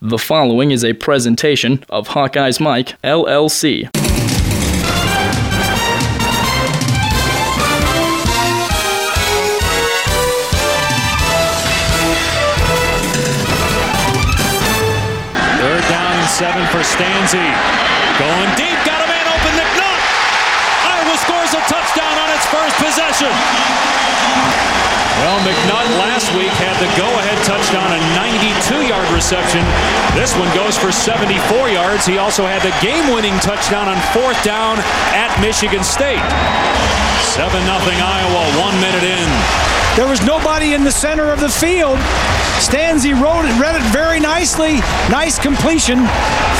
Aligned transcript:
The 0.00 0.16
following 0.16 0.70
is 0.70 0.84
a 0.84 0.92
presentation 0.92 1.82
of 1.90 2.10
Hawkeyes 2.10 2.60
Mike, 2.60 2.94
LLC. 3.02 3.90
Third 15.58 15.84
down 15.90 16.12
and 16.14 16.30
seven 16.30 16.62
for 16.70 16.86
Stanzi. 16.86 17.42
Going 18.22 18.50
deep, 18.54 18.78
got 18.86 19.02
a 19.02 19.08
man 19.10 19.26
open, 19.34 19.52
McNutt. 19.58 19.98
Iowa 20.86 21.16
scores 21.26 21.52
a 21.58 21.62
touchdown 21.66 22.14
on 22.22 22.30
its 22.38 22.46
first 22.46 22.76
possession. 22.78 23.87
Well, 25.18 25.38
McNutt 25.42 25.88
last 25.98 26.30
week 26.38 26.54
had 26.62 26.78
the 26.78 26.86
go-ahead 26.94 27.42
touchdown, 27.42 27.90
a 27.90 28.00
92-yard 28.14 29.10
reception. 29.10 29.66
This 30.14 30.30
one 30.38 30.46
goes 30.54 30.78
for 30.78 30.92
74 30.92 31.70
yards. 31.70 32.06
He 32.06 32.18
also 32.18 32.46
had 32.46 32.62
the 32.62 32.70
game-winning 32.78 33.34
touchdown 33.42 33.88
on 33.88 33.98
fourth 34.14 34.38
down 34.44 34.78
at 35.18 35.34
Michigan 35.42 35.82
State. 35.82 36.22
7-0 37.34 37.66
Iowa, 37.66 38.42
one 38.62 38.78
minute 38.78 39.02
in. 39.02 39.87
There 39.98 40.06
was 40.06 40.22
nobody 40.22 40.74
in 40.74 40.84
the 40.84 40.92
center 40.92 41.32
of 41.32 41.40
the 41.40 41.48
field. 41.48 41.98
Stanzi 42.62 43.20
wrote 43.20 43.44
it, 43.44 43.60
read 43.60 43.74
it 43.74 43.82
very 43.90 44.20
nicely. 44.20 44.74
Nice 45.10 45.40
completion 45.40 46.06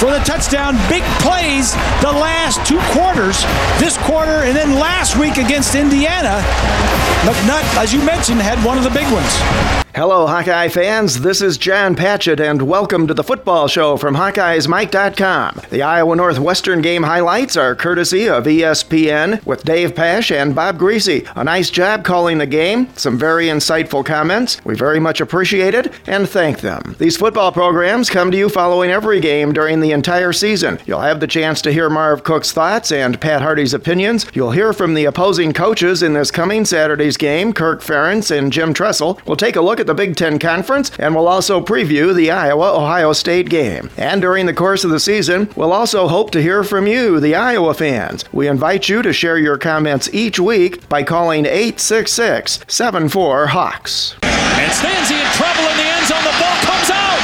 for 0.01 0.11
the 0.11 0.19
touchdown. 0.27 0.75
Big 0.89 1.05
plays 1.23 1.75
the 2.03 2.11
last 2.11 2.67
two 2.67 2.81
quarters, 2.91 3.45
this 3.79 3.97
quarter 3.99 4.43
and 4.43 4.57
then 4.57 4.75
last 4.75 5.17
week 5.17 5.37
against 5.37 5.77
Indiana. 5.77 6.43
McNutt, 7.23 7.63
as 7.79 7.95
you 7.95 8.05
mentioned, 8.05 8.41
had 8.41 8.59
one 8.67 8.77
of 8.77 8.83
the 8.83 8.91
big 8.91 9.07
ones. 9.13 9.88
Hello, 9.95 10.27
Hawkeye 10.27 10.69
fans. 10.69 11.23
This 11.23 11.41
is 11.43 11.59
John 11.59 11.97
Patchett, 11.97 12.39
and 12.41 12.63
welcome 12.63 13.09
to 13.09 13.15
the 13.15 13.25
football 13.25 13.67
show 13.67 13.97
from 13.97 14.15
HawkeyesMike.com. 14.15 15.63
The 15.71 15.83
Iowa 15.83 16.15
Northwestern 16.15 16.83
game 16.83 17.03
highlights 17.03 17.57
are 17.57 17.75
courtesy 17.75 18.29
of 18.29 18.45
ESPN 18.45 19.45
with 19.45 19.65
Dave 19.65 19.97
Pasch 19.97 20.31
and 20.31 20.55
Bob 20.55 20.79
Griese. 20.79 21.27
A 21.35 21.43
nice 21.43 21.71
job 21.71 22.05
calling 22.05 22.39
the 22.39 22.47
game, 22.47 22.89
some 22.97 23.19
very 23.19 23.47
insightful 23.47 24.05
comments. 24.05 24.61
We 24.65 24.77
very 24.77 25.01
much 25.01 25.21
appreciate 25.21 25.75
it 25.75 25.93
and 26.07 26.29
thank 26.29 26.61
them. 26.61 26.95
These 26.99 27.17
football 27.17 27.51
programs 27.51 28.11
come 28.11 28.31
to 28.31 28.37
you 28.39 28.49
following 28.51 28.91
every 28.91 29.21
game 29.21 29.53
during 29.53 29.81
the 29.81 29.93
entire 29.93 30.33
season. 30.35 30.79
You'll 30.87 31.01
have 31.01 31.19
the 31.19 31.27
chance 31.27 31.61
to 31.63 31.73
hear 31.73 31.91
Marv 31.91 32.23
Cook's 32.23 32.53
thoughts 32.53 32.93
and 32.93 33.21
Pat 33.21 33.43
Harty's 33.43 33.75
opinions. 33.75 34.27
You'll 34.33 34.53
hear 34.53 34.73
from 34.73 34.95
the 34.95 35.07
opposing 35.07 35.53
coaches 35.55 36.03
in 36.05 36.13
this 36.13 36.31
coming 36.31 36.65
Saturday's 36.67 37.17
game, 37.17 37.53
Kirk 37.53 37.81
Ferentz 37.81 38.31
and 38.37 38.53
Jim 38.53 38.73
Tressel. 38.75 39.19
We'll 39.27 39.37
take 39.37 39.57
a 39.57 39.61
look 39.61 39.78
at 39.79 39.87
the 39.87 39.95
Big 39.95 40.17
Ten 40.17 40.39
Conference, 40.39 40.91
and 40.99 41.15
we'll 41.15 41.29
also 41.29 41.61
preview 41.61 42.15
the 42.15 42.31
Iowa 42.31 42.77
Ohio 42.77 43.13
State 43.13 43.49
game. 43.49 43.91
And 43.97 44.21
during 44.21 44.47
the 44.47 44.55
course 44.55 44.85
of 44.85 44.91
the 44.91 45.01
season, 45.01 45.49
we'll 45.57 45.73
also 45.73 46.09
hope 46.09 46.31
to 46.33 46.43
hear 46.43 46.65
from 46.65 46.87
you, 46.87 47.21
the 47.21 47.35
Iowa 47.35 47.75
fans. 47.75 48.25
We 48.33 48.49
invite 48.49 48.89
you 48.89 49.03
to 49.03 49.13
share 49.13 49.39
your 49.39 49.59
comments 49.59 50.09
each 50.13 50.39
week 50.41 50.89
by 50.89 51.03
calling 51.03 51.47
866 51.47 52.61
74 52.69 53.47
Hawks. 53.49 54.17
And 54.23 54.73
Stanzi 54.73 55.17
in 55.19 55.31
trouble 55.39 55.65
in 55.71 55.77
the 55.77 55.89
end 55.89 56.07
zone. 56.07 56.25
The 56.25 56.37
ball 56.39 56.59
comes 56.67 56.91
out, 56.91 57.21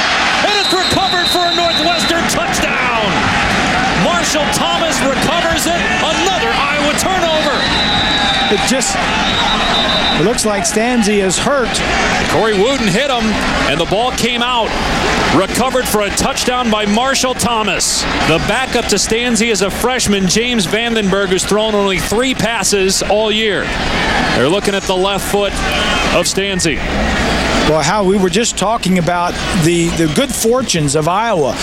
and 0.47 0.55
it's 0.55 0.71
recovered 0.71 1.27
for 1.29 1.43
a 1.43 1.53
Northwestern 1.55 2.23
touchdown. 2.31 3.05
Marshall 4.03 4.47
Thomas 4.55 4.95
recovers 5.03 5.67
it. 5.67 5.81
Another 5.99 6.51
Iowa 6.51 6.93
turnover. 6.99 7.57
It 8.53 8.61
just 8.69 8.95
it 10.19 10.23
looks 10.23 10.45
like 10.45 10.63
Stanzi 10.63 11.23
is 11.23 11.37
hurt. 11.37 11.69
Corey 12.31 12.57
Wootton 12.57 12.87
hit 12.87 13.11
him, 13.11 13.25
and 13.69 13.79
the 13.79 13.85
ball 13.85 14.11
came 14.11 14.41
out. 14.41 14.69
Recovered 15.35 15.85
for 15.87 16.01
a 16.01 16.09
touchdown 16.11 16.71
by 16.71 16.85
Marshall 16.85 17.33
Thomas. 17.33 18.01
The 18.29 18.43
backup 18.47 18.85
to 18.85 18.95
Stanzi 18.95 19.47
is 19.47 19.61
a 19.61 19.69
freshman, 19.69 20.27
James 20.27 20.65
Vandenberg, 20.65 21.27
who's 21.27 21.43
thrown 21.43 21.75
only 21.75 21.99
three 21.99 22.33
passes 22.33 23.03
all 23.03 23.31
year. 23.31 23.63
They're 24.35 24.49
looking 24.49 24.75
at 24.75 24.83
the 24.83 24.95
left 24.95 25.29
foot 25.29 25.51
of 26.13 26.25
Stanzi. 26.25 26.77
Well, 27.69 27.81
how 27.81 28.03
we 28.03 28.15
were 28.15 28.29
just 28.29 28.59
talking 28.59 28.99
about 28.99 29.33
the, 29.63 29.89
the 29.97 30.11
good 30.15 30.31
fortunes 30.31 30.95
of 30.95 31.07
Iowa. 31.07 31.57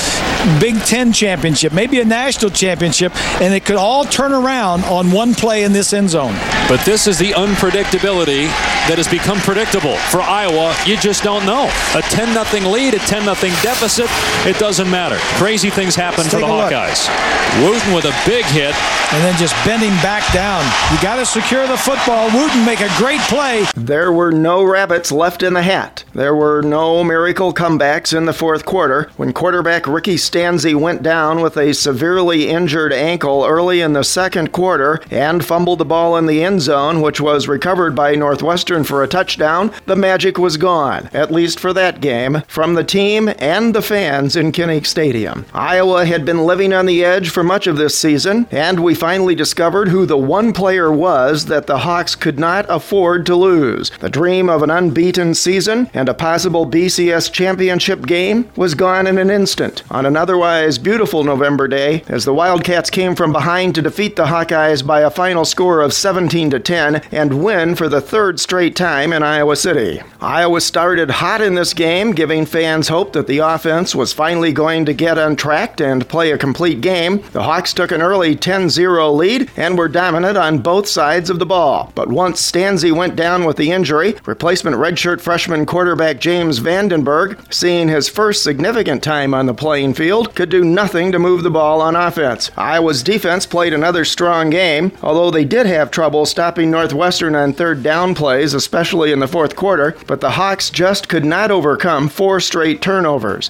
Big 0.59 0.81
Ten 0.81 1.13
championship, 1.13 1.73
maybe 1.73 2.01
a 2.01 2.05
national 2.05 2.51
championship, 2.51 3.13
and 3.41 3.55
it 3.55 3.65
could 3.65 3.77
all 3.77 4.05
turn 4.05 4.33
around 4.33 4.83
on 4.87 5.13
one 5.13 5.33
play 5.33 5.63
in 5.63 5.73
this 5.73 5.93
end 5.93 6.11
zone. 6.11 6.35
But 6.69 6.85
this 6.85 7.07
is 7.07 7.19
the 7.19 7.31
unpredictability 7.31 8.47
that 8.89 8.95
has 8.97 9.07
become 9.07 9.39
predictable 9.39 9.97
for 10.11 10.21
Iowa. 10.21 10.75
You 10.85 10.97
just 10.97 11.23
don't 11.23 11.47
know. 11.47 11.71
A 11.95 12.03
10 12.03 12.35
0 12.47 12.69
lead, 12.73 12.95
a 12.95 12.99
10 12.99 13.33
0 13.33 13.42
deficit, 13.63 14.07
it 14.47 14.59
doesn't 14.59 14.91
matter. 14.91 15.17
Crazy 15.39 15.71
things 15.71 15.97
happen 15.97 16.19
Let's 16.19 16.31
for 16.31 16.37
the 16.41 16.47
take 16.47 16.51
a 16.51 16.57
look. 16.57 16.73
Hawkeyes. 16.73 17.63
Wootton 17.63 17.95
with 17.95 18.05
a 18.05 18.15
big 18.27 18.45
hit. 18.47 18.75
And 19.13 19.23
then 19.23 19.37
just 19.37 19.55
bending 19.67 19.91
back 19.97 20.33
down. 20.33 20.65
You 20.91 21.03
got 21.03 21.17
to 21.17 21.27
secure 21.27 21.67
the 21.67 21.77
football. 21.77 22.31
Wootton 22.31 22.65
make 22.65 22.81
a 22.81 22.89
great 22.97 23.21
play. 23.23 23.67
There 23.77 24.11
were 24.11 24.33
no 24.33 24.63
rabbits 24.65 25.13
left 25.13 25.43
in 25.43 25.53
the 25.53 25.63
hat. 25.63 26.05
There 26.15 26.35
were 26.35 26.63
no 26.63 27.05
miracle 27.05 27.53
comebacks 27.53 28.17
in 28.17 28.25
the 28.25 28.33
fourth 28.33 28.65
quarter 28.65 29.11
when 29.19 29.35
quarterback 29.35 29.87
Ricky 29.87 30.15
Stanzi 30.15 30.75
went 30.75 31.03
down 31.03 31.43
with 31.43 31.59
a 31.59 31.75
severely 31.75 32.49
injured 32.49 32.93
ankle 32.93 33.45
early 33.45 33.83
in 33.83 33.93
the 33.93 34.03
second 34.03 34.51
quarter 34.53 35.01
and 35.11 35.45
fumbled 35.45 35.81
the 35.81 35.85
ball 35.85 36.17
in 36.17 36.25
the 36.25 36.43
end 36.43 36.63
zone, 36.63 37.03
which 37.03 37.21
was 37.21 37.49
recovered 37.49 37.95
by 37.95 38.15
Northwestern 38.15 38.83
for 38.83 39.03
a 39.03 39.09
touchdown. 39.09 39.73
The 39.85 39.97
magic 39.97 40.39
was 40.39 40.57
gone, 40.57 41.11
at 41.13 41.31
least 41.31 41.61
for 41.61 41.75
that 41.75 42.01
game, 42.01 42.43
from 42.49 42.75
the 42.75 42.85
team 42.85 43.29
and 43.39 43.75
the 43.75 43.83
fans 43.83 44.37
in 44.37 44.53
Kinnick 44.53 44.87
Stadium. 44.87 45.47
Iowa 45.53 46.05
had 46.05 46.25
been 46.25 46.45
living 46.45 46.73
on 46.73 46.87
the 46.87 47.05
edge 47.05 47.31
for 47.31 47.43
much 47.43 47.67
of 47.67 47.77
this 47.77 47.99
season, 47.99 48.47
and 48.51 48.81
we 48.81 48.95
finally 48.95 49.35
discovered 49.35 49.89
who 49.89 50.07
the 50.07 50.17
one 50.17 50.53
player 50.53 50.93
was 50.93 51.47
that 51.47 51.67
the 51.67 51.79
Hawks 51.79 52.15
could 52.15 52.39
not 52.39 52.67
afford 52.69 53.27
to 53.27 53.37
lose. 53.37 53.91
The 54.01 54.11
dream 54.11 54.49
of 54.49 54.63
an 54.63 54.71
unbeaten 54.71 55.35
season 55.35 55.91
and 55.95 56.09
a 56.09 56.15
possible 56.15 56.67
BCS 56.67 57.33
championship 57.33 58.07
game 58.07 58.51
was 58.57 58.75
gone 58.75 59.07
in 59.07 59.19
an 59.19 59.31
instant 59.31 59.83
on 59.91 60.07
an 60.07 60.17
otherwise 60.17 60.79
beautiful 60.79 61.25
November 61.25 61.69
day 61.69 62.03
as 62.09 62.25
the 62.25 62.35
Wildcats 62.35 62.91
came 62.91 63.15
from 63.15 63.33
behind 63.33 63.75
to 63.75 63.83
defeat 63.83 64.17
the 64.17 64.27
Hawkeyes 64.27 64.87
by 64.87 65.01
a 65.01 65.11
final 65.11 65.45
score 65.45 65.81
of 65.81 65.93
17 65.93 66.51
to 66.51 66.61
10 66.61 66.97
and 67.13 67.43
win 67.43 67.75
for 67.75 67.89
the 67.89 68.01
third 68.01 68.41
straight 68.41 68.77
time 68.77 69.13
in 69.13 69.23
Iowa 69.23 69.57
City. 69.57 70.01
Iowa 70.21 70.61
started 70.61 71.11
hot 71.11 71.41
in 71.41 71.55
this 71.55 71.75
game, 71.75 72.13
giving 72.13 72.47
fans 72.47 72.89
hope 72.89 73.13
that 73.13 73.22
the 73.27 73.39
offense 73.39 73.95
was 73.95 74.13
finally 74.13 74.53
going 74.53 74.85
to 74.87 74.95
get 74.95 75.19
untracked 75.19 75.81
and 75.81 76.09
play 76.09 76.31
a 76.31 76.39
complete 76.39 76.81
game. 76.81 77.23
The 77.33 77.43
Hawks 77.43 77.73
took 77.73 77.93
an 77.93 78.03
early 78.03 78.35
10 78.35 78.69
0 78.71 79.13
lead 79.13 79.51
and 79.57 79.77
were 79.77 79.89
dominant 79.89 80.37
on 80.37 80.59
both 80.59 80.89
sides 80.89 81.31
of 81.31 81.39
the 81.39 81.47
ball. 81.47 81.93
But 81.95 82.09
once 82.09 82.41
Stanzi 82.41 82.93
went 82.93 83.17
down 83.17 83.45
with 83.45 83.57
the 83.57 83.71
injury, 83.71 84.15
replacement 84.25 84.77
redshirt 84.77 85.21
freshman 85.21 85.67
quarterback 85.67 86.21
James 86.21 86.61
Vandenberg, 86.61 87.53
seeing 87.53 87.89
his 87.89 88.09
first 88.09 88.43
significant 88.43 89.03
time 89.03 89.35
on 89.35 89.47
the 89.47 89.55
playing 89.55 89.95
field, 89.95 90.35
could 90.35 90.49
do 90.49 90.65
nothing 90.65 91.13
to 91.13 91.19
move 91.19 91.43
the 91.43 91.51
ball 91.51 91.81
on 91.81 91.97
offense. 91.97 92.51
Iowa's 92.57 93.03
defense 93.03 93.47
played 93.47 93.73
another 93.73 94.05
strong 94.05 94.51
game, 94.51 94.93
although 95.03 95.31
they 95.31 95.45
did 95.45 95.67
have 95.67 95.91
trouble 95.91 96.27
stopping 96.27 96.71
Northwestern 96.71 97.35
on 97.35 97.53
third 97.53 97.83
down 97.83 98.15
plays, 98.15 98.55
especially 98.55 99.13
in 99.13 99.21
the 99.21 99.29
fourth 99.29 99.57
quarter, 99.57 99.97
but 100.07 100.21
the 100.21 100.31
Hawks 100.33 100.71
just 100.71 101.09
could 101.09 101.25
not 101.25 101.51
overcome 101.51 102.09
four 102.09 102.41
straight 102.41 102.81
turnovers. 102.81 103.02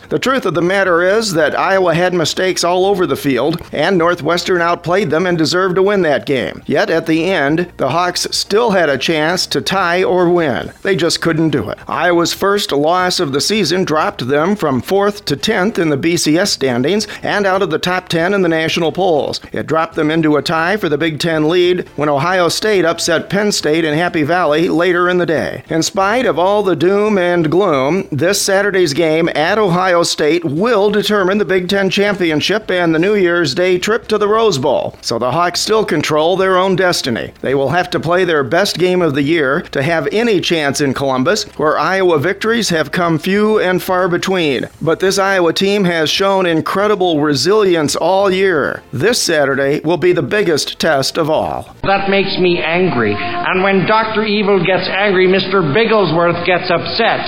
The 0.08 0.18
truth 0.18 0.46
of 0.46 0.54
the 0.54 0.62
matter 0.62 1.02
is 1.02 1.34
that 1.34 1.58
Iowa 1.58 1.94
had 1.94 2.14
mistakes 2.14 2.64
all 2.64 2.86
over 2.86 3.06
the 3.06 3.16
field, 3.16 3.60
and 3.72 3.96
Northwestern 3.98 4.60
outplayed 4.60 5.10
them 5.10 5.26
and 5.26 5.36
deserved 5.36 5.76
to 5.76 5.82
win 5.82 6.02
that 6.02 6.26
game. 6.26 6.62
Yet 6.66 6.90
at 6.90 7.06
the 7.06 7.24
end, 7.24 7.72
the 7.76 7.90
Hawks 7.90 8.26
still 8.30 8.70
had 8.70 8.88
a 8.88 8.98
chance 8.98 9.46
to 9.48 9.60
tie 9.60 10.02
or 10.02 10.28
win. 10.30 10.72
They 10.82 10.96
just 10.96 11.20
couldn't 11.20 11.50
do 11.50 11.68
it. 11.70 11.78
Iowa's 11.88 12.32
first 12.32 12.72
loss 12.72 13.20
of 13.20 13.32
the 13.32 13.40
season 13.40 13.84
dropped 13.84 14.26
them 14.28 14.56
from 14.56 14.82
4th 14.82 15.24
to 15.26 15.36
10th 15.36 15.78
in 15.78 15.90
the 15.90 15.96
BCS 15.96 16.48
standings 16.48 17.06
and 17.22 17.46
out 17.46 17.62
of 17.62 17.70
the 17.70 17.78
top 17.78 18.08
10 18.08 18.34
in 18.34 18.43
the 18.43 18.49
national 18.49 18.93
polls. 18.93 19.40
It 19.52 19.66
dropped 19.66 19.94
them 19.94 20.10
into 20.10 20.37
a 20.37 20.43
tie 20.43 20.76
for 20.76 20.88
the 20.88 20.99
Big 20.99 21.19
Ten 21.19 21.49
lead 21.49 21.88
when 21.96 22.08
Ohio 22.08 22.49
State 22.49 22.84
upset 22.84 23.31
Penn 23.31 23.52
State 23.52 23.84
in 23.84 23.94
Happy 23.94 24.22
Valley 24.22 24.69
later 24.69 25.08
in 25.08 25.19
the 25.19 25.26
day. 25.26 25.64
In 25.69 25.82
spite 25.82 26.26
of 26.26 26.38
all 26.38 26.62
the 26.62 26.76
doom 26.76 27.19
and 27.19 27.50
gloom, 27.50 28.08
this 28.10 28.40
Saturday's 28.40 28.93
game 28.93 29.28
at 29.42 29.58
Ohio 29.58 30.04
State 30.04 30.44
will 30.44 30.88
determine 30.88 31.36
the 31.36 31.44
Big 31.44 31.68
Ten 31.68 31.90
championship 31.90 32.70
and 32.70 32.94
the 32.94 32.98
New 33.00 33.16
Year's 33.16 33.56
Day 33.56 33.76
trip 33.76 34.06
to 34.06 34.16
the 34.16 34.28
Rose 34.28 34.56
Bowl. 34.56 34.96
So 35.00 35.18
the 35.18 35.32
Hawks 35.32 35.60
still 35.60 35.84
control 35.84 36.36
their 36.36 36.56
own 36.56 36.76
destiny. 36.76 37.32
They 37.40 37.56
will 37.56 37.70
have 37.70 37.90
to 37.90 37.98
play 37.98 38.24
their 38.24 38.44
best 38.44 38.78
game 38.78 39.02
of 39.02 39.16
the 39.16 39.22
year 39.22 39.62
to 39.72 39.82
have 39.82 40.06
any 40.12 40.40
chance 40.40 40.80
in 40.80 40.94
Columbus, 40.94 41.42
where 41.58 41.76
Iowa 41.76 42.20
victories 42.20 42.68
have 42.68 42.92
come 42.92 43.18
few 43.18 43.58
and 43.58 43.82
far 43.82 44.08
between. 44.08 44.68
But 44.80 45.00
this 45.00 45.18
Iowa 45.18 45.52
team 45.52 45.82
has 45.86 46.08
shown 46.08 46.46
incredible 46.46 47.20
resilience 47.20 47.96
all 47.96 48.30
year. 48.30 48.84
This 48.92 49.20
Saturday 49.20 49.80
will 49.80 49.96
be 49.96 50.12
the 50.12 50.22
biggest 50.22 50.78
test 50.78 51.18
of 51.18 51.28
all. 51.28 51.74
That 51.82 52.08
makes 52.08 52.38
me 52.38 52.62
angry. 52.62 53.16
And 53.18 53.64
when 53.64 53.86
Dr. 53.88 54.22
Evil 54.22 54.64
gets 54.64 54.86
angry, 54.88 55.26
Mr. 55.26 55.74
Bigglesworth 55.74 56.46
gets 56.46 56.70
upset. 56.70 57.18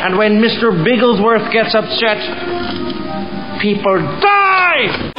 And 0.00 0.16
when 0.16 0.40
Mr. 0.40 0.72
Bigglesworth 0.84 1.17
Ellsworth 1.18 1.52
gets 1.52 1.74
upset, 1.74 2.18
people 3.60 3.98
die! 4.20 5.12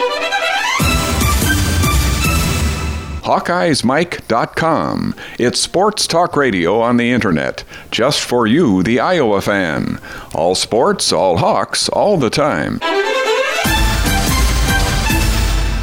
HawkeyesMike.com. 3.21 5.13
It's 5.37 5.59
sports 5.59 6.07
talk 6.07 6.37
radio 6.37 6.79
on 6.79 6.95
the 6.95 7.11
internet, 7.11 7.65
just 7.91 8.21
for 8.21 8.47
you, 8.47 8.81
the 8.81 9.01
Iowa 9.01 9.41
fan. 9.41 9.99
All 10.33 10.55
sports, 10.55 11.11
all 11.11 11.35
Hawks, 11.35 11.89
all 11.89 12.15
the 12.15 12.29
time. 12.29 12.79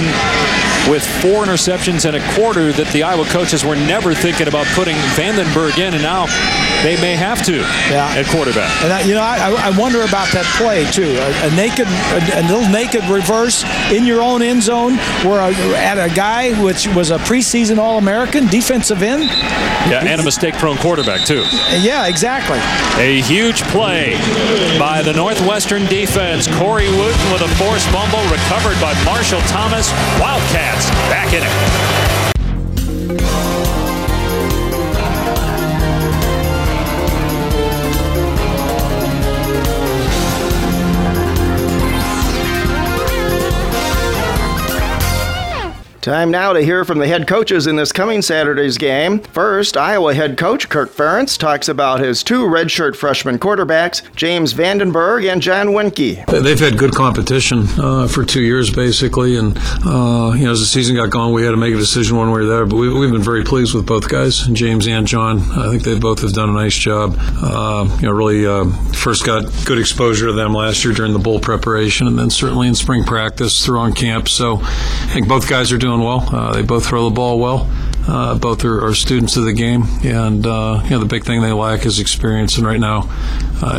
with 0.90 1.06
four 1.22 1.46
interceptions 1.46 2.06
and 2.06 2.16
a 2.16 2.34
quarter, 2.36 2.72
that 2.74 2.88
the 2.94 3.04
Iowa 3.04 3.26
coaches 3.26 3.66
were 3.66 3.76
never 3.76 4.14
thinking 4.14 4.48
about 4.48 4.68
putting 4.68 4.96
Vandenberg 5.18 5.78
in, 5.78 5.94
and 5.94 6.04
now 6.04 6.26
they 6.84 7.00
may 7.02 7.16
have 7.16 7.44
to 7.46 7.58
yeah. 7.90 8.14
at 8.16 8.26
quarterback. 8.28 8.70
And 8.84 8.94
I, 8.94 9.02
you 9.02 9.14
know, 9.14 9.22
I, 9.22 9.52
I, 9.52 9.78
wonder 9.78 10.02
about 10.02 10.32
that 10.34 10.46
play 10.58 10.86
too. 10.92 11.18
A, 11.18 11.48
a 11.48 11.56
naked, 11.56 11.88
a, 11.88 12.42
a, 12.42 12.44
little 12.46 12.70
naked 12.70 13.04
reverse 13.06 13.64
in 13.92 14.06
your 14.06 14.22
own 14.22 14.42
end 14.42 14.62
zone, 14.62 14.98
where 15.26 15.40
a, 15.40 15.54
at 15.78 15.98
a 15.98 16.14
guy 16.14 16.54
which 16.62 16.88
was 16.90 17.12
a 17.12 17.18
preseason 17.20 17.78
All-American 17.78 18.48
defensive 18.48 19.02
end. 19.02 19.24
Yeah, 19.90 20.04
and 20.06 20.20
a 20.20 20.24
mistake-prone 20.24 20.78
quarterback 20.78 21.26
too. 21.26 21.44
Yeah, 21.78 22.08
exactly. 22.08 22.58
A 23.02 23.22
huge 23.22 23.62
play 23.64 24.16
by 24.80 25.02
the 25.04 25.14
Northwestern 25.14 25.86
defense. 25.86 26.48
Corey 26.58 26.90
Wootton 26.90 27.32
with 27.32 27.42
a 27.42 27.50
forced 27.56 27.88
fumble 27.90 28.24
recovered 28.30 28.80
by 28.82 28.94
Marshall 29.06 29.42
Thomas. 29.42 29.92
Wildcats 30.76 30.90
back 31.10 31.34
in 31.34 31.44
it. 31.44 32.15
Time 46.06 46.30
now 46.30 46.54
to 46.54 46.62
hear 46.62 46.86
from 46.86 47.00
the 47.00 47.08
head 47.08 47.28
coaches 47.28 47.66
in 47.66 47.78
this 47.78 47.92
coming 47.92 48.22
Saturday's 48.22 48.78
game. 48.78 49.18
First, 49.18 49.76
Iowa 49.76 50.14
head 50.14 50.38
coach 50.38 50.70
Kirk 50.70 50.92
Ferentz 50.92 51.36
talks 51.36 51.68
about 51.68 52.00
his 52.00 52.22
two 52.22 52.44
redshirt 52.44 52.96
freshman 52.96 53.40
quarterbacks, 53.40 54.04
James 54.16 54.54
Vandenberg 54.54 55.28
and 55.28 55.42
John 55.42 55.70
Wienke. 55.70 56.24
They've 56.28 56.60
had 56.60 56.78
good 56.78 56.94
competition 56.94 57.66
uh, 57.80 58.08
for 58.08 58.24
two 58.24 58.44
years, 58.44 58.70
basically, 58.70 59.36
and 59.36 59.58
uh, 59.84 60.34
you 60.38 60.46
know 60.46 60.52
as 60.52 60.60
the 60.60 60.68
season 60.68 60.96
got 60.96 61.10
going, 61.10 61.34
we 61.34 61.44
had 61.44 61.50
to 61.50 61.58
make 61.58 61.74
a 61.74 61.78
decision 61.78 62.18
one 62.18 62.30
way 62.30 62.42
or 62.42 62.46
the 62.46 62.54
other. 62.54 62.66
But 62.68 62.76
we, 62.76 62.88
have 62.88 63.12
been 63.12 63.24
very 63.24 63.44
pleased 63.44 63.74
with 63.74 63.88
both 63.88 64.08
guys, 64.08 64.46
James 64.50 64.88
and 64.88 65.08
John. 65.08 65.40
I 65.54 65.72
think 65.72 65.82
they 65.82 65.98
both 65.98 66.22
have 66.22 66.34
done 66.34 66.50
a 66.50 66.54
nice 66.54 66.76
job. 66.76 67.16
Uh, 67.18 67.90
you 68.00 68.04
know, 68.04 68.12
really 68.12 68.46
uh, 68.46 68.66
first 68.94 69.26
got 69.26 69.52
good 69.66 69.80
exposure 69.80 70.28
to 70.28 70.34
them 70.34 70.54
last 70.54 70.86
year 70.86 70.94
during 70.94 71.14
the 71.14 71.20
bowl 71.20 71.40
preparation, 71.40 72.06
and 72.06 72.20
then 72.20 72.30
certainly 72.30 72.68
in 72.68 72.76
spring 72.76 73.04
practice 73.06 73.66
through 73.66 73.80
on 73.80 73.92
camp. 73.92 74.30
So 74.30 74.60
I 74.62 75.10
think 75.12 75.28
both 75.28 75.50
guys 75.50 75.72
are 75.72 75.80
doing 75.80 75.95
doing 75.96 76.08
well. 76.08 76.36
Uh, 76.36 76.54
they 76.54 76.62
both 76.62 76.86
throw 76.86 77.06
the 77.10 77.16
ball 77.16 77.40
well. 77.40 77.70
Uh, 78.08 78.38
both 78.38 78.64
are, 78.64 78.86
are, 78.86 78.94
students 78.94 79.36
of 79.36 79.46
the 79.46 79.54
game, 79.54 79.84
and 80.04 80.46
uh, 80.46 80.80
you 80.84 80.92
know 80.92 81.00
the 81.00 81.08
big 81.08 81.24
thing 81.24 81.42
they 81.42 81.52
lack 81.52 81.86
is 81.88 82.00
experience. 82.00 82.58
And 82.58 82.68
right 82.68 82.80
now, 82.80 83.10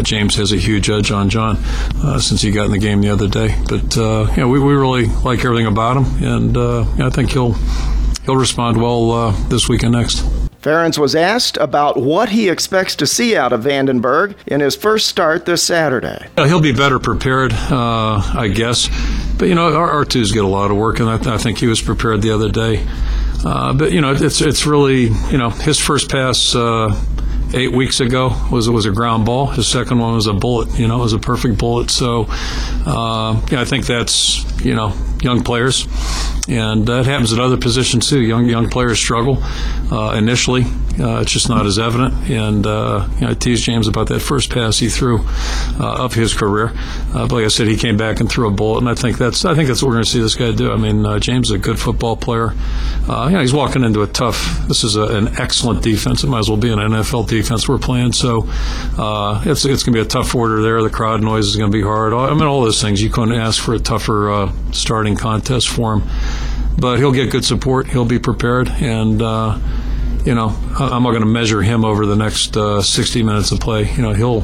James 0.03 0.35
has 0.35 0.51
a 0.51 0.57
huge 0.57 0.91
edge 0.91 1.13
on 1.13 1.31
John 1.31 1.57
since 2.21 2.43
he 2.43 2.51
got 2.51 2.67
in 2.67 2.73
the 2.73 2.79
game 2.79 3.01
the 3.03 3.11
other 3.11 3.29
day. 3.29 3.55
But 3.69 3.95
you 3.97 4.43
know, 4.43 4.49
we, 4.49 4.59
we 4.59 4.75
really 4.75 5.07
like 5.07 5.45
everything 5.45 5.67
about 5.67 5.97
him, 5.97 6.25
and 6.25 6.59
I 7.03 7.11
think 7.11 7.31
he'll 7.31 7.53
he'll 8.25 8.37
respond 8.37 8.81
well 8.81 9.31
this 9.49 9.69
week 9.69 9.85
and 9.85 9.93
next. 9.93 10.46
Ferentz 10.67 10.99
was 10.99 11.15
asked 11.15 11.57
about 11.59 11.97
what 11.97 12.31
he 12.31 12.49
expects 12.49 12.97
to 12.97 13.07
see 13.07 13.37
out 13.37 13.53
of 13.53 13.63
Vandenberg 13.63 14.35
in 14.49 14.59
his 14.59 14.75
first 14.75 15.07
start 15.07 15.47
this 15.47 15.63
Saturday. 15.63 16.27
He'll 16.37 16.61
be 16.61 16.73
better 16.73 16.99
prepared, 16.99 17.53
I 17.53 18.49
guess. 18.53 18.89
But 19.39 19.47
you 19.47 19.55
know, 19.55 19.73
our, 19.73 20.05
R2's 20.05 20.33
get 20.33 20.45
a 20.45 20.49
lot 20.49 20.73
of 20.73 20.77
work, 20.77 20.99
and 20.99 21.09
I, 21.09 21.35
I 21.35 21.39
think 21.39 21.59
he 21.59 21.69
was 21.69 21.81
prepared 21.81 22.21
the 22.21 22.33
other 22.33 22.51
day. 22.51 22.85
Uh, 23.45 23.75
but 23.75 23.93
you 23.93 24.01
know, 24.01 24.13
it's 24.13 24.41
it's 24.41 24.67
really 24.67 25.05
you 25.31 25.39
know 25.39 25.51
his 25.51 25.79
first 25.79 26.11
pass 26.11 26.57
uh, 26.57 27.01
eight 27.55 27.71
weeks 27.71 28.01
ago 28.01 28.35
was 28.51 28.69
was 28.69 28.87
a 28.87 28.91
ground 28.91 29.25
ball. 29.25 29.47
His 29.47 29.69
second 29.69 30.01
one 30.01 30.15
was 30.15 30.27
a 30.27 30.35
bullet. 30.35 30.77
You 30.77 30.89
know, 30.89 30.99
it 30.99 31.03
was 31.03 31.13
a 31.13 31.21
perfect 31.21 31.59
bullet. 31.59 31.93
So 31.93 32.27
uh, 32.29 33.41
yeah, 33.53 33.61
I 33.61 33.65
think 33.65 33.87
that's 33.87 34.45
you 34.65 34.75
know 34.75 34.89
young 35.21 35.43
players, 35.43 35.87
and 36.49 36.87
that 36.87 37.07
happens 37.07 37.33
at 37.33 37.39
other 37.39 37.57
positions 37.57 38.09
too. 38.09 38.21
Young 38.21 38.47
young 38.47 38.69
players 38.69 38.99
struggle 38.99 39.39
uh, 39.91 40.15
initially. 40.17 40.65
Uh, 40.99 41.21
it's 41.21 41.33
just 41.33 41.49
not 41.49 41.67
as 41.67 41.79
evident. 41.79 42.15
And 42.31 42.67
uh, 42.67 43.07
you 43.17 43.21
know, 43.23 43.31
I 43.31 43.35
teased 43.35 43.65
James 43.65 43.87
about 43.87 44.09
that 44.09 44.21
first 44.21 44.51
pass 44.51 44.79
he 44.79 44.89
threw 44.89 45.21
uh, 45.79 46.05
of 46.05 46.15
his 46.15 46.33
career. 46.33 46.73
Uh, 47.15 47.27
but 47.27 47.33
like 47.33 47.45
I 47.45 47.49
said, 47.49 47.69
he 47.69 47.77
came 47.77 47.97
back 47.97 48.21
and 48.21 48.31
threw 48.31 48.49
a 48.49 48.51
bullet, 48.51 48.79
and 48.79 48.89
I 48.89 48.95
think 48.95 49.19
that's 49.19 49.45
I 49.45 49.55
think 49.55 49.69
that's 49.69 49.83
what 49.83 49.89
we're 49.89 49.95
going 49.95 50.05
to 50.05 50.11
see 50.11 50.21
this 50.21 50.35
guy 50.35 50.53
do. 50.53 50.73
I 50.73 50.77
mean, 50.77 51.05
uh, 51.05 51.19
James 51.19 51.49
is 51.49 51.53
a 51.53 51.59
good 51.59 51.79
football 51.79 52.17
player. 52.17 52.53
you 53.03 53.07
know, 53.09 53.41
he's 53.41 53.53
walking 53.53 53.85
into 53.85 54.03
a 54.03 54.07
tough. 54.07 54.67
This 54.69 54.85
is 54.85 54.97
a, 54.97 55.03
an 55.03 55.39
excellent 55.39 55.83
defense. 55.83 56.25
It 56.25 56.29
might 56.29 56.41
as 56.41 56.49
well 56.49 56.59
be 56.59 56.73
an 56.73 56.79
NFL 56.79 57.29
defense 57.29 57.69
we're 57.69 57.79
playing. 57.79 58.13
So 58.13 58.47
it's 58.49 59.65
it's 59.65 59.83
going 59.83 59.93
to 59.93 59.93
be 59.93 60.01
a 60.01 60.05
tough 60.05 60.35
order 60.35 60.63
there. 60.63 60.83
The 60.83 60.91
crowd 60.91 61.23
noise 61.23 61.47
is 61.47 61.57
going 61.57 61.71
to 61.71 61.77
be 61.77 61.83
hard. 61.83 62.13
I 62.15 62.33
mean, 62.33 62.45
all 62.45 62.63
those 62.63 62.81
things 62.81 63.03
you 63.03 63.11
couldn't 63.11 63.35
ask 63.35 63.63
for 63.63 63.75
a 63.75 63.79
tougher 63.79 64.51
starting 64.73 65.06
contest 65.15 65.69
for 65.69 65.95
him. 65.95 66.09
But 66.79 66.99
he'll 66.99 67.13
get 67.13 67.31
good 67.31 67.45
support. 67.45 67.87
He'll 67.87 68.05
be 68.05 68.19
prepared, 68.19 68.69
and 68.69 69.23
uh, 69.23 69.59
you 70.25 70.35
know 70.35 70.49
I'm 70.79 71.03
not 71.05 71.11
going 71.11 71.21
to 71.21 71.27
measure 71.27 71.63
him 71.63 71.85
over 71.85 72.05
the 72.07 72.17
next 72.17 72.57
uh, 72.57 72.83
60 72.83 73.23
minutes 73.23 73.53
of 73.53 73.61
play. 73.61 73.91
You 73.93 74.03
know 74.03 74.13
he'll 74.13 74.41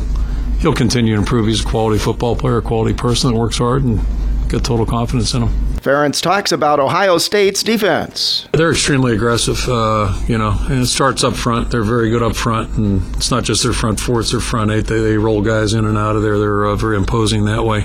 he'll 0.61 0.75
continue 0.75 1.15
to 1.15 1.19
improve. 1.19 1.47
He's 1.47 1.63
a 1.63 1.65
quality 1.65 1.99
football 1.99 2.37
player, 2.37 2.59
a 2.59 2.63
quality 2.63 2.95
person 2.95 3.33
that 3.33 3.39
works 3.39 3.59
hard, 3.59 3.83
and 3.83 4.01
get 4.49 4.65
total 4.65 4.87
confidence 4.87 5.35
in 5.35 5.43
him. 5.43 5.72
Ferentz 5.83 6.23
talks 6.23 6.53
about 6.53 6.79
Ohio 6.79 7.19
State's 7.19 7.65
defense. 7.65 8.47
They're 8.53 8.71
extremely 8.71 9.15
aggressive, 9.15 9.69
uh, 9.69 10.17
you 10.29 10.39
know, 10.39 10.57
and 10.71 10.83
it 10.83 10.87
starts 10.87 11.25
up 11.25 11.35
front. 11.35 11.73
They're 11.73 11.83
very 11.83 12.09
good 12.09 12.23
up 12.23 12.37
front, 12.37 12.77
and 12.77 13.03
it's 13.17 13.33
not 13.33 13.43
just 13.43 13.65
their 13.65 13.73
front 13.73 13.99
four, 13.99 14.21
it's 14.21 14.31
their 14.31 14.39
front 14.39 14.71
eight. 14.71 14.87
They, 14.87 15.01
they 15.01 15.17
roll 15.17 15.43
guys 15.43 15.75
in 15.75 15.85
and 15.85 15.99
out 15.99 16.15
of 16.15 16.23
there. 16.23 16.39
They're 16.39 16.67
uh, 16.67 16.77
very 16.77 16.97
imposing 16.97 17.47
that 17.47 17.65
way. 17.65 17.85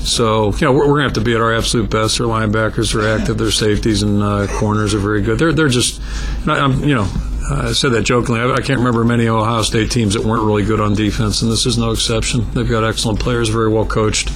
So, 0.00 0.52
you 0.54 0.66
know, 0.66 0.72
we're, 0.72 0.88
we're 0.88 0.98
going 0.98 1.02
to 1.02 1.08
have 1.08 1.12
to 1.12 1.20
be 1.20 1.34
at 1.34 1.40
our 1.40 1.54
absolute 1.54 1.88
best. 1.88 2.18
Their 2.18 2.26
linebackers 2.26 2.96
are 2.96 3.06
active. 3.06 3.38
Their 3.38 3.52
safeties 3.52 4.02
and 4.02 4.22
uh, 4.22 4.48
corners 4.58 4.92
are 4.92 4.98
very 4.98 5.22
good. 5.22 5.38
They're, 5.38 5.52
they're 5.52 5.68
just, 5.68 6.00
you 6.40 6.94
know, 6.94 7.06
I 7.48 7.72
said 7.72 7.92
that 7.92 8.02
jokingly. 8.02 8.40
I, 8.40 8.52
I, 8.52 8.60
can't 8.60 8.78
remember 8.78 9.04
many 9.04 9.26
Ohio 9.28 9.62
State 9.62 9.90
teams 9.90 10.14
that 10.14 10.24
weren't 10.24 10.44
really 10.44 10.64
good 10.64 10.80
on 10.80 10.94
defense, 10.94 11.42
and 11.42 11.50
this 11.50 11.66
is 11.66 11.78
no 11.78 11.90
exception. 11.90 12.48
They've 12.52 12.68
got 12.68 12.84
excellent 12.84 13.18
players, 13.18 13.48
very 13.48 13.68
well 13.68 13.86
coached. 13.86 14.30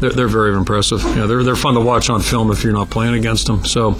They're, 0.00 0.10
they're 0.10 0.28
very 0.28 0.54
impressive. 0.54 1.02
You 1.02 1.14
know, 1.16 1.26
they're 1.26 1.42
they're 1.42 1.56
fun 1.56 1.74
to 1.74 1.80
watch 1.80 2.10
on 2.10 2.20
film 2.20 2.50
if 2.50 2.62
you're 2.62 2.72
not 2.72 2.90
playing 2.90 3.14
against 3.14 3.46
them. 3.46 3.64
So 3.64 3.96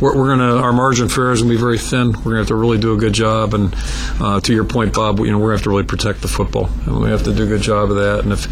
we're, 0.00 0.16
we're 0.16 0.28
gonna 0.28 0.56
our 0.56 0.72
margin 0.72 1.08
for 1.08 1.24
error 1.24 1.32
is 1.32 1.42
gonna 1.42 1.54
be 1.54 1.60
very 1.60 1.78
thin. 1.78 2.12
We're 2.12 2.22
gonna 2.22 2.38
have 2.38 2.48
to 2.48 2.56
really 2.56 2.78
do 2.78 2.94
a 2.94 2.96
good 2.96 3.12
job. 3.12 3.54
And 3.54 3.74
uh, 4.20 4.40
to 4.40 4.54
your 4.54 4.64
point, 4.64 4.94
Bob, 4.94 5.18
you 5.20 5.30
know 5.30 5.38
we're 5.38 5.48
gonna 5.48 5.58
have 5.58 5.64
to 5.64 5.70
really 5.70 5.84
protect 5.84 6.22
the 6.22 6.28
football, 6.28 6.68
and 6.86 7.00
we 7.00 7.10
have 7.10 7.22
to 7.24 7.34
do 7.34 7.44
a 7.44 7.46
good 7.46 7.62
job 7.62 7.90
of 7.90 7.96
that. 7.96 8.20
And 8.20 8.32
if 8.32 8.46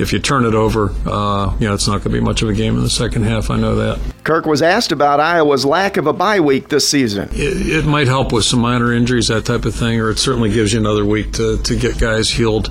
if 0.00 0.12
you 0.12 0.20
turn 0.20 0.44
it 0.44 0.54
over, 0.54 0.94
uh, 1.06 1.54
you 1.58 1.68
know 1.68 1.74
it's 1.74 1.88
not 1.88 2.02
gonna 2.02 2.14
be 2.14 2.20
much 2.20 2.42
of 2.42 2.48
a 2.48 2.54
game 2.54 2.76
in 2.76 2.82
the 2.82 2.90
second 2.90 3.24
half. 3.24 3.50
I 3.50 3.56
know 3.56 3.74
that. 3.76 4.11
Kirk 4.24 4.46
was 4.46 4.62
asked 4.62 4.92
about 4.92 5.18
Iowa's 5.20 5.64
lack 5.64 5.96
of 5.96 6.06
a 6.06 6.12
bye 6.12 6.40
week 6.40 6.68
this 6.68 6.88
season. 6.88 7.28
It, 7.32 7.84
it 7.84 7.84
might 7.84 8.06
help 8.06 8.32
with 8.32 8.44
some 8.44 8.60
minor 8.60 8.92
injuries, 8.92 9.28
that 9.28 9.44
type 9.44 9.64
of 9.64 9.74
thing, 9.74 10.00
or 10.00 10.10
it 10.10 10.18
certainly 10.18 10.50
gives 10.50 10.72
you 10.72 10.78
another 10.78 11.04
week 11.04 11.32
to, 11.34 11.58
to 11.58 11.76
get 11.76 11.98
guys 11.98 12.30
healed 12.30 12.70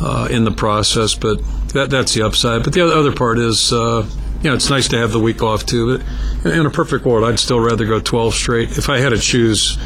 uh, 0.00 0.28
in 0.30 0.44
the 0.44 0.50
process. 0.50 1.14
But 1.14 1.42
that, 1.74 1.90
that's 1.90 2.14
the 2.14 2.22
upside. 2.22 2.64
But 2.64 2.72
the 2.72 2.82
other 2.82 3.12
part 3.12 3.38
is, 3.38 3.72
uh, 3.72 4.08
you 4.42 4.50
know, 4.50 4.54
it's 4.54 4.70
nice 4.70 4.88
to 4.88 4.98
have 4.98 5.12
the 5.12 5.20
week 5.20 5.42
off 5.42 5.66
too. 5.66 5.98
But 6.42 6.54
in 6.54 6.64
a 6.64 6.70
perfect 6.70 7.04
world, 7.04 7.24
I'd 7.24 7.38
still 7.38 7.60
rather 7.60 7.84
go 7.84 8.00
12 8.00 8.34
straight. 8.34 8.78
If 8.78 8.88
I 8.88 8.98
had 8.98 9.10
to 9.10 9.18
choose 9.18 9.76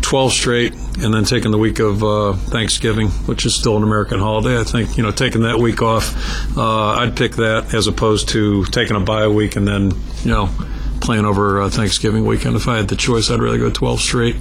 12 0.00 0.32
straight 0.32 0.74
and 1.00 1.14
then 1.14 1.24
taking 1.24 1.52
the 1.52 1.58
week 1.58 1.78
of 1.78 2.02
uh, 2.02 2.32
Thanksgiving, 2.32 3.08
which 3.26 3.46
is 3.46 3.54
still 3.54 3.76
an 3.76 3.82
American 3.82 4.18
holiday, 4.18 4.58
I 4.58 4.64
think, 4.64 4.96
you 4.96 5.02
know, 5.02 5.12
taking 5.12 5.42
that 5.42 5.58
week 5.58 5.82
off, 5.82 6.14
uh, 6.56 6.96
I'd 6.98 7.16
pick 7.16 7.36
that 7.36 7.72
as 7.72 7.86
opposed 7.86 8.28
to 8.30 8.64
taking 8.66 8.96
a 8.96 9.00
bye 9.00 9.28
week 9.28 9.56
and 9.56 9.68
then, 9.68 9.92
you 10.24 10.30
know, 10.30 10.48
playing 11.00 11.24
over 11.24 11.62
uh, 11.62 11.68
Thanksgiving 11.68 12.24
weekend. 12.24 12.56
If 12.56 12.68
I 12.68 12.76
had 12.76 12.88
the 12.88 12.96
choice, 12.96 13.30
I'd 13.30 13.40
rather 13.42 13.58
go 13.58 13.70
12 13.70 14.00
straight. 14.00 14.36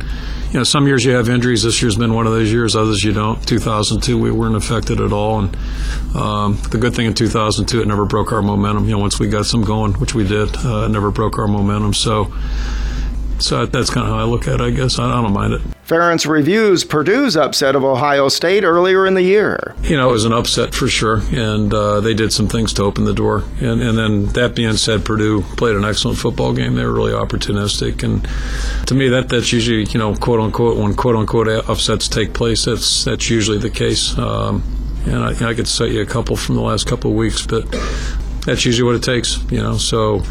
You 0.51 0.59
know, 0.59 0.63
some 0.63 0.85
years 0.85 1.03
you 1.03 1.11
have 1.13 1.27
injuries. 1.27 1.63
This 1.63 1.81
year's 1.81 1.95
been 1.95 2.13
one 2.13 2.27
of 2.27 2.33
those 2.33 2.51
years. 2.51 2.75
Others 2.75 3.03
you 3.03 3.13
don't. 3.13 3.45
2002, 3.47 4.17
we 4.17 4.31
weren't 4.31 4.55
affected 4.55 4.99
at 5.01 5.11
all. 5.11 5.39
And 5.39 5.57
um, 6.15 6.59
the 6.69 6.77
good 6.77 6.93
thing 6.93 7.07
in 7.07 7.13
2002, 7.13 7.81
it 7.81 7.87
never 7.87 8.05
broke 8.05 8.31
our 8.31 8.41
momentum. 8.41 8.85
You 8.85 8.91
know, 8.91 8.99
once 8.99 9.19
we 9.19 9.27
got 9.27 9.45
some 9.45 9.63
going, 9.63 9.93
which 9.93 10.13
we 10.13 10.27
did, 10.27 10.55
uh, 10.57 10.85
it 10.85 10.89
never 10.89 11.09
broke 11.09 11.39
our 11.39 11.47
momentum. 11.47 11.93
So 11.93 12.31
so 13.41 13.65
that's 13.65 13.89
kind 13.89 14.07
of 14.07 14.13
how 14.13 14.19
I 14.19 14.23
look 14.23 14.47
at 14.47 14.55
it, 14.55 14.61
I 14.61 14.69
guess. 14.69 14.99
I, 14.99 15.21
don't 15.21 15.33
mind 15.33 15.53
it. 15.53 15.61
Ferentz 15.87 16.27
reviews 16.27 16.83
Purdue's 16.83 17.35
upset 17.35 17.75
of 17.75 17.83
Ohio 17.83 18.29
State 18.29 18.63
earlier 18.63 19.05
in 19.05 19.13
the 19.13 19.21
year. 19.21 19.75
You 19.81 19.97
know, 19.97 20.09
it 20.09 20.13
was 20.13 20.25
an 20.25 20.31
upset 20.31 20.73
for 20.73 20.87
sure, 20.87 21.21
and 21.31 21.73
uh, 21.73 21.99
they 21.99 22.13
did 22.13 22.31
some 22.31 22.47
things 22.47 22.73
to 22.73 22.83
open 22.83 23.05
the 23.05 23.13
door. 23.13 23.43
And, 23.59 23.81
and 23.81 23.97
then 23.97 24.25
that 24.27 24.55
being 24.55 24.77
said, 24.77 25.03
Purdue 25.03 25.41
played 25.41 25.75
an 25.75 25.83
excellent 25.83 26.17
football 26.17 26.53
game. 26.53 26.75
They 26.75 26.85
were 26.85 26.93
really 26.93 27.13
opportunistic, 27.13 28.03
and 28.03 28.27
to 28.87 28.95
me, 28.95 29.09
that 29.09 29.29
that's 29.29 29.51
usually 29.51 29.83
you 29.85 29.99
know 29.99 30.15
quote 30.15 30.39
unquote 30.39 30.77
when 30.77 30.95
quote 30.95 31.15
unquote 31.15 31.47
upsets 31.47 32.07
take 32.07 32.33
place. 32.33 32.65
That's 32.65 33.05
that's 33.05 33.29
usually 33.29 33.57
the 33.57 33.69
case. 33.69 34.17
Um, 34.17 34.63
and 35.05 35.17
I, 35.23 35.31
you 35.31 35.39
know, 35.41 35.49
I 35.49 35.53
could 35.53 35.67
cite 35.67 35.91
you 35.91 36.01
a 36.01 36.05
couple 36.05 36.35
from 36.35 36.55
the 36.55 36.61
last 36.61 36.87
couple 36.87 37.11
of 37.11 37.17
weeks, 37.17 37.45
but 37.45 37.69
that's 38.45 38.65
usually 38.65 38.85
what 38.85 38.95
it 38.95 39.03
takes. 39.03 39.39
You 39.51 39.61
know, 39.61 39.77
so 39.77 40.23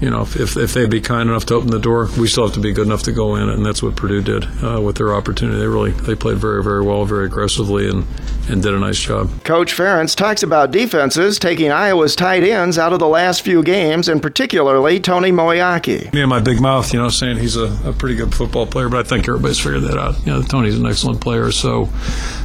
you 0.00 0.10
know, 0.10 0.22
if, 0.22 0.56
if 0.56 0.74
they'd 0.74 0.90
be 0.90 1.00
kind 1.00 1.28
enough 1.28 1.46
to 1.46 1.54
open 1.54 1.70
the 1.70 1.80
door, 1.80 2.08
we 2.18 2.28
still 2.28 2.46
have 2.46 2.54
to 2.54 2.60
be 2.60 2.72
good 2.72 2.86
enough 2.86 3.02
to 3.04 3.12
go 3.12 3.34
in, 3.34 3.48
and 3.48 3.66
that's 3.66 3.82
what 3.82 3.96
Purdue 3.96 4.22
did 4.22 4.44
uh, 4.62 4.80
with 4.80 4.96
their 4.96 5.12
opportunity. 5.14 5.58
They 5.58 5.66
really 5.66 5.90
they 5.90 6.14
played 6.14 6.38
very 6.38 6.62
very 6.62 6.82
well, 6.82 7.04
very 7.04 7.26
aggressively, 7.26 7.88
and 7.88 8.06
and 8.48 8.62
did 8.62 8.74
a 8.74 8.78
nice 8.78 8.98
job. 8.98 9.30
Coach 9.44 9.74
Ferentz 9.74 10.14
talks 10.14 10.42
about 10.42 10.70
defenses 10.70 11.38
taking 11.38 11.70
Iowa's 11.70 12.14
tight 12.14 12.44
ends 12.44 12.78
out 12.78 12.92
of 12.92 13.00
the 13.00 13.08
last 13.08 13.42
few 13.42 13.62
games, 13.62 14.08
and 14.08 14.22
particularly 14.22 15.00
Tony 15.00 15.32
Moeaki. 15.32 16.12
Me 16.14 16.20
and 16.20 16.30
my 16.30 16.40
big 16.40 16.60
mouth, 16.60 16.92
you 16.92 17.00
know, 17.00 17.08
saying 17.08 17.38
he's 17.38 17.56
a, 17.56 17.76
a 17.84 17.92
pretty 17.92 18.14
good 18.14 18.34
football 18.34 18.66
player, 18.66 18.88
but 18.88 19.04
I 19.04 19.08
think 19.08 19.28
everybody's 19.28 19.58
figured 19.58 19.82
that 19.82 19.98
out. 19.98 20.18
You 20.20 20.32
know, 20.32 20.42
Tony's 20.42 20.78
an 20.78 20.86
excellent 20.86 21.20
player, 21.20 21.50
so 21.50 21.86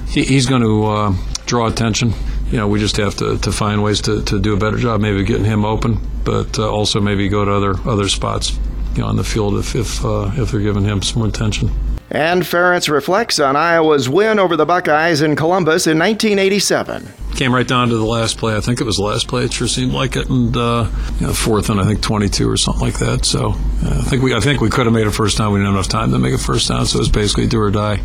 he, 0.07 0.23
he's 0.23 0.47
going 0.47 0.63
to 0.63 0.85
uh, 0.85 1.13
draw 1.45 1.67
attention 1.67 2.13
you 2.53 2.59
know, 2.59 2.67
we 2.67 2.79
just 2.79 2.97
have 2.97 3.15
to, 3.15 3.39
to 3.39 3.51
find 3.51 3.81
ways 3.81 4.01
to, 4.01 4.21
to 4.25 4.39
do 4.39 4.53
a 4.53 4.57
better 4.57 4.77
job, 4.77 5.01
maybe 5.01 5.23
getting 5.23 5.43
him 5.43 5.65
open, 5.65 5.97
but 6.23 6.59
uh, 6.59 6.71
also 6.71 7.01
maybe 7.01 7.27
go 7.27 7.43
to 7.43 7.51
other 7.51 7.73
other 7.89 8.07
spots, 8.07 8.59
you 8.93 9.01
know, 9.01 9.07
on 9.07 9.15
the 9.15 9.23
field 9.23 9.57
if 9.57 9.75
if 9.75 10.05
uh, 10.05 10.29
if 10.35 10.51
they're 10.51 10.61
giving 10.61 10.83
him 10.83 11.01
some 11.01 11.23
attention. 11.23 11.71
And 12.09 12.43
Ferentz 12.43 12.89
reflects 12.89 13.39
on 13.39 13.55
Iowa's 13.55 14.07
win 14.07 14.37
over 14.37 14.55
the 14.55 14.65
Buckeyes 14.65 15.21
in 15.21 15.35
Columbus 15.35 15.87
in 15.87 15.97
1987. 15.97 17.07
Came 17.35 17.53
right 17.53 17.67
down 17.67 17.89
to 17.89 17.97
the 17.97 18.05
last 18.05 18.37
play. 18.37 18.55
I 18.55 18.59
think 18.59 18.79
it 18.79 18.83
was 18.83 18.97
the 18.97 19.03
last 19.03 19.27
play. 19.27 19.45
It 19.45 19.53
sure 19.53 19.67
seemed 19.67 19.91
like 19.93 20.15
it, 20.15 20.29
and 20.29 20.55
uh, 20.55 20.87
you 21.19 21.27
know, 21.27 21.33
fourth 21.33 21.69
and 21.71 21.81
I 21.81 21.85
think 21.85 22.01
22 22.01 22.47
or 22.47 22.57
something 22.57 22.81
like 22.81 22.99
that. 22.99 23.25
So 23.25 23.53
uh, 23.83 23.99
I 23.99 24.03
think 24.03 24.21
we 24.21 24.35
I 24.35 24.39
think 24.39 24.61
we 24.61 24.69
could 24.69 24.85
have 24.85 24.93
made 24.93 25.07
a 25.07 25.11
first 25.11 25.39
down. 25.39 25.51
We 25.51 25.59
didn't 25.59 25.73
have 25.73 25.75
enough 25.75 25.87
time 25.87 26.11
to 26.11 26.19
make 26.19 26.35
a 26.35 26.37
first 26.37 26.67
down, 26.67 26.85
so 26.85 26.97
it 26.97 26.99
was 26.99 27.09
basically 27.09 27.47
do 27.47 27.59
or 27.59 27.71
die, 27.71 28.01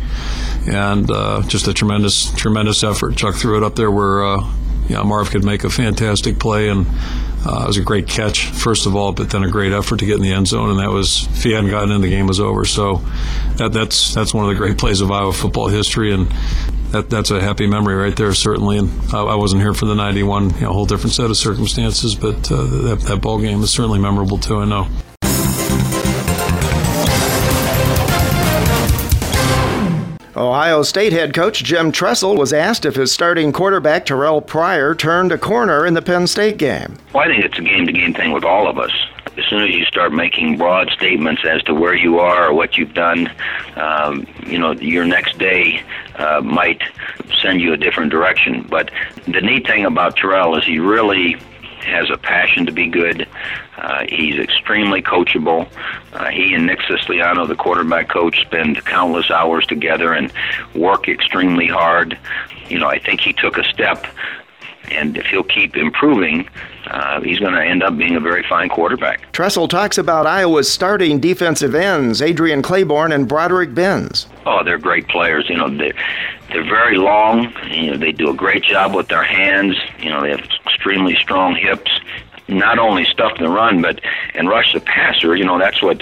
and 0.67 1.09
uh, 1.11 1.43
just 1.43 1.67
a 1.67 1.73
tremendous 1.73 2.31
tremendous 2.33 2.83
effort. 2.83 3.17
Chuck 3.17 3.35
threw 3.35 3.55
it 3.57 3.63
up 3.63 3.75
there 3.75 3.91
where 3.91 4.25
uh, 4.25 4.51
you 4.87 5.03
Marv 5.03 5.29
could 5.29 5.43
make 5.43 5.63
a 5.63 5.69
fantastic 5.69 6.39
play 6.39 6.67
and 6.69 6.87
Uh, 7.45 7.63
it 7.63 7.67
was 7.67 7.77
a 7.77 7.81
great 7.81 8.07
catch, 8.07 8.47
first 8.47 8.85
of 8.85 8.95
all, 8.95 9.13
but 9.13 9.29
then 9.29 9.43
a 9.43 9.49
great 9.49 9.71
effort 9.71 9.99
to 9.99 10.05
get 10.05 10.17
in 10.17 10.21
the 10.21 10.31
end 10.31 10.47
zone, 10.47 10.69
and 10.69 10.79
that 10.79 10.89
was 10.89 11.27
if 11.31 11.43
he 11.43 11.51
hadn't 11.51 11.69
gotten 11.69 11.91
in, 11.91 12.01
the 12.01 12.09
game 12.09 12.27
was 12.27 12.39
over. 12.39 12.65
So 12.65 13.01
that, 13.55 13.71
that's 13.71 14.13
that's 14.13 14.33
one 14.33 14.43
of 14.43 14.49
the 14.49 14.55
great 14.55 14.77
plays 14.77 14.99
of 14.99 15.09
Iowa 15.09 15.31
football 15.31 15.69
history, 15.69 16.13
and 16.13 16.27
that, 16.91 17.09
that's 17.09 17.31
a 17.31 17.41
happy 17.41 17.65
memory 17.65 17.95
right 17.95 18.15
there, 18.15 18.33
certainly. 18.33 18.77
And 18.77 18.89
I, 19.13 19.21
I 19.21 19.35
wasn't 19.35 19.61
here 19.61 19.73
for 19.73 19.85
the 19.85 19.95
'91, 19.95 20.55
you 20.55 20.61
know, 20.61 20.69
a 20.69 20.73
whole 20.73 20.85
different 20.85 21.13
set 21.13 21.29
of 21.29 21.37
circumstances, 21.37 22.13
but 22.15 22.51
uh, 22.51 22.65
that, 22.65 22.99
that 23.07 23.21
ball 23.21 23.39
game 23.39 23.63
is 23.63 23.71
certainly 23.71 23.99
memorable 23.99 24.37
too. 24.37 24.57
I 24.57 24.65
know. 24.65 24.87
Ohio 30.39 30.83
State 30.83 31.11
head 31.11 31.33
coach 31.33 31.65
Jim 31.65 31.91
Tressel 31.91 32.37
was 32.37 32.53
asked 32.53 32.85
if 32.85 32.95
his 32.95 33.11
starting 33.11 33.51
quarterback 33.51 34.05
Terrelle 34.05 34.45
Pryor 34.45 34.95
turned 34.95 35.33
a 35.33 35.37
corner 35.37 35.85
in 35.85 35.95
the 35.95 36.01
Penn 36.01 36.27
State 36.27 36.57
game. 36.57 36.95
Well, 37.13 37.25
I 37.25 37.27
think 37.27 37.43
it's 37.43 37.59
a 37.59 37.61
game 37.61 37.85
to 37.85 37.91
game 37.91 38.13
thing 38.13 38.31
with 38.31 38.45
all 38.45 38.69
of 38.69 38.79
us. 38.79 38.91
As 39.37 39.43
soon 39.45 39.63
as 39.63 39.75
you 39.75 39.83
start 39.83 40.13
making 40.13 40.57
broad 40.57 40.91
statements 40.91 41.41
as 41.45 41.61
to 41.63 41.73
where 41.73 41.93
you 41.93 42.19
are 42.19 42.47
or 42.47 42.53
what 42.53 42.77
you've 42.77 42.93
done, 42.93 43.29
um, 43.75 44.25
you 44.45 44.57
know, 44.57 44.71
your 44.71 45.03
next 45.03 45.37
day 45.37 45.83
uh, 46.15 46.39
might 46.41 46.81
send 47.41 47.59
you 47.59 47.73
a 47.73 47.77
different 47.77 48.09
direction. 48.09 48.65
But 48.69 48.91
the 49.25 49.41
neat 49.41 49.67
thing 49.67 49.83
about 49.83 50.15
Terrelle 50.15 50.57
is 50.57 50.65
he 50.65 50.79
really 50.79 51.35
has 51.83 52.09
a 52.09 52.17
passion 52.17 52.65
to 52.65 52.71
be 52.71 52.87
good. 52.87 53.27
Uh, 53.77 54.05
he's 54.07 54.35
extremely 54.39 55.01
coachable. 55.01 55.67
Uh, 56.13 56.29
he 56.29 56.53
and 56.53 56.65
Nick 56.65 56.79
Siciliano, 56.87 57.45
the 57.45 57.55
quarterback 57.55 58.09
coach, 58.09 58.41
spend 58.41 58.83
countless 58.85 59.31
hours 59.31 59.65
together 59.65 60.13
and 60.13 60.31
work 60.75 61.07
extremely 61.07 61.67
hard. 61.67 62.17
You 62.67 62.79
know, 62.79 62.87
I 62.87 62.99
think 62.99 63.21
he 63.21 63.33
took 63.33 63.57
a 63.57 63.63
step, 63.63 64.05
and 64.91 65.17
if 65.17 65.25
he'll 65.27 65.43
keep 65.43 65.75
improving, 65.75 66.47
uh, 66.87 67.21
he's 67.21 67.39
going 67.39 67.53
to 67.53 67.63
end 67.63 67.83
up 67.83 67.97
being 67.97 68.15
a 68.15 68.19
very 68.19 68.43
fine 68.43 68.69
quarterback. 68.69 69.31
Tressel 69.31 69.67
talks 69.67 69.97
about 69.97 70.25
Iowa's 70.25 70.71
starting 70.71 71.19
defensive 71.19 71.75
ends, 71.75 72.21
Adrian 72.21 72.61
Clayborn 72.61 73.13
and 73.13 73.27
Broderick 73.27 73.73
Binns. 73.73 74.27
Oh, 74.45 74.63
they're 74.63 74.79
great 74.79 75.07
players. 75.07 75.49
You 75.49 75.57
know, 75.57 75.69
they're, 75.75 75.93
they're 76.49 76.63
very 76.63 76.97
long. 76.97 77.53
You 77.69 77.91
know, 77.91 77.97
they 77.97 78.11
do 78.11 78.29
a 78.29 78.33
great 78.33 78.63
job 78.63 78.95
with 78.95 79.07
their 79.07 79.23
hands. 79.23 79.75
You 79.99 80.09
know, 80.09 80.21
they 80.21 80.31
have 80.31 80.47
extremely 80.65 81.15
strong 81.15 81.55
hips. 81.55 81.91
Not 82.47 82.79
only 82.79 83.05
stuff 83.05 83.37
the 83.37 83.47
run, 83.47 83.81
but 83.81 84.01
and 84.33 84.49
rush 84.49 84.73
the 84.73 84.79
passer. 84.79 85.35
You 85.35 85.45
know, 85.45 85.59
that's 85.59 85.83
what 85.83 86.01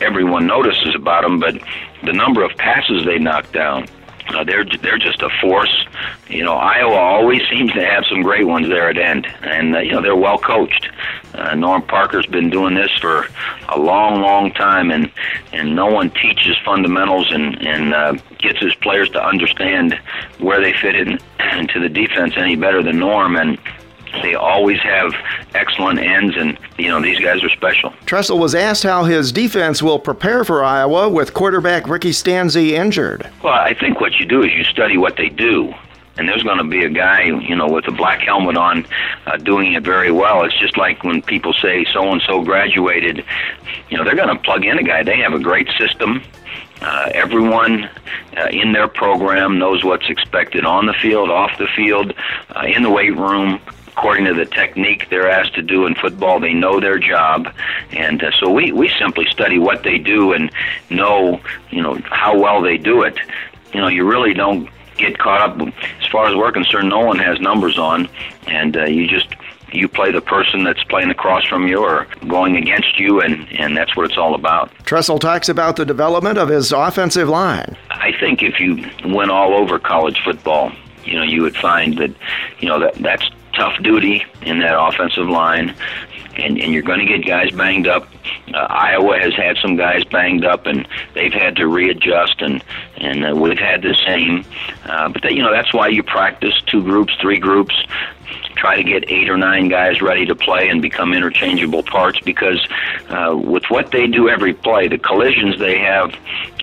everyone 0.00 0.46
notices 0.46 0.94
about 0.94 1.22
them. 1.22 1.40
But 1.40 1.60
the 2.04 2.12
number 2.12 2.44
of 2.44 2.56
passes 2.56 3.04
they 3.04 3.18
knock 3.18 3.50
down, 3.50 3.88
uh, 4.34 4.44
they're 4.44 4.64
they're 4.64 4.98
just 4.98 5.22
a 5.22 5.30
force. 5.40 5.86
You 6.28 6.44
know, 6.44 6.54
Iowa 6.54 6.94
always 6.94 7.42
seems 7.50 7.72
to 7.72 7.84
have 7.84 8.04
some 8.08 8.22
great 8.22 8.46
ones 8.46 8.68
there 8.68 8.88
at 8.88 8.98
end, 8.98 9.26
and 9.42 9.76
uh, 9.76 9.80
you 9.80 9.92
know 9.92 10.02
they're 10.02 10.16
well 10.16 10.38
coached. 10.38 10.88
Uh, 11.34 11.54
Norm 11.54 11.82
Parker's 11.82 12.26
been 12.26 12.50
doing 12.50 12.74
this 12.74 12.90
for 13.00 13.26
a 13.68 13.78
long, 13.78 14.20
long 14.20 14.52
time, 14.52 14.90
and 14.90 15.10
and 15.52 15.74
no 15.74 15.86
one 15.86 16.10
teaches 16.10 16.56
fundamentals 16.64 17.30
and 17.30 17.66
and 17.66 17.94
uh, 17.94 18.12
gets 18.38 18.58
his 18.58 18.74
players 18.76 19.08
to 19.10 19.24
understand 19.24 19.98
where 20.38 20.60
they 20.60 20.72
fit 20.72 20.94
in 20.94 21.18
into 21.58 21.80
the 21.80 21.88
defense 21.88 22.34
any 22.36 22.56
better 22.56 22.82
than 22.82 22.98
Norm. 22.98 23.36
And 23.36 23.58
they 24.22 24.34
always 24.34 24.80
have 24.80 25.12
excellent 25.54 25.98
ends, 25.98 26.36
and 26.36 26.58
you 26.78 26.88
know 26.88 27.00
these 27.00 27.20
guys 27.20 27.42
are 27.42 27.50
special. 27.50 27.92
Tressel 28.06 28.38
was 28.38 28.54
asked 28.54 28.82
how 28.82 29.04
his 29.04 29.32
defense 29.32 29.82
will 29.82 29.98
prepare 29.98 30.44
for 30.44 30.64
Iowa 30.64 31.08
with 31.08 31.34
quarterback 31.34 31.88
Ricky 31.88 32.10
Stanzi 32.10 32.70
injured. 32.70 33.28
Well, 33.42 33.54
I 33.54 33.74
think 33.74 34.00
what 34.00 34.18
you 34.18 34.26
do 34.26 34.42
is 34.42 34.52
you 34.52 34.64
study 34.64 34.96
what 34.96 35.16
they 35.16 35.28
do. 35.28 35.74
And 36.16 36.28
there's 36.28 36.42
going 36.42 36.58
to 36.58 36.64
be 36.64 36.84
a 36.84 36.88
guy, 36.88 37.22
you 37.22 37.54
know, 37.54 37.68
with 37.68 37.86
a 37.86 37.92
black 37.92 38.22
helmet 38.22 38.56
on, 38.56 38.84
uh, 39.26 39.36
doing 39.36 39.74
it 39.74 39.84
very 39.84 40.10
well. 40.10 40.42
It's 40.42 40.58
just 40.58 40.76
like 40.76 41.04
when 41.04 41.22
people 41.22 41.52
say 41.52 41.86
so 41.92 42.10
and 42.10 42.20
so 42.22 42.42
graduated, 42.42 43.24
you 43.88 43.96
know, 43.96 44.02
they're 44.02 44.16
going 44.16 44.36
to 44.36 44.42
plug 44.42 44.64
in 44.64 44.78
a 44.78 44.82
guy. 44.82 45.04
They 45.04 45.18
have 45.18 45.32
a 45.32 45.38
great 45.38 45.68
system. 45.78 46.20
Uh, 46.80 47.10
everyone 47.14 47.88
uh, 48.36 48.48
in 48.50 48.72
their 48.72 48.88
program 48.88 49.60
knows 49.60 49.84
what's 49.84 50.08
expected 50.08 50.64
on 50.64 50.86
the 50.86 50.92
field, 50.94 51.30
off 51.30 51.56
the 51.58 51.68
field, 51.76 52.12
uh, 52.56 52.62
in 52.66 52.82
the 52.82 52.90
weight 52.90 53.16
room 53.16 53.60
according 53.98 54.26
to 54.26 54.34
the 54.34 54.46
technique 54.46 55.08
they're 55.10 55.28
asked 55.28 55.54
to 55.56 55.62
do 55.62 55.84
in 55.84 55.94
football. 55.96 56.38
They 56.38 56.54
know 56.54 56.78
their 56.78 56.98
job, 57.00 57.52
and 57.90 58.22
uh, 58.22 58.30
so 58.38 58.48
we 58.48 58.70
we 58.70 58.90
simply 58.96 59.26
study 59.26 59.58
what 59.58 59.82
they 59.82 59.98
do 59.98 60.32
and 60.32 60.52
know 60.88 61.40
you 61.70 61.82
know 61.82 62.00
how 62.04 62.38
well 62.38 62.62
they 62.62 62.78
do 62.78 63.02
it. 63.02 63.18
You 63.74 63.80
know, 63.80 63.88
you 63.88 64.08
really 64.08 64.34
don't 64.34 64.68
get 64.96 65.18
caught 65.18 65.40
up. 65.40 65.68
As 66.00 66.06
far 66.10 66.28
as 66.28 66.36
we're 66.36 66.52
concerned, 66.52 66.88
no 66.88 67.00
one 67.00 67.18
has 67.18 67.40
numbers 67.40 67.76
on, 67.76 68.08
and 68.46 68.76
uh, 68.76 68.84
you 68.84 69.08
just 69.08 69.34
you 69.72 69.88
play 69.88 70.12
the 70.12 70.20
person 70.20 70.62
that's 70.62 70.82
playing 70.84 71.10
across 71.10 71.44
from 71.44 71.66
you 71.66 71.78
or 71.78 72.06
going 72.28 72.56
against 72.56 72.98
you, 72.98 73.20
and, 73.20 73.46
and 73.52 73.76
that's 73.76 73.94
what 73.96 74.06
it's 74.06 74.16
all 74.16 74.34
about. 74.34 74.72
Tressel 74.86 75.18
talks 75.18 75.50
about 75.50 75.76
the 75.76 75.84
development 75.84 76.38
of 76.38 76.48
his 76.48 76.72
offensive 76.72 77.28
line. 77.28 77.76
I 77.90 78.12
think 78.18 78.42
if 78.42 78.58
you 78.60 78.88
went 79.04 79.30
all 79.30 79.52
over 79.52 79.78
college 79.78 80.18
football, 80.24 80.72
you 81.04 81.16
know, 81.16 81.22
you 81.22 81.42
would 81.42 81.56
find 81.56 81.98
that, 81.98 82.14
you 82.60 82.68
know, 82.68 82.80
that 82.80 82.94
that's 82.94 83.28
tough 83.58 83.82
duty 83.82 84.24
in 84.42 84.60
that 84.60 84.80
offensive 84.80 85.28
line, 85.28 85.74
and, 86.36 86.58
and 86.58 86.72
you're 86.72 86.82
going 86.82 87.00
to 87.00 87.06
get 87.06 87.26
guys 87.26 87.50
banged 87.50 87.88
up. 87.88 88.08
Uh, 88.54 88.58
Iowa 88.58 89.18
has 89.18 89.34
had 89.34 89.56
some 89.60 89.76
guys 89.76 90.04
banged 90.04 90.44
up, 90.44 90.66
and 90.66 90.86
they've 91.14 91.32
had 91.32 91.56
to 91.56 91.66
readjust, 91.66 92.40
and 92.40 92.62
and 92.96 93.26
uh, 93.26 93.34
we've 93.34 93.58
had 93.58 93.82
the 93.82 93.94
same. 94.06 94.44
Uh, 94.84 95.08
but 95.08 95.22
that, 95.22 95.34
you 95.34 95.42
know 95.42 95.52
that's 95.52 95.74
why 95.74 95.88
you 95.88 96.02
practice 96.02 96.54
two 96.66 96.82
groups, 96.82 97.12
three 97.20 97.38
groups, 97.38 97.74
try 98.56 98.76
to 98.76 98.84
get 98.84 99.10
eight 99.10 99.28
or 99.28 99.36
nine 99.36 99.68
guys 99.68 100.00
ready 100.00 100.24
to 100.26 100.34
play 100.34 100.68
and 100.68 100.80
become 100.80 101.12
interchangeable 101.12 101.82
parts 101.82 102.20
because 102.20 102.64
uh, 103.08 103.36
with 103.36 103.64
what 103.68 103.90
they 103.90 104.06
do 104.06 104.28
every 104.28 104.54
play, 104.54 104.88
the 104.88 104.98
collisions 104.98 105.58
they 105.58 105.78
have 105.78 106.14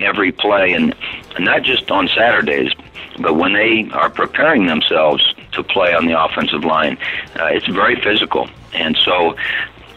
every 0.02 0.32
play, 0.32 0.74
and 0.74 0.96
not 1.40 1.64
just 1.64 1.92
on 1.92 2.08
Saturdays, 2.08 2.72
but 3.20 3.36
when 3.36 3.54
they 3.54 3.90
are 3.92 4.10
preparing 4.10 4.68
themselves 4.68 5.24
to 5.54 5.64
play 5.64 5.94
on 5.94 6.06
the 6.06 6.22
offensive 6.22 6.64
line, 6.64 6.98
uh, 7.40 7.46
it's 7.46 7.68
very 7.68 8.00
physical. 8.02 8.50
And 8.74 8.98
so 8.98 9.36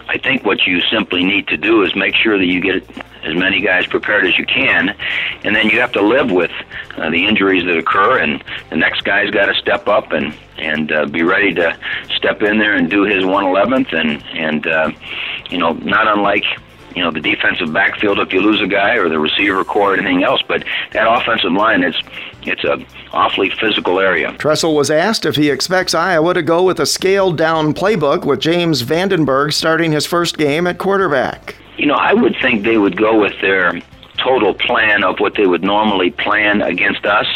I 0.08 0.18
think 0.18 0.44
what 0.44 0.66
you 0.66 0.80
simply 0.90 1.22
need 1.22 1.48
to 1.48 1.56
do 1.56 1.82
is 1.82 1.94
make 1.94 2.14
sure 2.14 2.38
that 2.38 2.46
you 2.46 2.60
get 2.60 2.82
as 3.24 3.34
many 3.34 3.60
guys 3.60 3.86
prepared 3.86 4.26
as 4.26 4.38
you 4.38 4.46
can, 4.46 4.96
and 5.44 5.54
then 5.54 5.68
you 5.68 5.80
have 5.80 5.92
to 5.92 6.02
live 6.02 6.30
with 6.30 6.52
uh, 6.96 7.10
the 7.10 7.26
injuries 7.26 7.64
that 7.66 7.76
occur, 7.76 8.18
and 8.18 8.42
the 8.70 8.76
next 8.76 9.02
guy's 9.02 9.30
got 9.30 9.46
to 9.46 9.54
step 9.54 9.86
up 9.86 10.12
and 10.12 10.34
and 10.56 10.90
uh, 10.90 11.06
be 11.06 11.22
ready 11.22 11.54
to 11.54 11.78
step 12.16 12.42
in 12.42 12.58
there 12.58 12.74
and 12.74 12.90
do 12.90 13.02
his 13.02 13.24
111th, 13.24 13.92
and 13.92 14.22
and 14.32 14.66
uh, 14.66 14.90
you 15.50 15.58
know, 15.58 15.72
not 15.72 16.06
unlike 16.06 16.44
you 16.96 17.02
know 17.02 17.10
the 17.10 17.20
defensive 17.20 17.72
backfield 17.72 18.18
if 18.18 18.32
you 18.32 18.40
lose 18.40 18.60
a 18.62 18.66
guy 18.66 18.96
or 18.96 19.08
the 19.08 19.18
receiver 19.18 19.62
corps 19.64 19.92
or 19.92 19.96
anything 19.98 20.24
else. 20.24 20.42
But 20.46 20.64
that 20.92 21.06
offensive 21.06 21.52
line, 21.52 21.82
it's 21.82 22.00
it's 22.48 22.64
a 22.64 22.84
awfully 23.12 23.50
physical 23.50 24.00
area. 24.00 24.32
Tressel 24.38 24.74
was 24.74 24.90
asked 24.90 25.24
if 25.26 25.36
he 25.36 25.50
expects 25.50 25.94
Iowa 25.94 26.34
to 26.34 26.42
go 26.42 26.62
with 26.62 26.80
a 26.80 26.86
scaled 26.86 27.36
down 27.36 27.74
playbook 27.74 28.24
with 28.24 28.40
James 28.40 28.82
Vandenberg 28.82 29.52
starting 29.52 29.92
his 29.92 30.06
first 30.06 30.38
game 30.38 30.66
at 30.66 30.78
quarterback. 30.78 31.56
You 31.76 31.86
know, 31.86 31.94
I 31.94 32.12
would 32.12 32.36
think 32.40 32.64
they 32.64 32.78
would 32.78 32.96
go 32.96 33.20
with 33.20 33.40
their 33.40 33.80
total 34.16 34.52
plan 34.52 35.04
of 35.04 35.20
what 35.20 35.34
they 35.34 35.46
would 35.46 35.62
normally 35.62 36.10
plan 36.10 36.60
against 36.60 37.06
us 37.06 37.26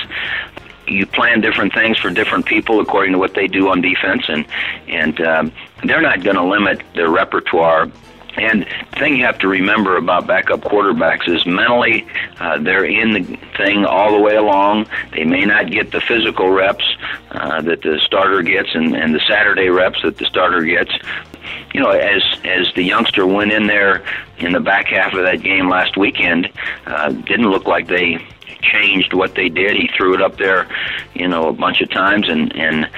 you 0.87 1.07
plan 1.07 1.40
different 1.40 1.72
things 1.72 1.98
for 1.98 2.11
different 2.11 2.46
people 2.46 2.81
according 2.81 3.12
to 3.12 3.18
what 3.18 3.35
they 3.35 3.46
do 3.46 3.68
on 3.68 3.81
defense, 3.81 4.25
and 4.29 4.44
and 4.88 5.20
um, 5.20 5.53
they're 5.85 6.03
not 6.03 6.22
going 6.22 6.37
to 6.37 6.44
limit 6.44 6.83
their 6.94 7.09
repertoire 7.09 7.90
and 8.37 8.62
the 8.62 8.99
thing 8.99 9.16
you 9.16 9.25
have 9.25 9.38
to 9.40 9.49
remember 9.49 9.97
about 9.97 10.27
backup 10.27 10.61
quarterbacks 10.61 11.29
is 11.29 11.45
mentally 11.45 12.07
uh, 12.40 12.59
they're 12.59 12.85
in 12.85 13.12
the 13.12 13.38
thing 13.57 13.85
all 13.85 14.12
the 14.12 14.21
way 14.21 14.37
along. 14.37 14.87
They 15.12 15.25
may 15.25 15.45
not 15.45 15.71
get 15.71 15.92
the 15.92 16.01
physical 16.01 16.51
reps 16.51 16.85
uh, 17.31 17.61
that 17.62 17.83
the 17.83 18.01
starter 18.05 18.42
gets 18.42 18.75
and, 18.75 18.95
and 18.95 19.14
the 19.14 19.21
Saturday 19.29 19.68
reps 19.68 20.03
that 20.03 20.18
the 20.18 20.25
starter 20.25 20.62
gets. 20.62 20.92
You 21.75 21.81
know, 21.81 21.90
as 21.90 22.23
as 22.45 22.73
the 22.75 22.83
youngster 22.83 23.27
went 23.27 23.53
in 23.53 23.66
there 23.66 24.05
in 24.38 24.53
the 24.53 24.61
back 24.61 24.87
half 24.87 25.14
of 25.14 25.25
that 25.25 25.42
game 25.42 25.68
last 25.68 25.97
weekend, 25.97 26.51
uh, 26.87 27.11
didn't 27.11 27.51
look 27.51 27.66
like 27.66 27.88
they 27.88 28.25
changed 28.62 29.12
what 29.12 29.35
they 29.35 29.49
did. 29.49 29.77
He 29.77 29.88
threw 29.97 30.14
it 30.14 30.23
up 30.23 30.37
there, 30.37 30.68
you 31.14 31.29
know, 31.29 31.49
a 31.49 31.53
bunch 31.53 31.81
of 31.81 31.90
times, 31.90 32.29
and 32.29 32.55
and 32.55 32.88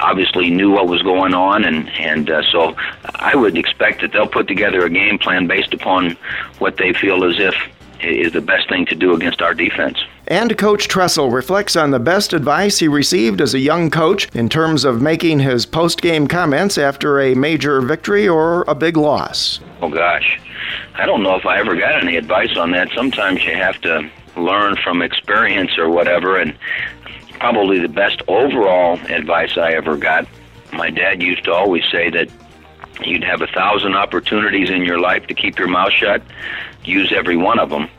obviously 0.00 0.50
knew 0.50 0.70
what 0.70 0.88
was 0.88 1.02
going 1.02 1.34
on, 1.34 1.64
and 1.64 1.88
and 1.90 2.30
uh, 2.30 2.42
so 2.50 2.76
I 3.16 3.34
would 3.34 3.56
expect 3.56 4.00
that 4.00 4.12
they'll 4.12 4.26
put 4.26 4.48
together 4.48 4.84
a 4.84 4.90
game 4.90 5.18
plan 5.18 5.46
based 5.46 5.72
upon 5.72 6.16
what 6.58 6.76
they 6.76 6.92
feel 6.92 7.24
as 7.24 7.38
if 7.38 7.54
is 8.00 8.32
the 8.32 8.40
best 8.40 8.68
thing 8.68 8.86
to 8.86 8.94
do 8.94 9.14
against 9.14 9.40
our 9.40 9.54
defense. 9.54 9.98
And 10.26 10.56
Coach 10.56 10.88
Tressel 10.88 11.30
reflects 11.30 11.76
on 11.76 11.90
the 11.90 11.98
best 11.98 12.32
advice 12.32 12.78
he 12.78 12.88
received 12.88 13.40
as 13.40 13.54
a 13.54 13.58
young 13.58 13.90
coach 13.90 14.28
in 14.34 14.48
terms 14.48 14.84
of 14.84 15.02
making 15.02 15.40
his 15.40 15.66
post 15.66 16.00
game 16.00 16.26
comments 16.26 16.78
after 16.78 17.20
a 17.20 17.34
major 17.34 17.80
victory 17.80 18.28
or 18.28 18.62
a 18.66 18.74
big 18.74 18.96
loss. 18.96 19.60
Oh, 19.82 19.88
gosh. 19.88 20.40
I 20.94 21.06
don't 21.06 21.22
know 21.22 21.34
if 21.34 21.44
I 21.44 21.58
ever 21.58 21.76
got 21.76 22.02
any 22.02 22.16
advice 22.16 22.56
on 22.56 22.70
that. 22.70 22.88
Sometimes 22.94 23.44
you 23.44 23.54
have 23.54 23.80
to 23.82 24.10
learn 24.36 24.76
from 24.76 25.02
experience 25.02 25.76
or 25.78 25.90
whatever, 25.90 26.38
and 26.38 26.56
probably 27.44 27.78
the 27.78 27.88
best 27.88 28.22
overall 28.26 28.98
advice 29.10 29.58
I 29.58 29.72
ever 29.72 29.98
got. 29.98 30.26
My 30.72 30.88
dad 30.88 31.22
used 31.22 31.44
to 31.44 31.52
always 31.52 31.82
say 31.92 32.08
that 32.08 32.30
you'd 33.04 33.22
have 33.22 33.42
a 33.42 33.46
thousand 33.48 33.94
opportunities 33.94 34.70
in 34.70 34.80
your 34.82 34.98
life 34.98 35.26
to 35.26 35.34
keep 35.34 35.58
your 35.58 35.68
mouth 35.68 35.92
shut. 35.92 36.22
Use 36.86 37.12
every 37.14 37.36
one 37.36 37.58
of 37.58 37.68
them. 37.68 37.90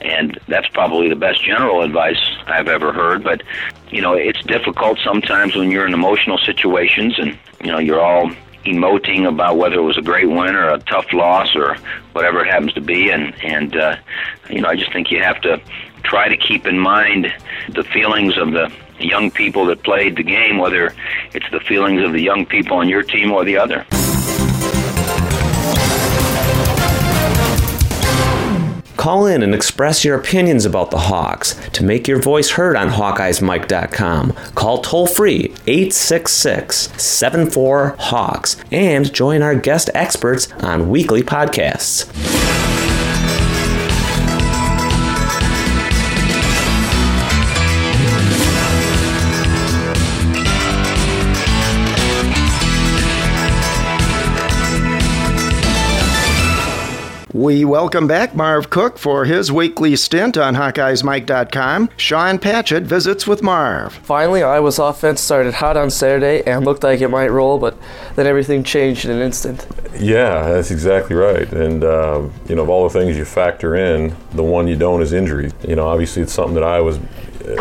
And 0.00 0.38
that's 0.46 0.68
probably 0.68 1.08
the 1.08 1.16
best 1.16 1.44
general 1.44 1.82
advice 1.82 2.20
I've 2.46 2.68
ever 2.68 2.92
heard. 2.92 3.24
But, 3.24 3.42
you 3.90 4.00
know, 4.00 4.14
it's 4.14 4.40
difficult 4.44 5.00
sometimes 5.02 5.56
when 5.56 5.72
you're 5.72 5.88
in 5.88 5.92
emotional 5.92 6.38
situations 6.38 7.18
and, 7.18 7.36
you 7.64 7.72
know, 7.72 7.80
you're 7.80 8.00
all 8.00 8.30
emoting 8.64 9.28
about 9.28 9.56
whether 9.56 9.74
it 9.74 9.82
was 9.82 9.98
a 9.98 10.02
great 10.02 10.28
win 10.28 10.54
or 10.54 10.68
a 10.68 10.78
tough 10.78 11.12
loss 11.12 11.56
or 11.56 11.76
whatever 12.12 12.44
it 12.44 12.48
happens 12.48 12.72
to 12.74 12.80
be. 12.80 13.10
And, 13.10 13.34
and 13.42 13.76
uh, 13.76 13.96
you 14.48 14.60
know, 14.60 14.68
I 14.68 14.76
just 14.76 14.92
think 14.92 15.10
you 15.10 15.20
have 15.20 15.40
to 15.40 15.60
try 16.04 16.28
to 16.28 16.36
keep 16.36 16.64
in 16.64 16.78
mind 16.78 17.32
the 17.70 17.82
feelings 17.82 18.38
of 18.38 18.52
the 18.52 18.70
young 18.98 19.30
people 19.30 19.66
that 19.66 19.82
played 19.82 20.16
the 20.16 20.22
game, 20.22 20.58
whether 20.58 20.94
it's 21.32 21.50
the 21.50 21.60
feelings 21.60 22.02
of 22.02 22.12
the 22.12 22.20
young 22.20 22.46
people 22.46 22.76
on 22.76 22.88
your 22.88 23.02
team 23.02 23.32
or 23.32 23.44
the 23.44 23.56
other. 23.56 23.86
Call 29.04 29.26
in 29.26 29.42
and 29.42 29.54
express 29.54 30.02
your 30.02 30.18
opinions 30.18 30.64
about 30.64 30.90
the 30.90 30.98
Hawks. 30.98 31.54
To 31.74 31.84
make 31.84 32.08
your 32.08 32.18
voice 32.22 32.52
heard 32.52 32.74
on 32.74 32.88
HawkeyesMike.com, 32.88 34.32
call 34.54 34.80
toll 34.80 35.06
free 35.06 35.54
866 35.66 36.90
74 37.02 37.96
Hawks 37.98 38.56
and 38.72 39.12
join 39.12 39.42
our 39.42 39.54
guest 39.54 39.90
experts 39.92 40.50
on 40.60 40.88
weekly 40.88 41.22
podcasts. 41.22 42.73
We 57.34 57.64
welcome 57.64 58.06
back 58.06 58.36
Marv 58.36 58.70
Cook 58.70 58.96
for 58.96 59.24
his 59.24 59.50
weekly 59.50 59.96
stint 59.96 60.38
on 60.38 60.54
HawkeyesMike.com. 60.54 61.90
Sean 61.96 62.38
Patchett 62.38 62.84
visits 62.84 63.26
with 63.26 63.42
Marv. 63.42 63.92
Finally, 63.92 64.44
Iowa's 64.44 64.78
offense 64.78 65.20
started 65.20 65.54
hot 65.54 65.76
on 65.76 65.90
Saturday 65.90 66.44
and 66.48 66.64
looked 66.64 66.84
like 66.84 67.00
it 67.00 67.08
might 67.08 67.32
roll, 67.32 67.58
but 67.58 67.76
then 68.14 68.28
everything 68.28 68.62
changed 68.62 69.04
in 69.04 69.10
an 69.10 69.20
instant. 69.20 69.66
Yeah, 69.98 70.48
that's 70.48 70.70
exactly 70.70 71.16
right. 71.16 71.52
And, 71.52 71.82
uh, 71.82 72.28
you 72.48 72.54
know, 72.54 72.62
of 72.62 72.68
all 72.68 72.88
the 72.88 72.96
things 72.96 73.16
you 73.16 73.24
factor 73.24 73.74
in, 73.74 74.14
the 74.30 74.44
one 74.44 74.68
you 74.68 74.76
don't 74.76 75.02
is 75.02 75.12
injury. 75.12 75.50
You 75.66 75.74
know, 75.74 75.88
obviously 75.88 76.22
it's 76.22 76.32
something 76.32 76.54
that 76.54 76.62
I 76.62 76.80
was 76.80 77.00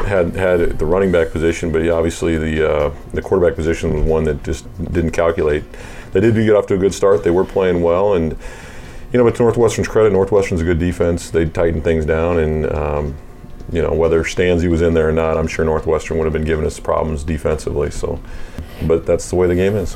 had 0.06 0.36
had 0.36 0.78
the 0.78 0.86
running 0.86 1.12
back 1.12 1.32
position, 1.32 1.72
but 1.72 1.88
obviously 1.90 2.38
the 2.38 2.72
uh, 2.72 2.94
the 3.14 3.24
quarterback 3.24 3.56
position 3.56 3.92
was 3.96 4.04
one 4.04 4.24
that 4.26 4.44
just 4.44 4.66
didn't 4.94 5.12
calculate. 5.12 5.64
They 6.12 6.20
did 6.20 6.36
get 6.36 6.56
off 6.56 6.68
to 6.68 6.76
a 6.76 6.78
good 6.78 6.94
start. 6.94 7.24
They 7.24 7.32
were 7.32 7.44
playing 7.44 7.82
well, 7.82 8.14
and 8.14 8.38
you 9.14 9.20
know, 9.20 9.24
but 9.24 9.36
to 9.36 9.44
Northwestern's 9.44 9.88
credit, 9.88 10.12
Northwestern's 10.12 10.60
a 10.60 10.64
good 10.64 10.80
defense. 10.80 11.30
They 11.30 11.46
tighten 11.46 11.82
things 11.82 12.04
down, 12.06 12.40
and 12.40 12.72
um, 12.74 13.16
you 13.72 13.82
know 13.82 13.94
whether 13.94 14.24
Stanzi 14.24 14.68
was 14.68 14.82
in 14.82 14.96
there 14.96 15.08
or 15.08 15.14
not, 15.14 15.38
I'm 15.38 15.48
sure 15.48 15.64
Northwestern 15.64 16.18
would 16.18 16.26
have 16.26 16.34
been 16.34 16.44
giving 16.44 16.66
us 16.66 16.80
problems 16.80 17.24
defensively. 17.24 17.92
So, 17.92 18.20
but 18.88 19.06
that's 19.06 19.30
the 19.30 19.36
way 19.36 19.48
the 19.48 19.56
game 19.56 19.76
is. 19.76 19.96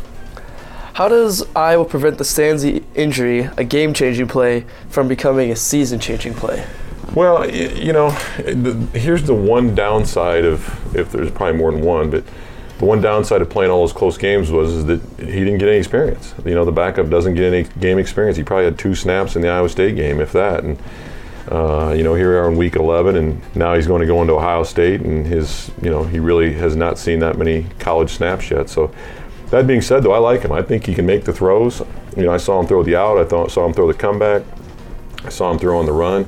How 0.93 1.08
does 1.08 1.45
Iowa 1.56 1.86
prevent 1.86 2.17
the 2.17 2.23
Stanzi 2.23 2.84
injury, 2.95 3.49
a 3.58 3.63
game-changing 3.63 4.27
play, 4.27 4.65
from 4.89 5.08
becoming 5.08 5.51
a 5.51 5.56
season-changing 5.56 6.34
play? 6.34 6.65
Well, 7.13 7.47
you 7.49 7.93
know, 7.93 8.10
here's 8.93 9.23
the 9.23 9.34
one 9.34 9.75
downside 9.75 10.43
of 10.43 10.95
if 10.95 11.12
there's 11.12 11.32
probably 11.32 11.58
more 11.58 11.71
than 11.71 11.82
one, 11.82 12.10
but 12.10 12.23
the 12.80 12.86
one 12.86 13.02
downside 13.02 13.42
of 13.42 13.50
playing 13.50 13.72
all 13.72 13.82
those 13.82 13.94
close 13.94 14.18
games 14.18 14.52
was 14.52 14.86
that 14.86 15.02
he 15.18 15.26
didn't 15.26 15.58
get 15.58 15.68
any 15.68 15.78
experience. 15.78 16.36
You 16.46 16.54
know, 16.54 16.63
the 16.63 16.72
backup 16.72 17.10
doesn't 17.10 17.34
get 17.34 17.52
any 17.52 17.68
game 17.80 17.98
experience. 17.98 18.38
He 18.38 18.44
probably 18.44 18.66
had 18.66 18.78
two 18.78 18.94
snaps 18.94 19.36
in 19.36 19.42
the 19.42 19.50
Iowa 19.50 19.70
State 19.70 19.96
game, 19.96 20.22
if 20.22 20.32
that. 20.34 20.63
And 20.63 20.80
uh, 21.52 21.94
you 21.96 22.04
know, 22.04 22.13
here 22.13 22.32
we 22.32 22.36
are 22.36 22.50
in 22.50 22.58
week 22.58 22.76
11, 22.76 23.16
and 23.16 23.56
now 23.56 23.74
he's 23.74 23.88
going 23.88 24.02
to 24.02 24.06
go 24.06 24.22
into 24.22 24.34
Ohio 24.34 24.63
State, 24.63 25.02
and 25.02 25.26
his, 25.26 25.72
you 25.82 25.90
know, 25.90 26.04
he 26.04 26.20
really 26.20 26.54
has 26.54 26.76
not 26.76 26.98
seen 26.98 27.20
that 27.20 27.38
many 27.38 27.66
college 27.80 28.12
snaps 28.12 28.52
yet. 28.52 28.70
So, 28.70 28.94
that 29.50 29.66
being 29.66 29.82
said, 29.82 30.04
though, 30.04 30.12
I 30.12 30.18
like 30.18 30.42
him. 30.42 30.52
I 30.52 30.62
think 30.62 30.86
he 30.86 30.94
can 30.94 31.06
make 31.06 31.24
the 31.24 31.32
throws. 31.32 31.82
You 32.18 32.24
know, 32.24 32.34
I 32.34 32.38
saw 32.38 32.60
him 32.60 32.68
throw 32.68 32.84
the 32.84 32.98
out. 32.98 33.18
I 33.18 33.24
thought, 33.24 33.50
saw 33.50 33.66
him 33.66 33.74
throw 33.74 33.88
the 33.88 33.98
comeback. 33.98 34.44
I 35.24 35.30
saw 35.30 35.50
him 35.50 35.58
throw 35.58 35.80
on 35.80 35.86
the 35.86 35.94
run. 35.94 36.28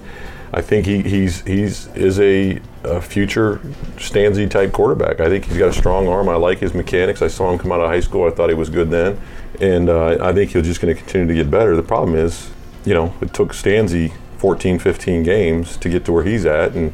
I 0.51 0.61
think 0.61 0.85
he, 0.85 1.01
he's 1.01 1.41
he's 1.41 1.87
is 1.95 2.19
a, 2.19 2.59
a 2.83 3.01
future 3.01 3.57
Stanzi 3.97 4.49
type 4.49 4.71
quarterback. 4.71 5.19
I 5.19 5.29
think 5.29 5.45
he's 5.45 5.57
got 5.57 5.69
a 5.69 5.73
strong 5.73 6.07
arm. 6.07 6.27
I 6.27 6.35
like 6.35 6.59
his 6.59 6.73
mechanics. 6.73 7.21
I 7.21 7.27
saw 7.27 7.51
him 7.51 7.59
come 7.59 7.71
out 7.71 7.81
of 7.81 7.89
high 7.89 7.99
school. 7.99 8.27
I 8.27 8.31
thought 8.31 8.49
he 8.49 8.55
was 8.55 8.69
good 8.69 8.89
then, 8.89 9.21
and 9.61 9.89
uh, 9.89 10.17
I 10.19 10.33
think 10.33 10.51
he's 10.51 10.65
just 10.65 10.81
going 10.81 10.95
to 10.95 10.99
continue 10.99 11.27
to 11.27 11.33
get 11.35 11.51
better. 11.51 11.75
The 11.75 11.83
problem 11.83 12.15
is, 12.15 12.49
you 12.83 12.95
know, 12.95 13.13
it 13.21 13.33
took 13.33 13.49
Stanzi 13.49 14.11
14, 14.37 14.79
15 14.79 15.21
games 15.21 15.77
to 15.77 15.89
get 15.89 16.05
to 16.05 16.11
where 16.11 16.23
he's 16.23 16.45
at, 16.45 16.73
and 16.73 16.93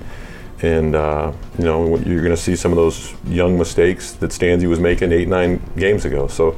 and 0.62 0.96
uh, 0.96 1.32
you 1.58 1.64
know 1.64 1.98
you're 2.00 2.22
going 2.22 2.36
to 2.36 2.42
see 2.42 2.58
some 2.58 2.74
of 2.74 2.78
those 2.78 3.14
young 3.26 3.58
mistakes 3.58 4.12
that 4.14 4.32
Stanzi 4.32 4.68
was 4.68 4.80
making 4.82 5.14
eight, 5.14 5.28
nine 5.28 5.62
games 5.78 6.06
ago. 6.06 6.28
So. 6.28 6.58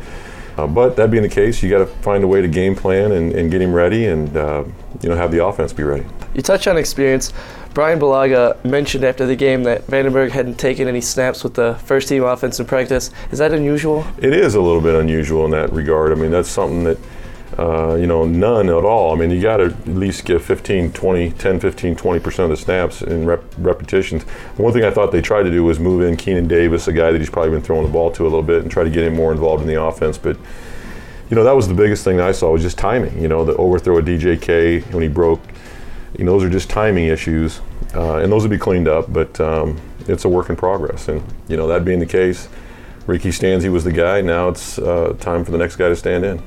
Uh, 0.58 0.66
but 0.66 0.96
that 0.96 1.12
being 1.12 1.22
the 1.22 1.30
case, 1.30 1.62
you 1.62 1.70
got 1.70 1.78
to 1.78 1.86
find 1.86 2.24
a 2.24 2.28
way 2.28 2.42
to 2.42 2.48
game 2.48 2.76
plan 2.76 3.12
and, 3.12 3.32
and 3.34 3.52
get 3.52 3.62
him 3.62 3.72
ready, 3.72 4.08
and 4.08 4.36
uh, 4.36 4.64
you 5.04 5.08
know 5.08 5.16
have 5.16 5.32
the 5.32 5.46
offense 5.46 5.72
be 5.72 5.84
ready. 5.84 6.04
You 6.34 6.42
touch 6.42 6.68
on 6.68 6.78
experience. 6.78 7.34
Brian 7.78 8.00
Bulaga 8.00 8.63
mentioned 8.66 9.04
after 9.04 9.28
the 9.28 9.36
game 9.36 9.62
that 9.63 9.86
Vandenberg 9.86 10.32
hadn't 10.32 10.56
taken 10.56 10.88
any 10.88 11.00
snaps 11.00 11.44
with 11.44 11.54
the 11.54 11.76
first 11.76 12.08
team 12.08 12.24
offense 12.24 12.60
in 12.60 12.66
practice. 12.66 13.12
Is 13.32 13.38
that 13.38 13.54
unusual? 13.54 14.04
It 14.18 14.34
is 14.34 14.56
a 14.56 14.62
little 14.62 14.82
bit 14.82 14.96
unusual 14.96 15.46
in 15.46 15.52
that 15.52 15.72
regard. 15.72 16.12
I 16.12 16.16
mean, 16.16 16.32
that's 16.32 16.50
something 16.50 16.86
that, 16.86 16.98
uh, 17.60 17.94
you 17.94 18.08
know, 18.08 18.26
none 18.26 18.68
at 18.70 18.84
all. 18.84 19.13
I 19.13 19.16
mean, 19.16 19.30
you 19.30 19.40
got 19.40 19.58
to 19.58 19.66
at 19.66 19.88
least 19.90 20.26
give 20.26 20.44
15, 20.44 20.92
20, 20.92 21.32
10, 21.34 21.60
15, 21.60 21.96
20% 21.96 22.40
of 22.40 22.50
the 22.50 22.58
snaps 22.58 23.04
in 23.04 23.28
rep- 23.28 23.44
repetitions. 23.60 24.24
One 24.58 24.74
thing 24.74 24.84
I 24.84 24.90
thought 24.90 25.12
they 25.12 25.22
tried 25.22 25.44
to 25.44 25.52
do 25.52 25.63
was 25.63 25.80
move 25.80 26.02
in 26.02 26.18
Keenan 26.18 26.48
Davis, 26.48 26.88
a 26.88 26.94
guy 26.94 27.12
that 27.12 27.20
he's 27.20 27.30
probably 27.30 27.52
been 27.52 27.62
throwing 27.62 27.84
the 27.84 27.92
ball 27.92 28.10
to 28.13 28.24
a 28.24 28.26
little 28.26 28.42
bit, 28.42 28.63
and 28.63 28.72
try 28.72 28.86
to 28.86 28.90
get 28.90 29.04
him 29.04 29.13
more 29.13 29.32
involved 29.32 29.62
in 29.62 29.68
the 29.68 29.80
offense. 29.80 30.18
But, 30.18 30.38
you 31.30 31.36
know, 31.36 31.44
that 31.44 31.56
was 31.56 31.68
the 31.68 31.76
biggest 31.76 32.04
thing 32.04 32.20
I 32.20 32.32
saw 32.32 32.52
was 32.52 32.63
just 32.63 32.80
timing. 32.80 33.22
You 33.22 33.28
know, 33.28 33.46
the 33.46 33.56
overthrow 33.58 34.00
of 34.00 34.06
DJK 34.06 34.92
when 34.94 35.04
he 35.04 35.10
broke– 35.10 35.42
you 36.17 36.23
know, 36.23 36.32
those 36.32 36.43
are 36.43 36.49
just 36.49 36.69
timing 36.69 37.08
issues, 37.08 37.62
uh, 37.93 38.17
and 38.17 38.32
those 38.32 38.43
will 38.43 38.49
be 38.49 38.58
cleaned 38.58 38.88
up. 38.88 39.12
But 39.12 39.39
um, 39.39 39.80
it's 40.08 40.25
a 40.25 40.30
work 40.30 40.49
in 40.49 40.56
progress, 40.56 41.08
and 41.08 41.23
you 41.47 41.58
know 41.58 41.67
that 41.67 41.86
being 41.86 41.99
the 41.99 42.06
case, 42.06 42.49
Ricky 43.06 43.30
Stanzi 43.30 43.71
was 43.71 43.84
the 43.84 43.91
guy. 43.91 44.21
Now 44.21 44.49
it's 44.49 44.80
uh, 44.80 45.15
time 45.19 45.45
for 45.45 45.51
the 45.51 45.58
next 45.58 45.75
guy 45.75 45.89
to 45.89 45.95
stand 45.95 46.25
in. 46.25 46.41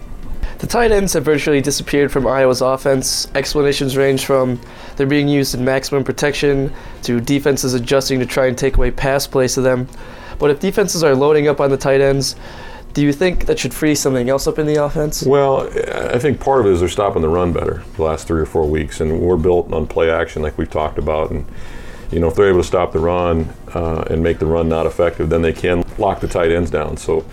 The 0.59 0.66
tight 0.66 0.90
ends 0.90 1.14
have 1.14 1.24
virtually 1.24 1.62
disappeared 1.62 2.12
from 2.12 2.26
Iowa's 2.26 2.61
offense. 2.61 3.28
Explanations 3.35 3.96
range 3.96 4.26
from 4.26 4.61
they're 4.96 5.06
being 5.06 5.26
used 5.26 5.54
in 5.54 5.64
maximum 5.64 6.04
protection 6.04 6.70
to 7.04 7.18
defenses 7.18 7.72
adjusting 7.72 8.20
to 8.20 8.26
try 8.26 8.46
and 8.46 8.59
take 8.59 8.76
away 8.76 8.90
pass 8.90 9.26
plays 9.26 9.54
to 9.54 9.62
them. 9.62 9.88
But 10.38 10.50
if 10.50 10.61
defenses 10.61 11.02
are 11.02 11.14
loading 11.14 11.48
up 11.48 11.61
on 11.61 11.70
the 11.70 11.78
tight 11.78 12.02
ends, 12.02 12.37
do 12.92 13.03
you 13.03 13.12
think 13.12 13.46
that 13.46 13.59
should 13.59 13.72
free 13.72 13.94
something 13.94 14.29
else 14.29 14.46
up 14.46 14.59
in 14.59 14.66
the 14.66 14.83
offense? 14.83 15.22
Well, 15.22 15.68
I 16.12 16.18
think 16.18 16.40
part 16.40 16.61
of 16.61 16.66
it 16.66 16.72
is 16.72 16.81
they're 16.81 16.88
stopping 16.88 17.22
the 17.22 17.29
run 17.29 17.53
better 17.53 17.83
the 17.96 18.03
last 18.03 18.26
three 18.26 18.40
or 18.40 18.46
four 18.46 18.68
weeks, 18.68 19.00
and 19.00 19.20
we're 19.20 19.37
built 19.37 19.72
on 19.72 19.87
play 19.87 20.11
action 20.11 20.42
like 20.42 20.59
we've 20.59 20.70
talked 20.70 20.98
about. 20.98 21.31
And 21.31 21.46
you 22.11 22.18
know, 22.18 22.29
if 22.29 22.35
they're 22.35 22.48
able 22.48 22.61
to 22.61 22.66
stop 22.66 22.92
the 22.92 22.98
run 22.98 23.53
uh, 23.74 24.03
and 24.11 24.22
make 24.22 24.38
the 24.38 24.46
run 24.46 24.68
not 24.68 24.87
effective, 24.87 25.29
then 25.29 25.42
they 25.42 25.53
can 25.53 25.85
lock 25.98 26.20
the 26.20 26.26
tight 26.26 26.50
ends 26.50 26.70
down. 26.70 26.96
So, 26.96 27.24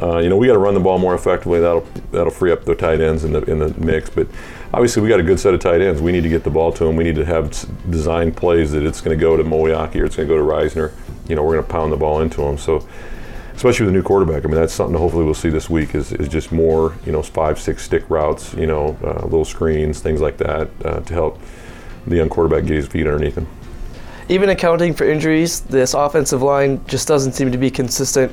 uh, 0.00 0.18
you 0.18 0.30
know, 0.30 0.36
we 0.36 0.46
got 0.46 0.54
to 0.54 0.58
run 0.58 0.74
the 0.74 0.80
ball 0.80 0.98
more 0.98 1.14
effectively. 1.14 1.60
That'll 1.60 1.86
that'll 2.12 2.30
free 2.30 2.52
up 2.52 2.64
the 2.64 2.74
tight 2.74 3.00
ends 3.00 3.24
in 3.24 3.32
the 3.32 3.42
in 3.42 3.58
the 3.58 3.68
mix. 3.78 4.08
But 4.08 4.28
obviously, 4.72 5.02
we 5.02 5.10
got 5.10 5.20
a 5.20 5.24
good 5.24 5.38
set 5.38 5.52
of 5.52 5.60
tight 5.60 5.82
ends. 5.82 6.00
We 6.00 6.12
need 6.12 6.22
to 6.22 6.30
get 6.30 6.44
the 6.44 6.50
ball 6.50 6.72
to 6.72 6.84
them. 6.84 6.96
We 6.96 7.04
need 7.04 7.16
to 7.16 7.24
have 7.26 7.50
design 7.90 8.32
plays 8.32 8.72
that 8.72 8.84
it's 8.84 9.02
going 9.02 9.16
to 9.16 9.20
go 9.20 9.36
to 9.36 9.44
Moeaki 9.44 9.96
or 9.96 10.06
it's 10.06 10.16
going 10.16 10.28
to 10.28 10.34
go 10.34 10.38
to 10.38 10.44
Reisner. 10.44 10.92
You 11.28 11.36
know, 11.36 11.44
we're 11.44 11.54
going 11.54 11.66
to 11.66 11.72
pound 11.72 11.92
the 11.92 11.96
ball 11.96 12.20
into 12.20 12.40
them. 12.40 12.56
So 12.56 12.86
especially 13.56 13.86
with 13.86 13.94
a 13.94 13.96
new 13.96 14.02
quarterback. 14.02 14.44
I 14.44 14.48
mean, 14.48 14.56
that's 14.56 14.74
something 14.74 14.96
hopefully 14.96 15.24
we'll 15.24 15.34
see 15.34 15.48
this 15.48 15.68
week 15.68 15.94
is, 15.94 16.12
is 16.12 16.28
just 16.28 16.52
more, 16.52 16.94
you 17.06 17.12
know, 17.12 17.22
five, 17.22 17.58
six 17.58 17.82
stick 17.82 18.08
routes, 18.10 18.52
you 18.54 18.66
know, 18.66 18.96
uh, 19.02 19.24
little 19.24 19.46
screens, 19.46 20.00
things 20.00 20.20
like 20.20 20.36
that 20.36 20.68
uh, 20.84 21.00
to 21.00 21.14
help 21.14 21.40
the 22.06 22.16
young 22.16 22.28
quarterback 22.28 22.66
get 22.66 22.76
his 22.76 22.86
feet 22.86 23.06
underneath 23.06 23.36
him. 23.36 23.48
Even 24.28 24.50
accounting 24.50 24.92
for 24.92 25.04
injuries, 25.04 25.60
this 25.60 25.94
offensive 25.94 26.42
line 26.42 26.84
just 26.86 27.08
doesn't 27.08 27.32
seem 27.32 27.50
to 27.50 27.58
be 27.58 27.70
consistent. 27.70 28.30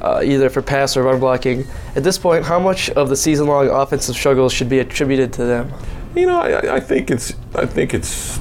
Uh, 0.00 0.20
either 0.22 0.50
for 0.50 0.60
pass 0.60 0.94
or 0.94 1.02
run 1.04 1.18
blocking. 1.18 1.66
At 1.96 2.04
this 2.04 2.18
point, 2.18 2.44
how 2.44 2.58
much 2.58 2.90
of 2.90 3.08
the 3.08 3.16
season-long 3.16 3.68
offensive 3.68 4.14
struggles 4.14 4.52
should 4.52 4.68
be 4.68 4.80
attributed 4.80 5.32
to 5.32 5.44
them? 5.44 5.72
You 6.14 6.26
know, 6.26 6.38
I, 6.38 6.76
I 6.76 6.80
think 6.80 7.10
it's 7.10 7.32
I 7.54 7.64
think 7.64 7.94
it's 7.94 8.38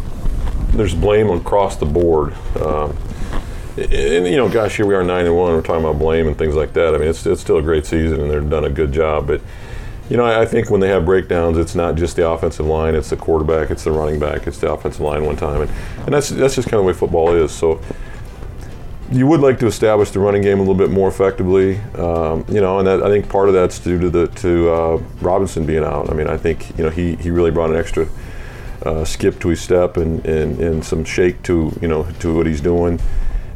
there's 0.73 0.93
blame 0.93 1.29
across 1.29 1.77
the 1.77 1.85
board. 1.85 2.33
Uh, 2.57 2.91
and 3.77 4.27
you 4.27 4.37
know, 4.37 4.49
gosh, 4.49 4.77
here 4.77 4.85
we 4.85 4.95
are 4.95 5.03
nine 5.03 5.25
and 5.25 5.35
one. 5.35 5.53
We're 5.53 5.61
talking 5.61 5.83
about 5.83 5.99
blame 5.99 6.27
and 6.27 6.37
things 6.37 6.55
like 6.55 6.73
that. 6.73 6.95
I 6.95 6.97
mean, 6.97 7.07
it's 7.07 7.25
it's 7.25 7.41
still 7.41 7.57
a 7.57 7.61
great 7.61 7.85
season, 7.85 8.21
and 8.21 8.31
they've 8.31 8.49
done 8.49 8.65
a 8.65 8.69
good 8.69 8.91
job. 8.91 9.27
But 9.27 9.41
you 10.09 10.17
know, 10.17 10.25
I, 10.25 10.41
I 10.41 10.45
think 10.45 10.69
when 10.69 10.81
they 10.81 10.89
have 10.89 11.05
breakdowns, 11.05 11.57
it's 11.57 11.75
not 11.75 11.95
just 11.95 12.15
the 12.15 12.29
offensive 12.29 12.65
line; 12.65 12.95
it's 12.95 13.09
the 13.09 13.17
quarterback, 13.17 13.71
it's 13.71 13.83
the 13.83 13.91
running 13.91 14.19
back, 14.19 14.47
it's 14.47 14.59
the 14.59 14.71
offensive 14.71 15.01
line 15.01 15.25
one 15.25 15.35
time, 15.35 15.61
and, 15.61 15.71
and 15.99 16.13
that's 16.13 16.29
that's 16.29 16.55
just 16.55 16.67
kind 16.67 16.79
of 16.79 16.85
the 16.85 16.87
way 16.87 16.93
football 16.93 17.33
is. 17.33 17.51
So 17.51 17.81
you 19.11 19.27
would 19.27 19.39
like 19.39 19.59
to 19.59 19.67
establish 19.67 20.11
the 20.11 20.19
running 20.19 20.41
game 20.41 20.57
a 20.57 20.61
little 20.61 20.75
bit 20.75 20.89
more 20.89 21.07
effectively, 21.07 21.77
um, 21.95 22.43
you 22.49 22.59
know, 22.59 22.79
and 22.79 22.87
that, 22.87 23.03
I 23.03 23.07
think 23.07 23.29
part 23.29 23.47
of 23.47 23.53
that's 23.53 23.77
due 23.79 23.99
to 23.99 24.09
the 24.09 24.27
to 24.27 24.69
uh, 24.69 25.03
Robinson 25.21 25.65
being 25.65 25.83
out. 25.83 26.09
I 26.09 26.13
mean, 26.13 26.27
I 26.27 26.37
think 26.37 26.77
you 26.77 26.83
know 26.83 26.89
he, 26.89 27.15
he 27.17 27.29
really 27.29 27.51
brought 27.51 27.69
an 27.69 27.75
extra 27.75 28.07
uh, 28.83 29.05
skip 29.05 29.39
to 29.39 29.49
his 29.49 29.61
step 29.61 29.97
and, 29.97 30.25
and, 30.25 30.59
and 30.59 30.85
some 30.85 31.03
shake 31.03 31.43
to 31.43 31.77
you 31.81 31.87
know 31.87 32.03
to 32.19 32.35
what 32.35 32.47
he's 32.47 32.61
doing, 32.61 32.99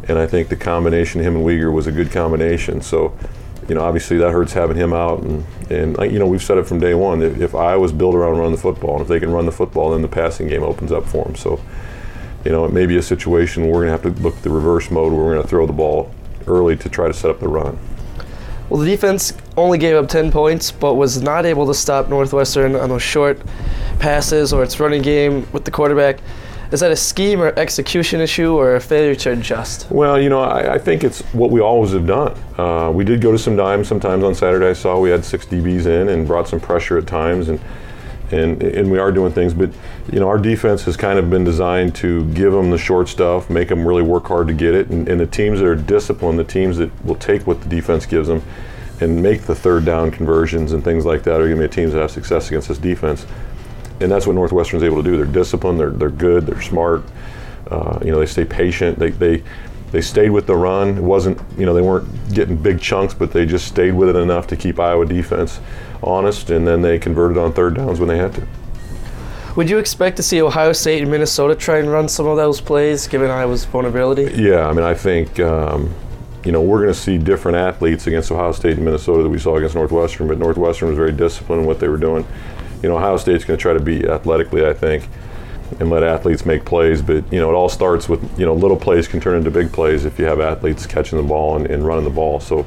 and 0.10 0.20
I 0.20 0.28
think 0.28 0.50
the 0.50 0.56
combination 0.56 1.22
him 1.22 1.36
and 1.36 1.46
Wegher 1.46 1.72
was 1.72 1.88
a 1.88 1.92
good 1.92 2.12
combination. 2.12 2.82
So, 2.82 3.18
you 3.68 3.76
know, 3.76 3.82
obviously 3.82 4.18
that 4.18 4.32
hurts 4.32 4.54
having 4.54 4.76
him 4.76 4.94
out, 4.94 5.22
and 5.22 5.46
and 5.70 6.12
you 6.12 6.20
know 6.20 6.28
we've 6.28 6.44
said 6.44 6.58
it 6.58 6.68
from 6.68 6.80
day 6.80 6.94
one. 6.94 7.22
If, 7.22 7.40
if 7.40 7.56
Iowa's 7.56 7.92
built 7.92 8.16
around 8.16 8.38
running 8.38 8.56
the 8.56 8.62
football, 8.62 8.94
and 8.94 9.02
if 9.02 9.08
they 9.08 9.20
can 9.20 9.32
run 9.32 9.46
the 9.46 9.52
football, 9.52 9.92
then 9.92 10.02
the 10.02 10.08
passing 10.08 10.48
game 10.48 10.64
opens 10.64 10.92
up 10.92 11.06
for 11.06 11.24
them. 11.24 11.36
So 11.36 11.62
you 12.46 12.52
know, 12.52 12.66
it 12.66 12.72
may 12.72 12.86
be 12.86 12.98
a 12.98 13.02
situation 13.02 13.64
where 13.64 13.72
we're 13.74 13.86
going 13.86 13.98
to 14.00 14.04
have 14.04 14.16
to 14.16 14.22
look 14.22 14.38
at 14.38 14.44
the 14.44 14.50
reverse 14.50 14.90
mode 14.90 15.12
where 15.12 15.24
we're 15.24 15.34
going 15.34 15.44
to 15.44 15.48
throw 15.48 15.66
the 15.66 15.74
ball 15.74 16.12
early 16.48 16.76
to 16.78 16.90
try 16.90 17.08
to 17.08 17.14
set 17.14 17.30
up 17.30 17.40
the 17.40 17.48
run. 17.48 17.78
Well, 18.70 18.80
the 18.80 18.86
defense 18.86 19.34
only 19.58 19.78
gave 19.78 19.96
up 19.96 20.08
10 20.08 20.32
points, 20.32 20.72
but 20.72 20.94
was 20.94 21.22
not 21.22 21.46
able 21.46 21.66
to 21.68 21.74
stop 21.74 22.08
Northwestern 22.08 22.76
on 22.76 22.90
those 22.90 23.02
short 23.02 23.42
passes 24.00 24.54
or 24.54 24.64
its 24.64 24.80
running 24.80 25.02
game 25.02 25.48
with 25.52 25.66
the 25.66 25.72
quarterback. 25.72 26.20
Is 26.72 26.82
that 26.82 26.92
a 26.92 26.96
scheme 26.96 27.42
or 27.42 27.48
execution 27.58 28.22
issue 28.22 28.54
or 28.54 28.76
a 28.76 28.80
failure 28.80 29.16
to 29.16 29.32
adjust? 29.32 29.90
Well, 29.90 30.22
you 30.22 30.30
know, 30.30 30.42
I, 30.42 30.76
I 30.76 30.78
think 30.78 31.04
it's 31.04 31.22
what 31.34 31.50
we 31.50 31.62
always 31.62 31.94
have 31.94 32.06
done. 32.06 32.38
Uh, 32.60 32.92
we 32.94 33.04
did 33.04 33.22
go 33.22 33.32
to 33.32 33.40
some 33.40 33.56
dimes 33.56 33.88
sometimes 33.88 34.24
on 34.24 34.36
Saturday. 34.36 34.70
I 34.70 34.74
saw 34.74 35.00
we 35.00 35.10
had 35.10 35.26
six 35.26 35.48
DBs 35.48 35.88
in 35.88 36.10
and 36.10 36.28
brought 36.28 36.48
some 36.48 36.60
pressure 36.60 37.00
at 37.00 37.08
times, 37.08 37.50
and 37.50 37.60
and 38.32 38.62
and 38.62 38.92
we 38.92 39.00
are 39.00 39.12
doing 39.12 39.32
things. 39.34 39.56
But 39.56 39.72
you 40.12 40.20
know, 40.20 40.28
our 40.28 40.38
defense 40.38 40.84
has 40.84 40.96
kind 40.96 41.18
of 41.18 41.32
been 41.32 41.44
designed 41.44 41.96
to 41.96 42.26
give 42.34 42.54
them 42.54 42.70
the 42.70 42.78
short 42.78 43.10
stuff, 43.10 43.50
make 43.50 43.70
them 43.70 43.88
really 43.88 44.04
work 44.04 44.26
hard 44.26 44.48
to 44.48 44.54
get 44.54 44.76
it, 44.76 44.90
and, 44.90 45.08
and 45.10 45.20
the 45.20 45.26
teams 45.26 45.60
that 45.60 45.68
are 45.68 45.76
disciplined, 45.76 46.38
the 46.38 46.44
teams 46.44 46.78
that 46.78 46.92
will 47.04 47.16
take 47.16 47.48
what 47.48 47.62
the 47.62 47.70
defense 47.70 48.06
gives 48.06 48.28
them, 48.28 48.44
and 49.02 49.24
make 49.24 49.42
the 49.44 49.56
third 49.56 49.86
down 49.86 50.12
conversions 50.12 50.74
and 50.74 50.84
things 50.84 51.04
like 51.04 51.24
that 51.24 51.42
are 51.42 51.48
going 51.48 51.60
to 51.60 51.68
be 51.68 51.74
teams 51.74 51.94
that 51.94 52.02
have 52.02 52.12
success 52.12 52.48
against 52.50 52.68
this 52.68 52.78
defense. 52.78 53.26
And 54.02 54.12
that's 54.12 54.26
what 54.26 54.36
Northwestern's 54.36 54.84
able 54.84 55.04
to 55.04 55.10
do. 55.10 55.18
They're 55.18 55.26
disciplined. 55.26 55.80
They're 55.80 55.92
they're 55.92 56.10
good. 56.10 56.46
They're 56.46 56.62
smart. 56.62 57.04
Uh, 57.70 58.00
you 58.04 58.12
know, 58.12 58.20
they 58.20 58.26
stay 58.26 58.46
patient. 58.46 58.98
They 58.98 59.10
they 59.12 59.44
they 59.92 60.02
stayed 60.02 60.30
with 60.30 60.46
the 60.46 60.56
run. 60.56 60.98
It 60.98 61.04
wasn't, 61.04 61.40
you 61.58 61.66
know, 61.66 61.74
they 61.74 61.82
weren't 61.82 62.34
getting 62.34 62.56
big 62.56 62.80
chunks, 62.80 63.14
but 63.14 63.32
they 63.32 63.46
just 63.46 63.68
stayed 63.68 63.94
with 63.94 64.10
it 64.10 64.16
enough 64.16 64.48
to 64.48 64.56
keep 64.56 64.80
Iowa 64.80 65.06
defense 65.06 65.60
honest, 66.04 66.50
and 66.52 66.68
then 66.68 66.82
they 66.82 67.00
converted 67.00 67.38
on 67.38 67.54
third 67.54 67.76
downs 67.76 68.00
when 68.00 68.08
they 68.08 68.18
had 68.18 68.34
to. 68.36 68.48
Would 69.56 69.70
you 69.70 69.80
expect 69.80 70.16
to 70.18 70.24
see 70.24 70.42
Ohio 70.42 70.74
State 70.74 71.02
and 71.02 71.12
Minnesota 71.12 71.56
try 71.56 71.80
and 71.80 71.92
run 71.92 72.08
some 72.08 72.28
of 72.28 72.38
those 72.38 72.62
plays, 72.62 73.08
given 73.08 73.32
Iowa's 73.32 73.66
vulnerability? 73.66 74.32
Yeah, 74.36 74.68
I 74.68 74.74
mean, 74.74 74.86
I 74.86 74.94
think, 74.94 75.40
um, 75.40 75.94
you 76.46 76.52
know, 76.52 76.62
we're 76.62 76.82
going 76.82 76.94
to 76.94 77.00
see 77.00 77.18
different 77.18 77.58
athletes 77.58 78.08
against 78.08 78.32
Ohio 78.32 78.52
State 78.52 78.76
and 78.78 78.86
Minnesota 78.86 79.24
that 79.24 79.30
we 79.30 79.40
saw 79.40 79.58
against 79.58 79.76
Northwestern, 79.76 80.28
but 80.28 80.38
Northwestern 80.38 80.88
was 80.88 80.98
very 80.98 81.12
disciplined 81.12 81.64
in 81.64 81.68
what 81.68 81.80
they 81.80 81.88
were 81.88 81.98
doing. 81.98 82.26
You 82.82 82.90
know, 82.90 82.98
Ohio 82.98 83.18
State's 83.18 83.44
going 83.44 83.58
to 83.58 83.62
try 83.62 83.74
to 83.74 83.80
be 83.80 84.08
athletically, 84.08 84.66
I 84.66 84.74
think, 84.74 85.08
and 85.80 85.90
let 85.90 86.04
athletes 86.04 86.46
make 86.46 86.66
plays. 86.66 87.02
But 87.02 87.32
you 87.32 87.40
know, 87.40 87.50
it 87.50 87.54
all 87.54 87.70
starts 87.70 88.08
with 88.08 88.22
you 88.40 88.46
know 88.46 88.54
little 88.54 88.78
plays 88.78 89.08
can 89.08 89.20
turn 89.20 89.38
into 89.38 89.52
big 89.52 89.72
plays 89.72 90.06
if 90.06 90.20
you 90.20 90.26
have 90.26 90.40
athletes 90.40 90.86
catching 90.86 91.18
the 91.18 91.28
ball 91.28 91.56
and, 91.56 91.68
and 91.68 91.86
running 91.86 92.06
the 92.06 92.10
ball. 92.10 92.40
So, 92.40 92.66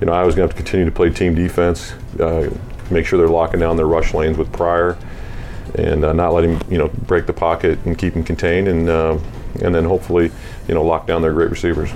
you 0.00 0.06
know, 0.06 0.12
I 0.12 0.24
was 0.24 0.34
going 0.34 0.48
to 0.48 0.52
have 0.52 0.56
to 0.56 0.62
continue 0.62 0.86
to 0.86 0.92
play 0.92 1.10
team 1.10 1.34
defense, 1.34 1.92
uh, 2.18 2.50
make 2.90 3.06
sure 3.06 3.18
they're 3.18 3.28
locking 3.28 3.60
down 3.60 3.76
their 3.76 3.86
rush 3.86 4.14
lanes 4.14 4.38
with 4.38 4.50
Pryor, 4.52 4.96
and 5.74 6.04
uh, 6.04 6.12
not 6.12 6.32
let 6.32 6.44
him 6.44 6.60
you 6.70 6.78
know 6.78 6.88
break 6.88 7.26
the 7.26 7.32
pocket 7.32 7.78
and 7.84 7.98
keep 7.98 8.14
him 8.14 8.24
contained, 8.24 8.68
and 8.68 8.88
uh, 8.88 9.18
and 9.62 9.74
then 9.74 9.84
hopefully 9.84 10.30
you 10.68 10.74
know 10.74 10.82
lock 10.82 11.06
down 11.06 11.22
their 11.22 11.32
great 11.32 11.50
receivers. 11.50 11.90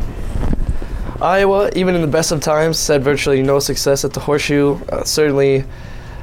Iowa, 1.20 1.70
even 1.74 1.94
in 1.94 2.00
the 2.00 2.08
best 2.08 2.32
of 2.32 2.40
times, 2.40 2.86
had 2.86 3.02
virtually 3.02 3.42
no 3.42 3.58
success 3.58 4.04
at 4.04 4.12
the 4.12 4.20
horseshoe. 4.20 4.78
Uh, 4.90 5.04
certainly 5.04 5.64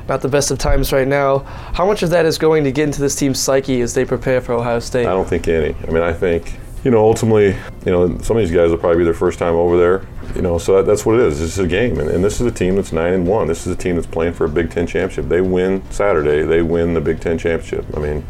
not 0.08 0.22
the 0.22 0.28
best 0.28 0.52
of 0.52 0.58
times 0.58 0.92
right 0.92 1.08
now. 1.08 1.40
How 1.74 1.86
much 1.86 2.04
of 2.04 2.10
that 2.12 2.26
is 2.26 2.38
going 2.38 2.64
to 2.64 2.72
get 2.72 2.84
into 2.84 3.02
this 3.02 3.16
team's 3.16 3.40
psyche 3.40 3.82
as 3.82 3.94
they 3.94 4.06
prepare 4.06 4.42
for 4.42 4.54
Ohio 4.54 4.80
State? 4.80 5.06
I 5.06 5.12
don't 5.12 5.28
think 5.28 5.48
any. 5.48 5.76
I 5.88 5.92
mean, 5.92 6.04
I 6.04 6.14
think, 6.14 6.58
you 6.84 6.92
know, 6.92 7.00
ultimately, 7.00 7.56
you 7.86 7.92
know, 7.92 8.18
some 8.20 8.38
of 8.38 8.44
these 8.44 8.56
guys 8.56 8.72
will 8.72 8.78
probably 8.78 9.00
be 9.00 9.04
their 9.04 9.14
first 9.14 9.40
time 9.40 9.56
over 9.56 9.78
there. 9.78 10.06
You 10.36 10.42
know, 10.42 10.58
so 10.58 10.78
that, 10.78 10.86
that's 10.86 11.06
what 11.06 11.20
it 11.20 11.26
is. 11.26 11.40
This 11.40 11.54
is 11.54 11.60
a 11.60 11.68
game, 11.68 12.00
and, 12.00 12.10
and, 12.10 12.24
this 12.24 12.40
is 12.40 12.48
a 12.48 12.52
team 12.52 12.78
that's 12.78 12.94
nine 12.94 13.14
and 13.14 13.28
one. 13.28 13.48
This 13.48 13.68
is 13.68 13.74
a 13.74 13.76
team 13.76 13.96
that's 13.96 14.08
playing 14.08 14.32
for 14.32 14.46
a 14.46 14.50
Big 14.50 14.72
Ten 14.72 14.88
championship. 14.88 15.28
They 15.28 15.42
win 15.42 15.84
Saturday, 15.92 16.44
they 16.44 16.62
win 16.62 16.94
the 16.94 17.02
Big 17.02 17.20
Ten 17.20 17.38
championship. 17.38 17.86
I 17.98 18.00
mean, 18.00 18.24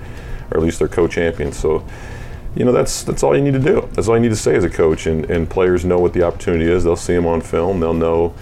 or 0.50 0.58
at 0.58 0.64
least 0.64 0.80
they're 0.80 0.88
co-champions. 0.88 1.58
So, 1.58 1.86
you 2.56 2.66
know, 2.66 2.72
that's 2.72 3.04
that's 3.04 3.22
all 3.24 3.36
you 3.36 3.44
need 3.44 3.54
to 3.54 3.60
do. 3.60 3.88
That's 3.94 4.08
all 4.08 4.16
you 4.16 4.22
need 4.22 4.30
to 4.30 4.36
say 4.36 4.56
as 4.56 4.64
a 4.64 4.70
coach, 4.70 5.06
and, 5.06 5.30
and 5.30 5.50
players 5.50 5.86
know 5.86 6.00
what 6.00 6.14
the 6.14 6.24
opportunity 6.24 6.70
is. 6.70 6.84
They'll 6.84 6.96
see 6.96 7.14
them 7.14 7.28
on 7.28 7.42
film. 7.42 7.80
They'll 7.80 7.94
know 7.94 8.34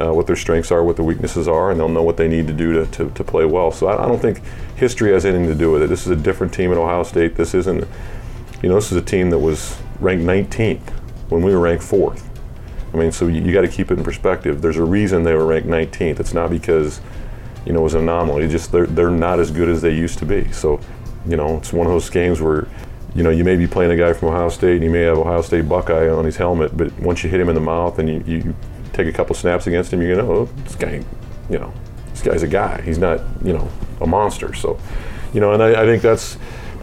uh, 0.00 0.12
what 0.12 0.26
their 0.26 0.36
strengths 0.36 0.70
are, 0.70 0.82
what 0.82 0.96
their 0.96 1.04
weaknesses 1.04 1.46
are, 1.46 1.70
and 1.70 1.78
they'll 1.78 1.88
know 1.88 2.02
what 2.02 2.16
they 2.16 2.28
need 2.28 2.46
to 2.46 2.52
do 2.52 2.72
to, 2.72 2.86
to, 2.90 3.10
to 3.10 3.22
play 3.22 3.44
well. 3.44 3.70
So 3.70 3.86
I, 3.86 4.04
I, 4.04 4.08
don't 4.08 4.20
think 4.20 4.40
history 4.76 5.12
has 5.12 5.24
anything 5.26 5.46
to 5.46 5.54
do 5.54 5.70
with 5.70 5.82
it. 5.82 5.88
This 5.88 6.06
is 6.06 6.08
a 6.08 6.16
different 6.16 6.54
team 6.54 6.72
at 6.72 6.78
Ohio 6.78 7.02
State. 7.02 7.36
This 7.36 7.54
isn't, 7.54 7.86
you 8.62 8.68
know, 8.68 8.76
this 8.76 8.90
is 8.90 8.96
a 8.96 9.02
team 9.02 9.30
that 9.30 9.38
was 9.38 9.78
ranked 10.00 10.24
19th 10.24 10.90
when 11.28 11.42
we 11.42 11.52
were 11.52 11.60
ranked 11.60 11.84
fourth. 11.84 12.26
I 12.94 12.96
mean, 12.96 13.12
so 13.12 13.26
you, 13.26 13.42
you 13.42 13.52
got 13.52 13.60
to 13.60 13.68
keep 13.68 13.90
it 13.90 13.98
in 13.98 14.04
perspective. 14.04 14.62
There's 14.62 14.78
a 14.78 14.84
reason 14.84 15.22
they 15.22 15.34
were 15.34 15.46
ranked 15.46 15.68
19th. 15.68 16.18
It's 16.18 16.34
not 16.34 16.50
because, 16.50 17.00
you 17.66 17.72
know, 17.72 17.80
it 17.80 17.84
was 17.84 17.94
an 17.94 18.00
anomaly. 18.00 18.44
It's 18.44 18.52
just 18.52 18.72
they're, 18.72 18.86
they're 18.86 19.10
not 19.10 19.38
as 19.38 19.50
good 19.50 19.68
as 19.68 19.82
they 19.82 19.94
used 19.94 20.18
to 20.20 20.26
be. 20.26 20.50
So, 20.50 20.80
you 21.26 21.36
know, 21.36 21.58
it's 21.58 21.72
one 21.72 21.86
of 21.86 21.92
those 21.92 22.08
games 22.08 22.40
where 22.40 22.66
you 23.14 23.24
know, 23.24 23.30
you 23.30 23.42
may 23.42 23.56
be 23.56 23.66
playing 23.66 23.90
a 23.90 23.96
guy 23.96 24.12
from 24.12 24.28
Ohio 24.28 24.48
State 24.48 24.76
and 24.76 24.84
you 24.84 24.90
may 24.90 25.00
have 25.00 25.18
Ohio 25.18 25.42
State 25.42 25.68
Buckeye 25.68 26.08
on 26.08 26.24
his 26.24 26.36
helmet, 26.36 26.76
but 26.76 26.96
once 27.00 27.24
you 27.24 27.30
hit 27.30 27.40
him 27.40 27.48
in 27.48 27.56
the 27.56 27.60
mouth 27.60 27.98
and 27.98 28.08
you, 28.08 28.22
you 28.24 28.54
take 29.04 29.12
a 29.12 29.16
couple 29.16 29.34
snaps 29.34 29.66
against 29.66 29.92
him, 29.92 30.02
you 30.02 30.14
know, 30.14 30.30
oh, 30.30 30.44
this 30.64 30.76
guy, 30.76 31.02
you 31.48 31.58
know, 31.58 31.72
this 32.10 32.22
guy's 32.22 32.42
a 32.42 32.48
guy. 32.48 32.80
He's 32.82 32.98
not, 32.98 33.20
you 33.42 33.52
know, 33.52 33.68
a 34.00 34.06
monster. 34.06 34.54
So, 34.54 34.78
you 35.32 35.40
know, 35.40 35.52
and 35.52 35.62
I, 35.62 35.82
I 35.82 35.86
think 35.86 36.02
that's, 36.02 36.36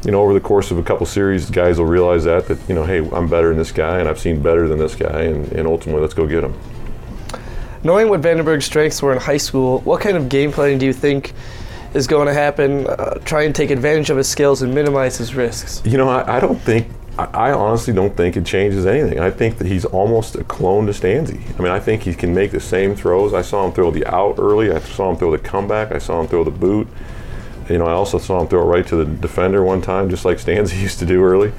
you 0.05 0.11
know, 0.11 0.21
over 0.21 0.33
the 0.33 0.39
course 0.39 0.71
of 0.71 0.77
a 0.77 0.83
couple 0.83 1.05
series, 1.05 1.49
guys 1.49 1.79
will 1.79 1.85
realize 1.85 2.23
that, 2.23 2.47
that, 2.47 2.57
you 2.67 2.75
know, 2.75 2.83
hey, 2.83 3.07
I'm 3.11 3.27
better 3.27 3.49
than 3.49 3.57
this 3.57 3.71
guy 3.71 3.99
and 3.99 4.07
I've 4.07 4.19
seen 4.19 4.41
better 4.41 4.67
than 4.67 4.79
this 4.79 4.95
guy, 4.95 5.23
and, 5.23 5.51
and 5.51 5.67
ultimately, 5.67 6.01
let's 6.01 6.13
go 6.13 6.27
get 6.27 6.43
him. 6.43 6.53
Knowing 7.83 8.09
what 8.09 8.21
Vandenberg's 8.21 8.65
strengths 8.65 9.01
were 9.01 9.13
in 9.13 9.19
high 9.19 9.37
school, 9.37 9.79
what 9.81 10.01
kind 10.01 10.17
of 10.17 10.29
game 10.29 10.51
planning 10.51 10.77
do 10.77 10.85
you 10.85 10.93
think 10.93 11.33
is 11.93 12.07
going 12.07 12.27
to 12.27 12.33
happen? 12.33 12.87
Uh, 12.87 13.15
try 13.25 13.43
and 13.43 13.55
take 13.55 13.69
advantage 13.69 14.09
of 14.09 14.17
his 14.17 14.27
skills 14.27 14.61
and 14.61 14.73
minimize 14.73 15.17
his 15.17 15.35
risks. 15.35 15.81
You 15.85 15.97
know, 15.97 16.09
I, 16.09 16.37
I 16.37 16.39
don't 16.39 16.59
think 16.59 16.87
I 17.19 17.51
honestly 17.51 17.93
don't 17.93 18.15
think 18.15 18.37
it 18.37 18.45
changes 18.45 18.85
anything. 18.85 19.19
I 19.19 19.31
think 19.31 19.57
that 19.57 19.65
he's 19.65 19.85
almost 19.85 20.35
a 20.35 20.43
clone 20.43 20.85
to 20.85 20.91
Stanzi. 20.91 21.41
I 21.57 21.63
mean, 21.63 21.71
I 21.71 21.79
think 21.79 22.03
he 22.03 22.13
can 22.13 22.33
make 22.33 22.51
the 22.51 22.59
same 22.59 22.95
throws. 22.95 23.33
I 23.33 23.41
saw 23.41 23.65
him 23.65 23.71
throw 23.71 23.89
the 23.89 24.05
out 24.05 24.35
early. 24.37 24.71
I 24.71 24.79
saw 24.79 25.09
him 25.09 25.17
throw 25.17 25.31
the 25.31 25.39
comeback. 25.39 25.91
I 25.91 25.97
saw 25.97 26.21
him 26.21 26.27
throw 26.27 26.43
the 26.43 26.51
boot. 26.51 26.87
You 27.69 27.79
know, 27.79 27.87
I 27.87 27.93
also 27.93 28.19
saw 28.19 28.41
him 28.41 28.47
throw 28.47 28.61
it 28.61 28.65
right 28.65 28.85
to 28.87 28.95
the 28.97 29.05
defender 29.05 29.63
one 29.63 29.81
time, 29.81 30.09
just 30.09 30.25
like 30.25 30.37
Stanzi 30.37 30.79
used 30.81 30.99
to 30.99 31.05
do 31.05 31.23
early. 31.23 31.51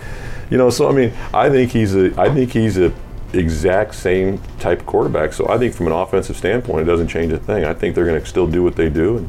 You 0.48 0.58
know, 0.58 0.70
so 0.70 0.88
I 0.88 0.92
mean, 0.92 1.12
I 1.34 1.50
think 1.50 1.72
he's 1.72 1.94
a, 1.94 2.18
I 2.20 2.32
think 2.32 2.52
he's 2.52 2.78
a 2.78 2.92
exact 3.32 3.94
same 3.96 4.40
type 4.60 4.86
quarterback. 4.86 5.32
So 5.32 5.48
I 5.48 5.58
think 5.58 5.74
from 5.74 5.88
an 5.88 5.92
offensive 5.92 6.36
standpoint, 6.36 6.82
it 6.82 6.90
doesn't 6.90 7.08
change 7.08 7.32
a 7.32 7.38
thing. 7.38 7.64
I 7.64 7.74
think 7.74 7.94
they're 7.94 8.06
going 8.06 8.20
to 8.20 8.26
still 8.26 8.46
do 8.46 8.62
what 8.62 8.76
they 8.76 8.88
do, 8.88 9.18
and 9.18 9.28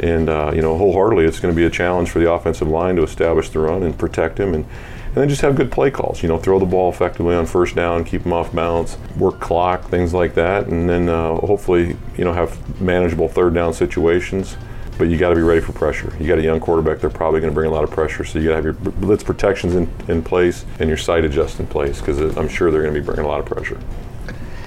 and 0.00 0.28
uh, 0.28 0.50
you 0.52 0.62
know, 0.62 0.76
wholeheartedly, 0.76 1.24
it's 1.24 1.38
going 1.38 1.54
to 1.54 1.56
be 1.56 1.64
a 1.64 1.70
challenge 1.70 2.10
for 2.10 2.18
the 2.18 2.30
offensive 2.30 2.66
line 2.66 2.96
to 2.96 3.02
establish 3.02 3.50
the 3.50 3.60
run 3.60 3.84
and 3.84 3.96
protect 3.96 4.38
him 4.40 4.52
and 4.52 4.66
and 5.14 5.22
then 5.22 5.28
just 5.28 5.42
have 5.42 5.54
good 5.54 5.70
play 5.70 5.92
calls. 5.92 6.22
You 6.24 6.28
know, 6.28 6.38
throw 6.38 6.58
the 6.58 6.66
ball 6.66 6.90
effectively 6.90 7.36
on 7.36 7.46
first 7.46 7.76
down, 7.76 8.02
keep 8.02 8.24
them 8.24 8.32
off 8.32 8.52
balance, 8.52 8.98
work 9.16 9.38
clock, 9.38 9.88
things 9.88 10.12
like 10.12 10.34
that, 10.34 10.66
and 10.66 10.90
then 10.90 11.08
uh, 11.08 11.36
hopefully, 11.36 11.96
you 12.18 12.24
know, 12.24 12.32
have 12.32 12.80
manageable 12.80 13.28
third 13.28 13.54
down 13.54 13.72
situations. 13.72 14.56
But 14.98 15.08
you 15.08 15.18
got 15.18 15.30
to 15.30 15.36
be 15.36 15.42
ready 15.42 15.60
for 15.60 15.72
pressure. 15.72 16.12
You 16.18 16.26
got 16.26 16.38
a 16.38 16.42
young 16.42 16.58
quarterback; 16.58 16.98
they're 16.98 17.10
probably 17.10 17.40
going 17.40 17.52
to 17.52 17.54
bring 17.54 17.70
a 17.70 17.72
lot 17.72 17.84
of 17.84 17.90
pressure. 17.90 18.24
So 18.24 18.40
you 18.40 18.48
got 18.48 18.50
to 18.50 18.56
have 18.56 18.64
your 18.64 18.72
blitz 18.74 19.22
protections 19.22 19.76
in, 19.76 19.88
in 20.08 20.22
place 20.22 20.64
and 20.80 20.88
your 20.88 20.98
sight 20.98 21.24
adjust 21.24 21.60
in 21.60 21.66
place 21.68 22.00
because 22.00 22.18
I'm 22.36 22.48
sure 22.48 22.72
they're 22.72 22.82
going 22.82 22.94
to 22.94 23.00
be 23.00 23.04
bringing 23.04 23.24
a 23.24 23.28
lot 23.28 23.38
of 23.38 23.46
pressure. 23.46 23.80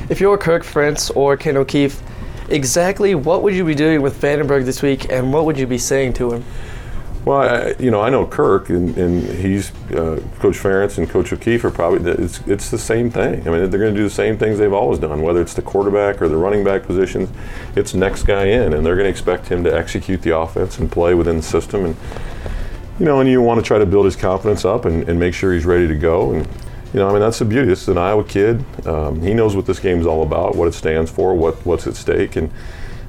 If 0.10 0.21
you're 0.21 0.38
Kirk 0.38 0.63
Ferentz 0.63 1.13
or 1.15 1.36
Ken 1.36 1.57
O'Keefe, 1.57 2.01
exactly 2.49 3.15
what 3.15 3.43
would 3.43 3.53
you 3.53 3.65
be 3.65 3.75
doing 3.75 4.01
with 4.01 4.21
Vandenberg 4.21 4.63
this 4.63 4.81
week, 4.81 5.12
and 5.12 5.33
what 5.33 5.45
would 5.45 5.60
you 5.60 5.67
be 5.67 5.77
saying 5.77 6.13
to 6.13 6.31
him? 6.31 6.45
Well, 7.28 7.42
I, 7.42 7.76
you 7.78 7.92
know, 7.92 8.00
I 8.00 8.10
know 8.10 8.26
Kirk, 8.26 8.70
and, 8.70 8.98
and 8.98 9.22
he's 9.22 9.72
uh, 9.92 10.22
Coach 10.40 10.56
Ferentz 10.56 10.98
and 10.98 11.10
Coach 11.10 11.34
O'Keefe 11.34 11.66
are 11.66 11.70
probably 11.70 12.10
it's 12.10 12.40
it's 12.48 12.72
the 12.72 12.78
same 12.78 13.10
thing. 13.10 13.46
I 13.46 13.52
mean, 13.52 13.70
they're 13.70 13.82
going 13.82 13.94
to 13.94 14.00
do 14.00 14.06
the 14.06 14.10
same 14.10 14.38
things 14.38 14.60
they've 14.60 14.72
always 14.72 14.98
done, 14.98 15.22
whether 15.22 15.42
it's 15.42 15.54
the 15.54 15.62
quarterback 15.62 16.22
or 16.22 16.30
the 16.30 16.38
running 16.38 16.63
back 16.63 16.84
positions. 16.84 17.30
It's 17.76 17.94
next 17.94 18.24
guy 18.24 18.46
in, 18.46 18.72
and 18.72 18.86
they're 18.86 18.96
going 18.96 19.08
to 19.08 19.10
expect 19.10 19.50
him 19.50 19.62
to 19.66 19.76
execute 19.76 20.22
the 20.22 20.38
offense 20.38 20.80
and 20.80 20.90
play 20.90 21.16
within 21.16 21.36
the 21.36 21.44
system, 21.44 21.84
and 21.84 21.98
you 22.98 23.06
know, 23.06 23.20
and 23.20 23.30
you 23.30 23.42
want 23.42 23.60
to 23.60 23.66
try 23.66 23.78
to 23.78 23.86
build 23.86 24.06
his 24.06 24.16
confidence 24.16 24.63
up 24.63 24.86
and, 24.86 25.10
and 25.10 25.20
make 25.20 25.34
sure 25.34 25.54
he's 25.54 25.66
ready 25.66 25.86
to 25.86 25.96
go. 25.96 26.32
And 26.32 26.48
you 26.94 27.02
know, 27.02 27.10
I 27.10 27.12
mean, 27.12 27.20
that's 27.20 27.40
the 27.40 27.46
beauty. 27.46 27.68
This 27.68 27.82
is 27.82 27.90
an 27.90 27.98
Iowa 27.98 28.24
kid. 28.24 28.63
Um, 28.88 29.22
he 29.22 29.34
knows 29.34 29.54
what 29.54 29.66
this 29.66 29.80
game 29.80 30.00
is 30.00 30.08
all 30.08 30.24
about, 30.24 30.56
what 30.56 30.70
it 30.70 30.76
stands 30.76 31.12
for, 31.12 31.36
what 31.36 31.66
what's 31.66 31.88
at 31.88 31.98
stake, 31.98 32.38
and 32.38 32.50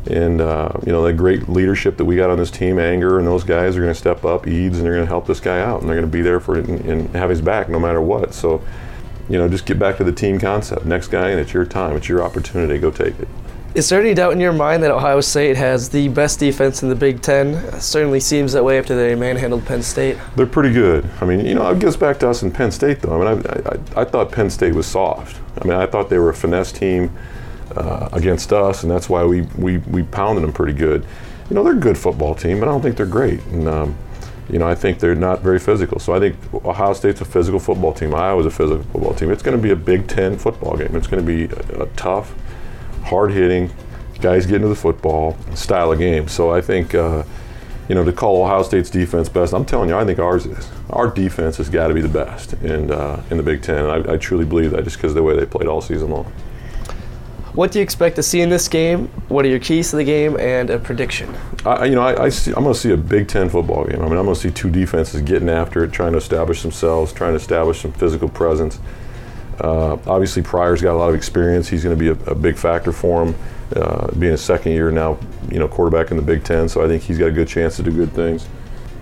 and 0.09 0.40
uh, 0.40 0.71
you 0.85 0.92
know 0.92 1.05
the 1.05 1.12
great 1.12 1.49
leadership 1.49 1.97
that 1.99 2.05
we 2.05 2.16
got 2.16 2.31
on 2.31 2.38
this 2.38 2.51
team, 2.51 2.79
Anger 2.79 3.18
and 3.18 3.27
those 3.27 3.44
guys 3.44 3.77
are 3.77 3.81
going 3.81 3.92
to 3.92 3.99
step 3.99 4.25
up, 4.25 4.47
Eads, 4.47 4.79
and 4.79 4.87
they're 4.87 4.94
going 4.94 5.05
to 5.05 5.09
help 5.09 5.27
this 5.27 5.40
guy 5.40 5.61
out, 5.61 5.81
and 5.81 5.88
they're 5.88 5.97
going 5.97 6.11
to 6.11 6.12
be 6.12 6.23
there 6.23 6.40
for 6.40 6.57
and, 6.59 6.81
and, 6.81 7.09
have 7.16 7.31
his 7.31 7.40
back 7.40 7.68
no 7.68 7.79
matter 7.79 8.01
what. 8.01 8.35
So, 8.35 8.62
you 9.29 9.38
know, 9.38 9.49
just 9.49 9.66
get 9.66 9.79
back 9.79 9.97
to 9.99 10.05
the 10.05 10.12
team 10.12 10.38
concept. 10.38 10.85
Next 10.87 11.09
guy, 11.09 11.31
and 11.31 11.40
it's 11.40 11.53
your 11.53 11.64
time. 11.64 11.97
It's 11.97 12.09
your 12.09 12.23
opportunity. 12.23 12.79
Go 12.79 12.90
take 12.90 13.18
it. 13.18 13.29
Is 13.75 13.90
there 13.90 14.01
any 14.01 14.14
doubt 14.14 14.33
in 14.33 14.40
your 14.40 14.55
mind 14.55 14.83
that 14.83 14.90
Ohio 14.90 15.21
State 15.21 15.57
has 15.57 15.90
the 15.90 16.09
best 16.09 16.40
defense 16.40 16.83
in 16.83 16.88
the 16.88 16.94
Big 16.94 17.21
Ten? 17.21 17.49
It 17.49 17.83
certainly 17.83 18.18
seems 18.18 18.55
that 18.55 18.64
way 18.64 18.79
after 18.79 18.97
they 18.97 19.14
manhandled 19.14 19.66
Penn 19.66 19.83
State. 19.83 20.16
They're 20.37 20.47
pretty 20.47 20.73
good. 20.73 21.09
I 21.21 21.27
mean, 21.27 21.44
you 21.44 21.55
know, 21.55 21.71
it 21.71 21.79
gets 21.79 21.97
back 21.97 22.18
to 22.21 22.31
us 22.31 22.42
in 22.42 22.51
Penn 22.51 22.73
State, 22.73 23.03
though. 23.03 23.23
I 23.23 23.35
mean, 23.35 23.47
I, 23.47 24.01
I, 24.01 24.03
I 24.03 24.05
thought 24.05 24.33
Penn 24.33 24.49
State 24.49 24.75
was 24.75 24.87
soft. 24.87 25.38
I 25.61 25.64
mean, 25.64 25.75
I 25.75 25.85
thought 25.85 26.09
they 26.09 26.18
were 26.18 26.31
a 26.31 26.35
finesse 26.35 26.73
team 26.73 27.14
uh, 27.77 28.09
against 28.13 28.53
us, 28.53 28.83
and 28.83 28.91
that's 28.91 29.09
why 29.09 29.25
we, 29.25 29.43
we, 29.57 29.79
we 29.79 30.03
pounded 30.03 30.45
them 30.45 30.53
pretty 30.53 30.73
good. 30.73 31.07
You 31.49 31.55
know, 31.55 31.65
they're 31.65 31.73
a 31.73 31.81
good 31.81 31.97
football 31.97 32.35
team, 32.35 32.61
but 32.61 32.69
I 32.69 32.73
don't 32.73 32.83
think 32.83 32.97
they're 32.97 33.07
great. 33.07 33.43
And, 33.47 33.69
um, 33.69 33.97
you 34.51 34.59
know, 34.59 34.67
I 34.67 34.75
think 34.75 34.99
they're 34.99 35.15
not 35.15 35.41
very 35.41 35.59
physical. 35.59 35.99
So 35.99 36.15
I 36.15 36.21
think 36.21 36.37
Ohio 36.55 36.95
State's 36.95 37.21
a 37.21 37.25
physical 37.25 37.61
football 37.61 37.93
team. 37.93 38.15
Iowa's 38.15 38.47
a 38.47 38.51
physical 38.51 38.83
football 38.85 39.15
team. 39.15 39.31
It's 39.31 39.43
going 39.43 39.57
to 39.57 39.63
be 39.63 39.71
a 39.71 39.77
Big 39.77 40.09
Ten 40.09 40.39
football 40.39 40.77
game. 40.77 40.95
It's 40.97 41.07
going 41.07 41.25
to 41.25 41.27
be 41.27 41.55
a, 41.55 41.83
a 41.83 41.87
tough, 41.97 42.35
hard 43.05 43.33
hitting, 43.33 43.71
guys 44.21 44.47
getting 44.47 44.63
to 44.63 44.69
the 44.69 44.75
football 44.75 45.37
style 45.55 45.93
of 45.93 45.99
game. 45.99 46.29
So 46.29 46.51
I 46.51 46.61
think, 46.61 46.95
uh, 46.95 47.25
you 47.89 47.95
know, 47.95 48.05
to 48.05 48.13
call 48.13 48.43
Ohio 48.43 48.63
State's 48.63 48.91
defense 48.91 49.29
best, 49.29 49.53
I'm 49.55 49.65
telling 49.65 49.91
you, 49.91 49.97
I 49.97 50.05
think 50.05 50.19
ours 50.19 50.47
is. 50.47 50.69
Our 50.91 51.09
defense 51.11 51.59
has 51.59 51.69
got 51.69 51.89
to 51.89 51.95
be 51.95 52.01
the 52.01 52.09
best 52.09 52.55
in, 52.55 52.91
uh, 52.91 53.23
in 53.31 53.37
the 53.37 53.43
Big 53.43 53.63
Ten. 53.63 53.85
And 53.85 54.09
I, 54.09 54.15
I 54.15 54.17
truly 54.17 54.45
believe 54.45 54.71
that 54.71 54.85
just 54.85 54.97
because 54.97 55.13
of 55.13 55.17
the 55.17 55.23
way 55.23 55.37
they 55.37 55.47
played 55.47 55.69
all 55.69 55.81
season 55.81 56.11
long. 56.11 56.33
What 57.59 57.73
do 57.73 57.81
you 57.81 57.83
expect 57.83 58.14
to 58.14 58.23
see 58.23 58.40
in 58.40 58.51
this 58.51 58.68
game? 58.68 59.09
What 59.27 59.44
are 59.44 59.49
your 59.49 59.59
keys 59.59 59.90
to 59.90 59.97
the 59.97 60.05
game 60.05 60.38
and 60.38 60.71
a 60.71 60.79
prediction? 60.79 61.35
I, 61.66 61.87
you 61.87 61.97
know, 61.97 62.03
I, 62.03 62.27
I 62.27 62.29
see, 62.29 62.53
I'm 62.53 62.62
going 62.62 62.73
to 62.73 62.79
see 62.79 62.92
a 62.92 62.97
Big 62.97 63.27
Ten 63.27 63.49
football 63.49 63.85
game. 63.85 64.01
I 64.01 64.05
mean, 64.05 64.16
I'm 64.16 64.27
going 64.27 64.37
to 64.37 64.40
see 64.40 64.53
two 64.53 64.71
defenses 64.71 65.23
getting 65.23 65.49
after 65.49 65.83
it, 65.83 65.90
trying 65.90 66.12
to 66.12 66.18
establish 66.18 66.62
themselves, 66.62 67.12
trying 67.12 67.33
to 67.33 67.37
establish 67.37 67.81
some 67.81 67.90
physical 67.90 68.29
presence. 68.29 68.79
Uh, 69.59 69.94
obviously, 70.07 70.40
Pryor's 70.40 70.81
got 70.81 70.92
a 70.92 70.99
lot 70.99 71.09
of 71.09 71.16
experience. 71.16 71.66
He's 71.66 71.83
going 71.83 71.99
to 71.99 72.01
be 72.01 72.11
a, 72.11 72.31
a, 72.31 72.35
big 72.37 72.57
factor 72.57 72.92
for 72.92 73.27
him, 73.27 73.35
uh, 73.75 74.12
being 74.12 74.35
a 74.35 74.38
second 74.38 74.71
year 74.71 74.92
now, 74.92 75.18
you 75.51 75.59
know, 75.59 75.66
quarterback 75.66 76.12
in 76.12 76.16
the 76.16 76.23
Big 76.23 76.44
Ten. 76.44 76.68
So 76.68 76.85
I 76.85 76.87
think 76.87 77.03
he's 77.03 77.18
got 77.18 77.27
a 77.27 77.33
good 77.33 77.49
chance 77.49 77.75
to 77.79 77.83
do 77.83 77.90
good 77.90 78.12
things. 78.12 78.47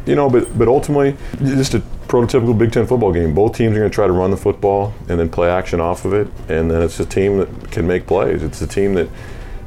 You 0.07 0.15
know, 0.15 0.31
but 0.31 0.59
but 0.59 0.67
ultimately, 0.67 1.15
just 1.41 1.75
a 1.75 1.83
prototypical 2.07 2.57
Big 2.57 2.73
Ten 2.73 2.87
football 2.87 3.13
game. 3.13 3.35
Both 3.35 3.57
teams 3.57 3.77
are 3.77 3.81
going 3.81 3.91
to 3.91 3.95
try 3.95 4.07
to 4.07 4.13
run 4.13 4.31
the 4.31 4.37
football 4.37 4.95
and 5.09 5.19
then 5.19 5.29
play 5.29 5.51
action 5.51 5.81
off 5.81 6.05
of 6.05 6.13
it, 6.13 6.29
and 6.49 6.71
then 6.71 6.83
it's 6.83 6.99
a 7.01 7.07
team 7.07 7.39
that 7.39 7.71
can 7.71 7.87
make 7.87 8.07
plays. 8.07 8.43
It's 8.43 8.61
a 8.63 8.67
team 8.67 8.95
that 8.95 9.09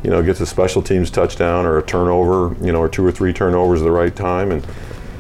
you 0.04 0.10
know 0.10 0.24
gets 0.24 0.40
a 0.40 0.46
special 0.46 0.82
teams 0.82 1.12
touchdown 1.12 1.66
or 1.66 1.78
a 1.78 1.84
turnover, 1.84 2.56
you 2.64 2.72
know, 2.72 2.80
or 2.80 2.90
two 2.90 3.06
or 3.06 3.12
three 3.12 3.34
turnovers 3.34 3.82
at 3.82 3.86
the 3.86 3.92
right 3.92 4.16
time, 4.16 4.52
and 4.52 4.66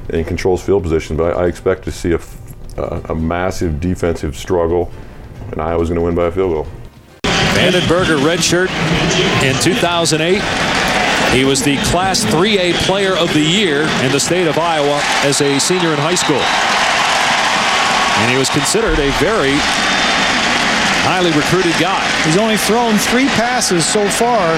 and 0.10 0.26
controls 0.26 0.64
field 0.64 0.84
position. 0.84 1.18
But 1.18 1.36
I, 1.36 1.44
I 1.44 1.48
expect 1.48 1.84
to 1.84 1.92
see 1.92 2.14
a, 2.14 2.20
a, 2.78 3.12
a 3.12 3.16
massive 3.16 3.80
defensive 3.80 4.36
struggle, 4.36 4.92
and 5.52 5.62
Iowa's 5.62 5.90
going 5.90 6.00
to 6.00 6.06
win 6.06 6.16
by 6.16 6.26
a 6.26 6.32
field 6.32 6.54
goal. 6.54 6.68
Vandenberger 7.24 8.18
redshirt 8.20 8.70
in 9.44 9.62
2008. 9.62 10.42
He 11.36 11.46
was 11.46 11.62
the 11.62 11.78
Class 11.84 12.24
3A 12.24 12.74
Player 12.86 13.16
of 13.16 13.32
the 13.34 13.42
Year 13.42 13.82
in 14.04 14.12
the 14.12 14.20
state 14.20 14.48
of 14.48 14.58
Iowa 14.58 15.00
as 15.24 15.42
a 15.42 15.60
senior 15.60 15.90
in 15.90 16.00
high 16.00 16.16
school. 16.16 16.79
And 18.22 18.32
he 18.32 18.38
was 18.38 18.50
considered 18.50 19.00
a 19.00 19.10
very 19.18 19.56
highly 21.08 21.32
recruited 21.34 21.74
guy. 21.80 22.04
He's 22.28 22.38
only 22.38 22.58
thrown 22.58 23.00
three 23.00 23.28
passes 23.40 23.86
so 23.86 24.06
far 24.08 24.54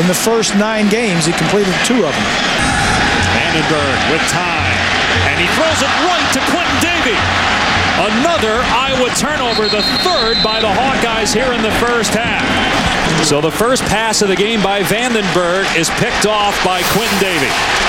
in 0.00 0.06
the 0.08 0.16
first 0.16 0.56
nine 0.56 0.88
games. 0.88 1.26
He 1.26 1.32
completed 1.34 1.74
two 1.84 2.06
of 2.06 2.14
them. 2.14 2.28
Vandenberg 3.36 3.98
with 4.08 4.24
time. 4.32 4.78
And 5.28 5.36
he 5.36 5.46
throws 5.58 5.80
it 5.82 5.92
right 6.08 6.28
to 6.32 6.40
Quentin 6.48 6.78
Davie. 6.80 7.20
Another 8.00 8.64
Iowa 8.72 9.10
turnover, 9.20 9.68
the 9.68 9.84
third 10.00 10.40
by 10.42 10.60
the 10.60 10.72
Hawkeyes 10.72 11.34
here 11.34 11.52
in 11.52 11.62
the 11.62 11.70
first 11.76 12.14
half. 12.14 12.42
So 13.26 13.40
the 13.40 13.50
first 13.50 13.84
pass 13.84 14.22
of 14.22 14.28
the 14.28 14.36
game 14.36 14.62
by 14.62 14.82
Vandenberg 14.82 15.68
is 15.76 15.90
picked 16.00 16.26
off 16.26 16.56
by 16.64 16.82
Quentin 16.94 17.18
Davie. 17.20 17.81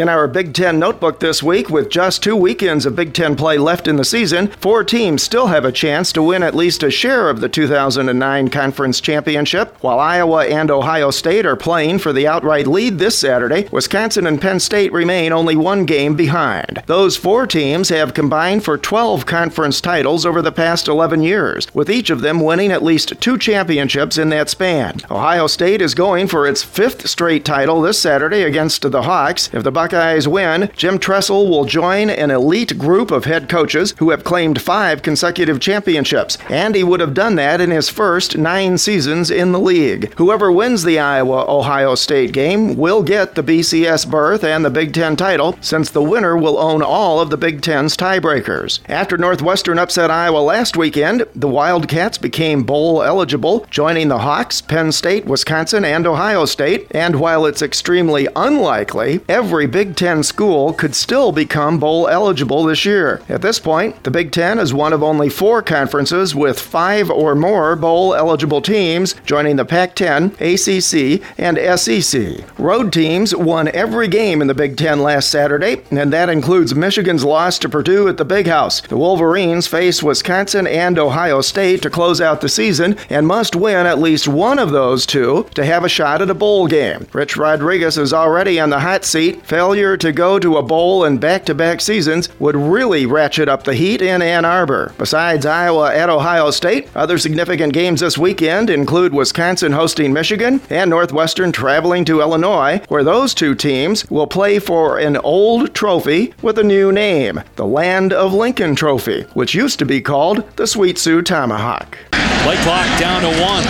In 0.00 0.08
our 0.08 0.26
Big 0.26 0.54
Ten 0.54 0.78
notebook 0.78 1.20
this 1.20 1.42
week, 1.42 1.68
with 1.68 1.90
just 1.90 2.22
two 2.22 2.34
weekends 2.34 2.86
of 2.86 2.96
Big 2.96 3.12
Ten 3.12 3.36
play 3.36 3.58
left 3.58 3.86
in 3.86 3.96
the 3.96 4.04
season, 4.06 4.48
four 4.52 4.82
teams 4.82 5.22
still 5.22 5.48
have 5.48 5.66
a 5.66 5.70
chance 5.70 6.10
to 6.14 6.22
win 6.22 6.42
at 6.42 6.54
least 6.54 6.82
a 6.82 6.90
share 6.90 7.28
of 7.28 7.42
the 7.42 7.50
2009 7.50 8.48
Conference 8.48 8.98
Championship. 8.98 9.76
While 9.82 10.00
Iowa 10.00 10.46
and 10.46 10.70
Ohio 10.70 11.10
State 11.10 11.44
are 11.44 11.54
playing 11.54 11.98
for 11.98 12.14
the 12.14 12.26
outright 12.26 12.66
lead 12.66 12.98
this 12.98 13.18
Saturday, 13.18 13.68
Wisconsin 13.70 14.26
and 14.26 14.40
Penn 14.40 14.58
State 14.58 14.90
remain 14.90 15.34
only 15.34 15.54
one 15.54 15.84
game 15.84 16.16
behind. 16.16 16.82
Those 16.86 17.18
four 17.18 17.46
teams 17.46 17.90
have 17.90 18.14
combined 18.14 18.64
for 18.64 18.78
12 18.78 19.26
conference 19.26 19.82
titles 19.82 20.24
over 20.24 20.40
the 20.40 20.50
past 20.50 20.88
11 20.88 21.22
years, 21.22 21.66
with 21.74 21.90
each 21.90 22.08
of 22.08 22.22
them 22.22 22.40
winning 22.40 22.72
at 22.72 22.82
least 22.82 23.20
two 23.20 23.36
championships 23.36 24.16
in 24.16 24.30
that 24.30 24.48
span. 24.48 25.00
Ohio 25.10 25.46
State 25.46 25.82
is 25.82 25.94
going 25.94 26.26
for 26.26 26.46
its 26.46 26.62
fifth 26.62 27.06
straight 27.06 27.44
title 27.44 27.82
this 27.82 28.00
Saturday 28.00 28.44
against 28.44 28.90
the 28.90 29.02
Hawks. 29.02 29.50
If 29.52 29.62
the 29.62 29.70
Buckeyes 29.90 30.28
win, 30.28 30.70
Jim 30.76 31.00
Tressel 31.00 31.50
will 31.50 31.64
join 31.64 32.10
an 32.10 32.30
elite 32.30 32.78
group 32.78 33.10
of 33.10 33.24
head 33.24 33.48
coaches 33.48 33.92
who 33.98 34.10
have 34.10 34.22
claimed 34.22 34.62
five 34.62 35.02
consecutive 35.02 35.58
championships, 35.58 36.38
and 36.48 36.76
he 36.76 36.84
would 36.84 37.00
have 37.00 37.12
done 37.12 37.34
that 37.34 37.60
in 37.60 37.72
his 37.72 37.88
first 37.88 38.38
nine 38.38 38.78
seasons 38.78 39.32
in 39.32 39.50
the 39.50 39.58
league. 39.58 40.14
Whoever 40.14 40.52
wins 40.52 40.84
the 40.84 41.00
Iowa 41.00 41.44
Ohio 41.48 41.96
State 41.96 42.30
game 42.30 42.76
will 42.76 43.02
get 43.02 43.34
the 43.34 43.42
BCS 43.42 44.08
berth 44.08 44.44
and 44.44 44.64
the 44.64 44.70
Big 44.70 44.94
Ten 44.94 45.16
title, 45.16 45.58
since 45.60 45.90
the 45.90 46.04
winner 46.04 46.36
will 46.36 46.58
own 46.58 46.82
all 46.82 47.18
of 47.18 47.30
the 47.30 47.36
Big 47.36 47.60
Ten's 47.60 47.96
tiebreakers. 47.96 48.78
After 48.88 49.18
Northwestern 49.18 49.80
upset 49.80 50.08
Iowa 50.08 50.38
last 50.38 50.76
weekend, 50.76 51.26
the 51.34 51.48
Wildcats 51.48 52.16
became 52.16 52.62
bowl 52.62 53.02
eligible, 53.02 53.66
joining 53.70 54.06
the 54.06 54.18
Hawks, 54.18 54.60
Penn 54.60 54.92
State, 54.92 55.24
Wisconsin, 55.24 55.84
and 55.84 56.06
Ohio 56.06 56.44
State. 56.44 56.86
And 56.92 57.16
while 57.16 57.44
it's 57.44 57.60
extremely 57.60 58.28
unlikely, 58.36 59.20
every 59.28 59.66
Big 59.70 59.94
Ten 59.94 60.22
school 60.24 60.72
could 60.72 60.94
still 60.94 61.30
become 61.30 61.78
bowl 61.78 62.08
eligible 62.08 62.64
this 62.64 62.84
year. 62.84 63.20
At 63.28 63.40
this 63.40 63.60
point, 63.60 64.02
the 64.02 64.10
Big 64.10 64.32
Ten 64.32 64.58
is 64.58 64.74
one 64.74 64.92
of 64.92 65.02
only 65.02 65.28
four 65.28 65.62
conferences 65.62 66.34
with 66.34 66.58
five 66.58 67.08
or 67.08 67.36
more 67.36 67.76
bowl 67.76 68.14
eligible 68.14 68.60
teams 68.62 69.14
joining 69.24 69.56
the 69.56 69.64
Pac 69.64 69.94
10, 69.94 70.36
ACC, 70.40 71.22
and 71.38 71.58
SEC. 71.78 72.44
Road 72.58 72.92
teams 72.92 73.34
won 73.34 73.68
every 73.68 74.08
game 74.08 74.42
in 74.42 74.48
the 74.48 74.54
Big 74.54 74.76
Ten 74.76 75.00
last 75.02 75.30
Saturday, 75.30 75.82
and 75.92 76.12
that 76.12 76.28
includes 76.28 76.74
Michigan's 76.74 77.24
loss 77.24 77.58
to 77.60 77.68
Purdue 77.68 78.08
at 78.08 78.16
the 78.16 78.24
Big 78.24 78.48
House. 78.48 78.80
The 78.80 78.96
Wolverines 78.96 79.68
face 79.68 80.02
Wisconsin 80.02 80.66
and 80.66 80.98
Ohio 80.98 81.40
State 81.42 81.82
to 81.82 81.90
close 81.90 82.20
out 82.20 82.40
the 82.40 82.48
season 82.48 82.96
and 83.08 83.26
must 83.26 83.54
win 83.54 83.86
at 83.86 84.00
least 84.00 84.26
one 84.26 84.58
of 84.58 84.70
those 84.72 85.06
two 85.06 85.46
to 85.54 85.64
have 85.64 85.84
a 85.84 85.88
shot 85.88 86.22
at 86.22 86.30
a 86.30 86.34
bowl 86.34 86.66
game. 86.66 87.06
Rich 87.12 87.36
Rodriguez 87.36 87.96
is 87.96 88.12
already 88.12 88.58
on 88.58 88.70
the 88.70 88.80
hot 88.80 89.04
seat 89.04 89.46
failure 89.60 89.94
to 89.94 90.10
go 90.10 90.38
to 90.38 90.56
a 90.56 90.62
bowl 90.62 91.04
in 91.04 91.18
back 91.18 91.44
to 91.44 91.54
back 91.54 91.82
seasons 91.82 92.30
would 92.40 92.56
really 92.56 93.04
ratchet 93.04 93.46
up 93.46 93.62
the 93.62 93.74
heat 93.74 94.00
in 94.00 94.22
Ann 94.22 94.46
Arbor. 94.46 94.94
Besides 94.96 95.44
Iowa 95.44 95.94
at 95.94 96.08
Ohio 96.08 96.50
State, 96.50 96.88
other 96.96 97.18
significant 97.18 97.74
games 97.74 98.00
this 98.00 98.16
weekend 98.16 98.70
include 98.70 99.12
Wisconsin 99.12 99.72
hosting 99.72 100.14
Michigan 100.14 100.62
and 100.70 100.88
Northwestern 100.88 101.52
traveling 101.52 102.06
to 102.06 102.22
Illinois, 102.22 102.80
where 102.88 103.04
those 103.04 103.34
two 103.34 103.54
teams 103.54 104.10
will 104.10 104.26
play 104.26 104.58
for 104.58 104.98
an 104.98 105.18
old 105.18 105.74
trophy 105.74 106.32
with 106.40 106.58
a 106.58 106.64
new 106.64 106.90
name 106.90 107.42
the 107.56 107.66
Land 107.66 108.14
of 108.14 108.32
Lincoln 108.32 108.74
Trophy, 108.74 109.24
which 109.34 109.54
used 109.54 109.78
to 109.80 109.84
be 109.84 110.00
called 110.00 110.42
the 110.56 110.66
Sweet 110.66 110.96
Sioux 110.96 111.20
Tomahawk. 111.20 111.98
Play 112.44 112.56
clock 112.62 112.88
down 112.98 113.20
to 113.20 113.42
one. 113.42 113.64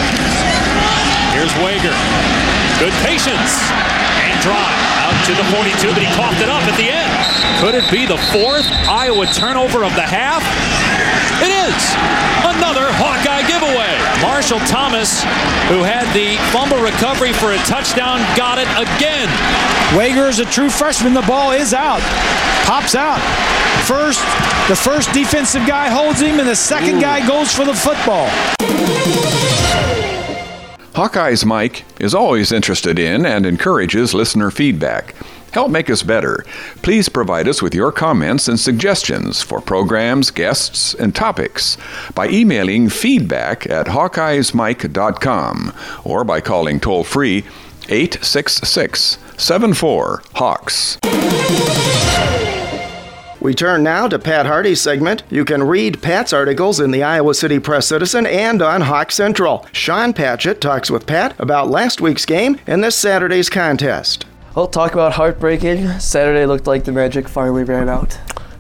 Here's 1.34 1.50
Wegher. 1.54 1.98
Good 2.78 2.94
patience 3.02 3.58
and 3.72 4.40
drive 4.40 4.79
to 5.30 5.36
the 5.36 5.50
42, 5.54 5.94
but 5.94 6.02
he 6.02 6.10
coughed 6.18 6.42
it 6.42 6.48
up 6.48 6.62
at 6.66 6.74
the 6.74 6.90
end. 6.90 7.10
Could 7.62 7.78
it 7.78 7.86
be 7.90 8.04
the 8.04 8.18
fourth 8.34 8.66
Iowa 8.90 9.26
turnover 9.26 9.84
of 9.84 9.94
the 9.94 10.02
half? 10.02 10.42
It 11.38 11.54
is 11.54 11.78
another 12.42 12.90
Hawkeye 12.98 13.46
giveaway. 13.46 13.94
Marshall 14.22 14.58
Thomas, 14.66 15.22
who 15.70 15.86
had 15.86 16.10
the 16.18 16.34
fumble 16.50 16.82
recovery 16.82 17.32
for 17.32 17.52
a 17.52 17.58
touchdown, 17.62 18.18
got 18.34 18.58
it 18.58 18.66
again. 18.74 19.28
Wegher 19.94 20.28
is 20.28 20.40
a 20.40 20.44
true 20.44 20.68
freshman. 20.68 21.14
The 21.14 21.22
ball 21.22 21.52
is 21.52 21.74
out. 21.74 22.02
Pops 22.66 22.96
out. 22.96 23.20
First, 23.86 24.20
the 24.68 24.76
first 24.76 25.12
defensive 25.12 25.64
guy 25.64 25.88
holds 25.88 26.20
him, 26.20 26.40
and 26.40 26.48
the 26.48 26.56
second 26.56 26.96
Ooh. 26.96 27.02
guy 27.02 27.24
goes 27.26 27.54
for 27.54 27.64
the 27.64 27.74
football. 27.74 28.26
Hawkeyes 30.94 31.44
Mike 31.44 31.84
is 32.00 32.14
always 32.14 32.50
interested 32.50 32.98
in 32.98 33.24
and 33.24 33.46
encourages 33.46 34.12
listener 34.12 34.50
feedback. 34.50 35.14
Help 35.52 35.70
make 35.70 35.88
us 35.88 36.02
better. 36.02 36.44
Please 36.82 37.08
provide 37.08 37.46
us 37.48 37.62
with 37.62 37.74
your 37.74 37.92
comments 37.92 38.48
and 38.48 38.58
suggestions 38.58 39.40
for 39.42 39.60
programs, 39.60 40.30
guests, 40.30 40.94
and 40.94 41.14
topics 41.14 41.76
by 42.14 42.28
emailing 42.28 42.88
feedback 42.88 43.68
at 43.68 43.86
hawkeyesmike.com 43.86 45.72
or 46.04 46.24
by 46.24 46.40
calling 46.40 46.80
toll 46.80 47.04
free 47.04 47.44
866 47.88 49.18
74 49.36 50.22
Hawks. 50.34 50.98
We 53.40 53.54
turn 53.54 53.82
now 53.82 54.06
to 54.06 54.18
Pat 54.18 54.44
Harty's 54.44 54.82
segment. 54.82 55.22
You 55.30 55.46
can 55.46 55.62
read 55.62 56.02
Pat's 56.02 56.34
articles 56.34 56.78
in 56.78 56.90
the 56.90 57.02
Iowa 57.02 57.32
City 57.32 57.58
Press 57.58 57.86
Citizen 57.86 58.26
and 58.26 58.60
on 58.60 58.82
Hawk 58.82 59.10
Central. 59.10 59.66
Sean 59.72 60.12
Patchett 60.12 60.60
talks 60.60 60.90
with 60.90 61.06
Pat 61.06 61.34
about 61.40 61.70
last 61.70 62.02
week's 62.02 62.26
game 62.26 62.60
and 62.66 62.84
this 62.84 62.96
Saturday's 62.96 63.48
contest. 63.48 64.26
Well, 64.54 64.66
talk 64.66 64.92
about 64.92 65.14
heartbreaking. 65.14 65.88
Saturday 66.00 66.44
looked 66.44 66.66
like 66.66 66.84
the 66.84 66.92
magic 66.92 67.30
finally 67.30 67.64
ran 67.64 67.88
out. 67.88 68.18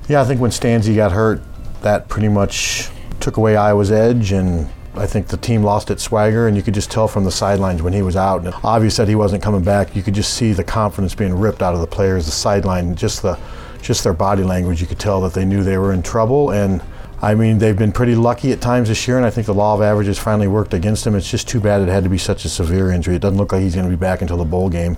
Yeah, 0.08 0.22
I 0.22 0.24
think 0.24 0.40
when 0.40 0.50
Stanzi 0.50 0.96
got 0.96 1.12
hurt, 1.12 1.42
that 1.82 2.08
pretty 2.08 2.28
much 2.28 2.88
took 3.20 3.36
away 3.36 3.56
Iowa's 3.56 3.92
edge 3.92 4.32
and 4.32 4.66
I 4.94 5.06
think 5.06 5.26
the 5.26 5.36
team 5.36 5.62
lost 5.62 5.90
its 5.90 6.02
swagger, 6.02 6.48
and 6.48 6.56
you 6.56 6.62
could 6.62 6.74
just 6.74 6.90
tell 6.90 7.06
from 7.06 7.24
the 7.24 7.30
sidelines 7.30 7.80
when 7.80 7.92
he 7.92 8.02
was 8.02 8.16
out. 8.16 8.44
And 8.44 8.52
obvious 8.64 8.96
that 8.96 9.08
he 9.08 9.14
wasn't 9.14 9.42
coming 9.42 9.62
back. 9.62 9.94
You 9.94 10.02
could 10.02 10.14
just 10.14 10.34
see 10.34 10.52
the 10.52 10.64
confidence 10.64 11.14
being 11.14 11.34
ripped 11.34 11.62
out 11.62 11.74
of 11.74 11.80
the 11.80 11.86
players, 11.86 12.26
the 12.26 12.32
sideline, 12.32 12.96
just 12.96 13.22
the, 13.22 13.38
just 13.80 14.04
their 14.04 14.12
body 14.12 14.42
language. 14.42 14.80
You 14.80 14.86
could 14.86 14.98
tell 14.98 15.20
that 15.22 15.34
they 15.34 15.44
knew 15.44 15.62
they 15.62 15.78
were 15.78 15.92
in 15.92 16.02
trouble. 16.02 16.50
And 16.50 16.82
I 17.22 17.34
mean, 17.34 17.58
they've 17.58 17.76
been 17.76 17.92
pretty 17.92 18.14
lucky 18.14 18.52
at 18.52 18.60
times 18.60 18.88
this 18.88 19.06
year, 19.06 19.16
and 19.16 19.26
I 19.26 19.30
think 19.30 19.46
the 19.46 19.54
law 19.54 19.74
of 19.74 19.82
averages 19.82 20.18
finally 20.18 20.48
worked 20.48 20.72
against 20.72 21.04
them. 21.04 21.14
It's 21.14 21.30
just 21.30 21.48
too 21.48 21.60
bad 21.60 21.82
it 21.82 21.88
had 21.88 22.04
to 22.04 22.10
be 22.10 22.18
such 22.18 22.44
a 22.44 22.48
severe 22.48 22.90
injury. 22.90 23.16
It 23.16 23.22
doesn't 23.22 23.38
look 23.38 23.52
like 23.52 23.62
he's 23.62 23.74
going 23.74 23.86
to 23.86 23.90
be 23.90 24.00
back 24.00 24.22
until 24.22 24.38
the 24.38 24.44
bowl 24.44 24.70
game. 24.70 24.96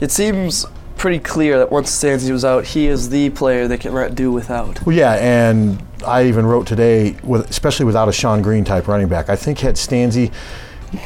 It 0.00 0.10
seems 0.10 0.66
pretty 0.96 1.18
clear 1.18 1.56
that 1.56 1.72
once 1.72 1.90
Stanzi 1.90 2.30
was 2.30 2.44
out, 2.44 2.66
he 2.66 2.86
is 2.86 3.08
the 3.08 3.30
player 3.30 3.66
they 3.66 3.78
cannot 3.78 4.14
do 4.14 4.30
without. 4.30 4.84
Well, 4.84 4.94
yeah, 4.94 5.14
and 5.14 5.82
I 6.06 6.26
even 6.26 6.44
wrote 6.44 6.66
today, 6.66 7.16
with, 7.22 7.48
especially 7.48 7.86
without 7.86 8.08
a 8.08 8.10
Shonn 8.10 8.42
Greene 8.42 8.64
type 8.64 8.86
running 8.86 9.08
back. 9.08 9.30
I 9.30 9.36
think 9.36 9.60
had 9.60 9.76
Stanzi, 9.76 10.30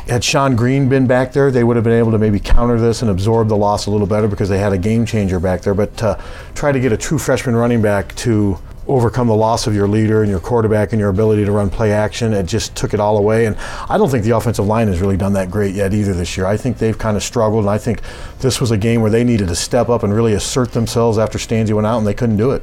had 0.06 0.22
Shonn 0.22 0.56
Greene 0.56 0.88
been 0.88 1.06
back 1.06 1.32
there, 1.32 1.50
they 1.50 1.64
would 1.64 1.76
have 1.76 1.84
been 1.84 1.98
able 1.98 2.10
to 2.12 2.18
maybe 2.18 2.40
counter 2.40 2.80
this 2.80 3.02
and 3.02 3.10
absorb 3.10 3.48
the 3.48 3.56
loss 3.56 3.86
a 3.86 3.90
little 3.90 4.06
better 4.06 4.28
because 4.28 4.48
they 4.48 4.58
had 4.58 4.72
a 4.72 4.78
game 4.78 5.04
changer 5.04 5.38
back 5.38 5.60
there. 5.62 5.74
But 5.74 5.96
to 5.98 6.22
try 6.54 6.72
to 6.72 6.80
get 6.80 6.92
a 6.92 6.96
true 6.96 7.18
freshman 7.18 7.54
running 7.54 7.82
back 7.82 8.14
to 8.16 8.58
overcome 8.86 9.28
the 9.28 9.34
loss 9.34 9.66
of 9.66 9.74
your 9.74 9.88
leader 9.88 10.22
and 10.22 10.30
your 10.30 10.40
quarterback 10.40 10.92
and 10.92 11.00
your 11.00 11.08
ability 11.08 11.44
to 11.44 11.52
run 11.52 11.70
play 11.70 11.92
action. 11.92 12.32
It 12.32 12.46
just 12.46 12.76
took 12.76 12.92
it 12.92 13.00
all 13.00 13.16
away. 13.16 13.46
And 13.46 13.56
I 13.88 13.96
don't 13.96 14.10
think 14.10 14.24
the 14.24 14.36
offensive 14.36 14.66
line 14.66 14.88
has 14.88 15.00
really 15.00 15.16
done 15.16 15.32
that 15.34 15.50
great 15.50 15.74
yet 15.74 15.94
either 15.94 16.12
this 16.12 16.36
year. 16.36 16.46
I 16.46 16.56
think 16.56 16.78
they've 16.78 16.98
kind 16.98 17.16
of 17.16 17.22
struggled, 17.22 17.64
and 17.64 17.70
I 17.70 17.78
think 17.78 18.00
this 18.40 18.60
was 18.60 18.70
a 18.70 18.76
game 18.76 19.00
where 19.00 19.10
they 19.10 19.24
needed 19.24 19.48
to 19.48 19.56
step 19.56 19.88
up 19.88 20.02
and 20.02 20.14
really 20.14 20.34
assert 20.34 20.72
themselves 20.72 21.18
after 21.18 21.38
Stanzi 21.38 21.72
went 21.72 21.86
out, 21.86 21.98
and 21.98 22.06
they 22.06 22.14
couldn't 22.14 22.36
do 22.36 22.50
it. 22.50 22.62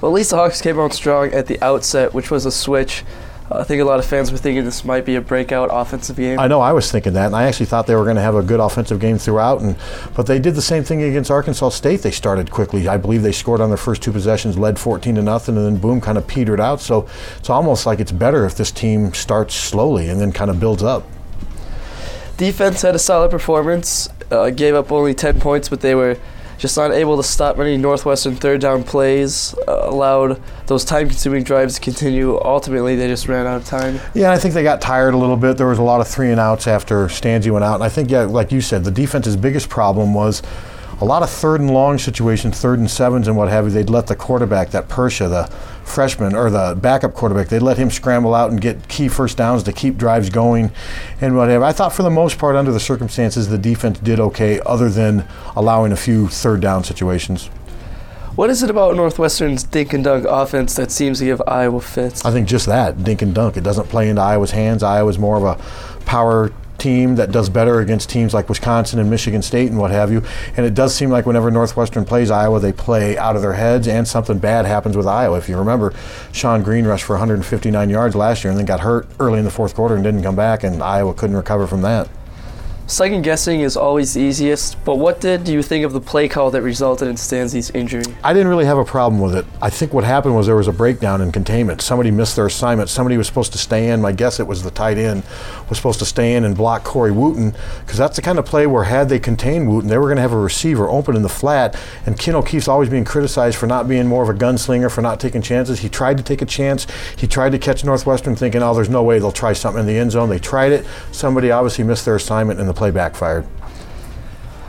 Well, 0.00 0.10
at 0.10 0.14
least 0.14 0.30
the 0.30 0.36
Hawks 0.36 0.60
came 0.60 0.80
out 0.80 0.92
strong 0.92 1.32
at 1.32 1.46
the 1.46 1.62
outset, 1.62 2.14
which 2.14 2.30
was 2.30 2.46
a 2.46 2.50
switch. 2.50 3.04
I 3.52 3.64
think 3.64 3.82
a 3.82 3.84
lot 3.84 3.98
of 3.98 4.06
fans 4.06 4.30
were 4.30 4.38
thinking 4.38 4.64
this 4.64 4.84
might 4.84 5.04
be 5.04 5.16
a 5.16 5.20
breakout 5.20 5.70
offensive 5.72 6.16
game. 6.16 6.38
I 6.38 6.46
know 6.46 6.60
I 6.60 6.72
was 6.72 6.90
thinking 6.90 7.14
that, 7.14 7.26
and 7.26 7.34
I 7.34 7.44
actually 7.44 7.66
thought 7.66 7.88
they 7.88 7.96
were 7.96 8.04
going 8.04 8.16
to 8.16 8.22
have 8.22 8.36
a 8.36 8.42
good 8.42 8.60
offensive 8.60 9.00
game 9.00 9.18
throughout. 9.18 9.60
And 9.60 9.76
but 10.14 10.26
they 10.26 10.38
did 10.38 10.54
the 10.54 10.62
same 10.62 10.84
thing 10.84 11.02
against 11.02 11.32
Arkansas 11.32 11.70
State. 11.70 12.02
They 12.02 12.12
started 12.12 12.52
quickly. 12.52 12.86
I 12.86 12.96
believe 12.96 13.22
they 13.22 13.32
scored 13.32 13.60
on 13.60 13.68
their 13.68 13.76
first 13.76 14.02
two 14.02 14.12
possessions, 14.12 14.56
led 14.56 14.78
14 14.78 15.16
to 15.16 15.22
nothing, 15.22 15.56
and 15.56 15.66
then 15.66 15.76
boom, 15.78 16.00
kind 16.00 16.16
of 16.16 16.28
petered 16.28 16.60
out. 16.60 16.80
So 16.80 17.08
it's 17.38 17.50
almost 17.50 17.86
like 17.86 17.98
it's 17.98 18.12
better 18.12 18.46
if 18.46 18.56
this 18.56 18.70
team 18.70 19.12
starts 19.14 19.54
slowly 19.54 20.08
and 20.08 20.20
then 20.20 20.30
kind 20.30 20.50
of 20.50 20.60
builds 20.60 20.84
up. 20.84 21.04
Defense 22.36 22.82
had 22.82 22.94
a 22.94 23.00
solid 23.00 23.32
performance. 23.32 24.08
Uh, 24.30 24.48
gave 24.50 24.76
up 24.76 24.92
only 24.92 25.12
10 25.12 25.40
points, 25.40 25.68
but 25.68 25.80
they 25.80 25.96
were 25.96 26.16
just 26.60 26.76
not 26.76 26.92
able 26.92 27.16
to 27.16 27.22
stop 27.22 27.56
many 27.56 27.78
Northwestern 27.78 28.36
third 28.36 28.60
down 28.60 28.84
plays, 28.84 29.54
uh, 29.66 29.88
allowed 29.88 30.40
those 30.66 30.84
time 30.84 31.08
consuming 31.08 31.42
drives 31.42 31.76
to 31.76 31.80
continue. 31.80 32.38
Ultimately, 32.38 32.96
they 32.96 33.08
just 33.08 33.28
ran 33.28 33.46
out 33.46 33.56
of 33.56 33.64
time. 33.64 33.98
Yeah, 34.12 34.30
I 34.30 34.36
think 34.36 34.52
they 34.52 34.62
got 34.62 34.82
tired 34.82 35.14
a 35.14 35.16
little 35.16 35.38
bit. 35.38 35.56
There 35.56 35.68
was 35.68 35.78
a 35.78 35.82
lot 35.82 36.02
of 36.02 36.06
three 36.06 36.30
and 36.30 36.38
outs 36.38 36.66
after 36.66 37.06
Stanzi 37.06 37.50
went 37.50 37.64
out. 37.64 37.76
And 37.76 37.82
I 37.82 37.88
think, 37.88 38.10
yeah, 38.10 38.24
like 38.24 38.52
you 38.52 38.60
said, 38.60 38.84
the 38.84 38.90
defense's 38.90 39.38
biggest 39.38 39.70
problem 39.70 40.12
was 40.12 40.42
a 41.00 41.04
lot 41.06 41.22
of 41.22 41.30
third 41.30 41.62
and 41.62 41.70
long 41.70 41.96
situations, 41.96 42.60
third 42.60 42.78
and 42.78 42.90
sevens 42.90 43.26
and 43.26 43.38
what 43.38 43.48
have 43.48 43.64
you. 43.64 43.70
They'd 43.70 43.88
let 43.88 44.06
the 44.06 44.16
quarterback, 44.16 44.68
that 44.72 44.86
Persa, 44.86 45.30
the 45.30 45.50
freshman 45.90 46.34
or 46.34 46.50
the 46.50 46.76
backup 46.80 47.14
quarterback, 47.14 47.48
they'd 47.48 47.60
let 47.60 47.76
him 47.76 47.90
scramble 47.90 48.34
out 48.34 48.50
and 48.50 48.60
get 48.60 48.88
key 48.88 49.08
first 49.08 49.36
downs 49.36 49.62
to 49.64 49.72
keep 49.72 49.96
drives 49.96 50.30
going 50.30 50.70
and 51.20 51.36
whatever. 51.36 51.64
I 51.64 51.72
thought 51.72 51.92
for 51.92 52.02
the 52.02 52.10
most 52.10 52.38
part, 52.38 52.56
under 52.56 52.72
the 52.72 52.80
circumstances, 52.80 53.48
the 53.48 53.58
defense 53.58 53.98
did 53.98 54.20
okay, 54.20 54.60
other 54.60 54.88
than 54.88 55.26
allowing 55.56 55.92
a 55.92 55.96
few 55.96 56.28
third 56.28 56.60
down 56.60 56.84
situations. 56.84 57.50
What 58.36 58.48
is 58.48 58.62
it 58.62 58.70
about 58.70 58.94
Northwestern's 58.94 59.64
dink 59.64 59.92
and 59.92 60.04
dunk 60.04 60.24
offense 60.26 60.74
that 60.76 60.90
seems 60.90 61.18
to 61.18 61.24
give 61.26 61.42
Iowa 61.46 61.80
fits? 61.80 62.24
I 62.24 62.30
think 62.30 62.48
just 62.48 62.66
that 62.66 63.02
dink 63.02 63.20
and 63.22 63.34
dunk. 63.34 63.56
It 63.56 63.64
doesn't 63.64 63.88
play 63.88 64.08
into 64.08 64.22
Iowa's 64.22 64.52
hands. 64.52 64.82
Iowa's 64.82 65.18
more 65.18 65.36
of 65.36 65.42
a 65.42 66.04
power 66.04 66.52
team 66.80 67.16
that 67.16 67.30
does 67.30 67.48
better 67.48 67.80
against 67.80 68.10
teams 68.10 68.34
like 68.34 68.48
Wisconsin 68.48 68.98
and 68.98 69.08
Michigan 69.08 69.42
State 69.42 69.68
and 69.68 69.78
what 69.78 69.90
have 69.90 70.10
you. 70.10 70.22
And 70.56 70.66
it 70.66 70.74
does 70.74 70.94
seem 70.94 71.10
like 71.10 71.26
whenever 71.26 71.50
Northwestern 71.50 72.04
plays 72.04 72.30
Iowa, 72.30 72.58
they 72.58 72.72
play 72.72 73.16
out 73.16 73.36
of 73.36 73.42
their 73.42 73.52
heads, 73.52 73.86
and 73.86 74.06
something 74.08 74.38
bad 74.38 74.66
happens 74.66 74.96
with 74.96 75.06
Iowa. 75.06 75.38
If 75.38 75.48
you 75.48 75.56
remember, 75.56 75.90
Shonn 76.32 76.64
Greene 76.64 76.86
rushed 76.86 77.04
for 77.04 77.14
159 77.14 77.90
yards 77.90 78.14
last 78.16 78.42
year 78.42 78.50
and 78.50 78.58
then 78.58 78.66
got 78.66 78.80
hurt 78.80 79.06
early 79.20 79.38
in 79.38 79.44
the 79.44 79.50
fourth 79.50 79.74
quarter 79.74 79.94
and 79.94 80.02
didn't 80.02 80.22
come 80.22 80.36
back, 80.36 80.64
and 80.64 80.82
Iowa 80.82 81.14
couldn't 81.14 81.36
recover 81.36 81.66
from 81.66 81.82
that. 81.82 82.08
Second 82.90 83.22
guessing 83.22 83.60
is 83.60 83.76
always 83.76 84.14
the 84.14 84.20
easiest, 84.20 84.84
but 84.84 84.96
what 84.96 85.20
did 85.20 85.46
you 85.46 85.62
think 85.62 85.84
of 85.84 85.92
the 85.92 86.00
play 86.00 86.26
call 86.26 86.50
that 86.50 86.60
resulted 86.62 87.06
in 87.06 87.14
Stanzi's 87.14 87.70
injury? 87.70 88.02
I 88.24 88.32
didn't 88.32 88.48
really 88.48 88.64
have 88.64 88.78
a 88.78 88.84
problem 88.84 89.22
with 89.22 89.36
it. 89.36 89.46
I 89.62 89.70
think 89.70 89.92
what 89.92 90.02
happened 90.02 90.34
was 90.34 90.48
there 90.48 90.56
was 90.56 90.66
a 90.66 90.72
breakdown 90.72 91.20
in 91.20 91.30
containment. 91.30 91.82
Somebody 91.82 92.10
missed 92.10 92.34
their 92.34 92.46
assignment. 92.46 92.88
Somebody 92.90 93.16
was 93.16 93.28
supposed 93.28 93.52
to 93.52 93.58
stay 93.58 93.90
in. 93.90 94.02
My 94.02 94.10
guess 94.10 94.40
it 94.40 94.46
was 94.48 94.64
the 94.64 94.72
tight 94.72 94.98
end 94.98 95.22
was 95.68 95.78
supposed 95.78 96.00
to 96.00 96.04
stay 96.04 96.34
in 96.34 96.44
and 96.44 96.56
block 96.56 96.82
Corey 96.82 97.12
Wootton 97.12 97.54
because 97.82 97.96
that's 97.96 98.16
the 98.16 98.22
kind 98.22 98.40
of 98.40 98.44
play 98.44 98.66
where 98.66 98.82
had 98.82 99.08
they 99.08 99.20
contained 99.20 99.68
Wootton, 99.68 99.88
they 99.88 99.96
were 99.96 100.06
going 100.06 100.16
to 100.16 100.22
have 100.22 100.32
a 100.32 100.36
receiver 100.36 100.88
open 100.88 101.14
in 101.14 101.22
the 101.22 101.28
flat. 101.28 101.80
And 102.06 102.18
Ken 102.18 102.34
O'Keefe's 102.34 102.66
always 102.66 102.88
being 102.88 103.04
criticized 103.04 103.56
for 103.56 103.68
not 103.68 103.86
being 103.86 104.08
more 104.08 104.24
of 104.24 104.28
a 104.28 104.34
gunslinger, 104.34 104.90
for 104.90 105.00
not 105.00 105.20
taking 105.20 105.42
chances. 105.42 105.78
He 105.78 105.88
tried 105.88 106.16
to 106.16 106.24
take 106.24 106.42
a 106.42 106.46
chance. 106.46 106.88
He 107.16 107.28
tried 107.28 107.52
to 107.52 107.58
catch 107.60 107.84
Northwestern, 107.84 108.34
thinking, 108.34 108.64
"Oh, 108.64 108.74
there's 108.74 108.90
no 108.90 109.04
way 109.04 109.20
they'll 109.20 109.30
try 109.30 109.52
something 109.52 109.82
in 109.82 109.86
the 109.86 109.96
end 109.96 110.10
zone." 110.10 110.28
They 110.28 110.40
tried 110.40 110.72
it. 110.72 110.84
Somebody 111.12 111.52
obviously 111.52 111.84
missed 111.84 112.04
their 112.04 112.16
assignment, 112.16 112.58
in 112.58 112.66
the 112.66 112.79
play 112.80 112.90
backfired. 112.90 113.46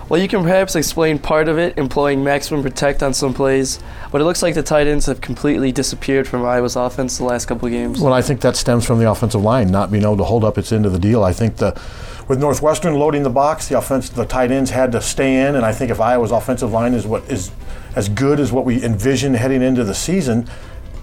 Well, 0.10 0.22
you 0.22 0.28
can 0.28 0.44
perhaps 0.44 0.76
explain 0.76 1.18
part 1.18 1.48
of 1.48 1.58
it 1.58 1.78
employing 1.78 2.22
maximum 2.22 2.62
protect 2.62 3.02
on 3.02 3.14
some 3.14 3.34
plays, 3.34 3.80
but 4.12 4.20
it 4.20 4.26
looks 4.26 4.44
like 4.44 4.54
the 4.54 4.62
tight 4.62 4.86
ends 4.86 5.06
have 5.06 5.22
completely 5.22 5.72
disappeared 5.72 6.28
from 6.28 6.44
Iowa's 6.44 6.76
offense 6.76 7.18
the 7.18 7.24
last 7.24 7.46
couple 7.46 7.68
of 7.68 7.72
games. 7.72 8.02
Well, 8.02 8.12
I 8.12 8.22
think 8.22 8.42
that 8.42 8.58
stems 8.58 8.86
from 8.86 9.00
the 9.00 9.10
offensive 9.10 9.42
line 9.42 9.72
not 9.72 9.90
being 9.90 10.04
able 10.04 10.18
to 10.18 10.26
hold 10.26 10.44
up 10.44 10.58
its 10.58 10.74
end 10.74 10.86
of 10.86 10.92
the 10.92 11.00
deal. 11.00 11.24
I 11.24 11.32
think 11.32 11.56
the 11.56 11.82
with 12.28 12.42
Northwestern 12.42 12.96
loading 12.96 13.24
the 13.24 13.30
box, 13.30 13.70
the 13.70 13.78
offense, 13.78 14.10
the 14.10 14.26
tight 14.26 14.52
ends 14.52 14.72
had 14.72 14.92
to 14.92 15.02
stay 15.02 15.48
in, 15.48 15.56
and 15.56 15.66
I 15.66 15.72
think 15.72 15.90
if 15.92 16.02
Iowa's 16.02 16.32
offensive 16.32 16.74
line 16.74 16.94
is 16.94 17.08
what 17.08 17.24
is 17.32 17.52
as 17.96 18.10
good 18.10 18.42
as 18.42 18.52
what 18.52 18.66
we 18.66 18.84
envisioned 18.84 19.38
heading 19.38 19.62
into 19.62 19.86
the 19.86 19.96
season, 19.96 20.46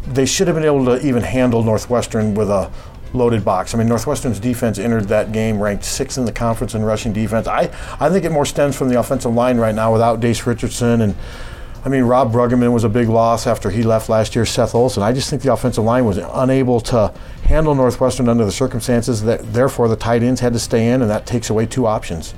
they 0.07 0.27
should 0.27 0.49
have 0.49 0.57
been 0.57 0.67
able 0.67 0.85
to 0.85 1.07
even 1.07 1.23
handle 1.23 1.63
Northwestern 1.63 2.35
with 2.35 2.51
a 2.51 2.71
loaded 3.13 3.45
box. 3.45 3.75
I 3.75 3.79
mean, 3.79 3.89
Northwestern's 3.89 4.41
defense 4.41 4.79
entered 4.79 5.05
that 5.09 5.33
game 5.33 5.61
ranked 5.61 5.85
sixth 5.85 6.19
in 6.19 6.25
the 6.25 6.33
conference 6.33 6.75
in 6.75 6.85
rushing 6.85 7.13
defense. 7.13 7.47
I, 7.47 7.71
I 8.01 8.09
think 8.11 8.25
it 8.25 8.33
more 8.33 8.47
stems 8.47 8.77
from 8.77 8.89
the 8.89 8.99
offensive 8.99 9.33
line 9.33 9.59
right 9.59 9.75
now 9.75 9.93
without 9.93 10.21
Dace 10.21 10.47
Richardson 10.47 11.01
and. 11.01 11.15
I 11.85 11.91
mean, 11.91 12.03
Rob 12.03 12.33
Bruggeman 12.33 12.73
was 12.73 12.83
a 12.83 12.89
big 12.89 13.09
loss 13.09 13.47
after 13.47 13.71
he 13.71 13.85
left 13.85 14.09
last 14.09 14.35
year. 14.35 14.45
Seth 14.45 14.75
Olson. 14.75 15.03
I 15.03 15.13
just 15.13 15.31
think 15.31 15.43
the 15.43 15.53
offensive 15.53 15.85
line 15.85 16.05
was 16.05 16.19
unable 16.19 16.81
to 16.81 17.15
handle 17.45 17.75
Northwestern 17.75 18.29
under 18.29 18.45
the 18.45 18.53
circumstances. 18.53 19.23
That 19.23 19.53
therefore 19.53 19.89
the 19.89 19.97
tight 19.97 20.25
ends 20.25 20.41
had 20.41 20.53
to 20.55 20.59
stay 20.59 20.89
in, 20.89 21.03
and 21.03 21.11
that 21.11 21.25
takes 21.25 21.51
away 21.51 21.67
two 21.67 21.87
options. 21.87 22.35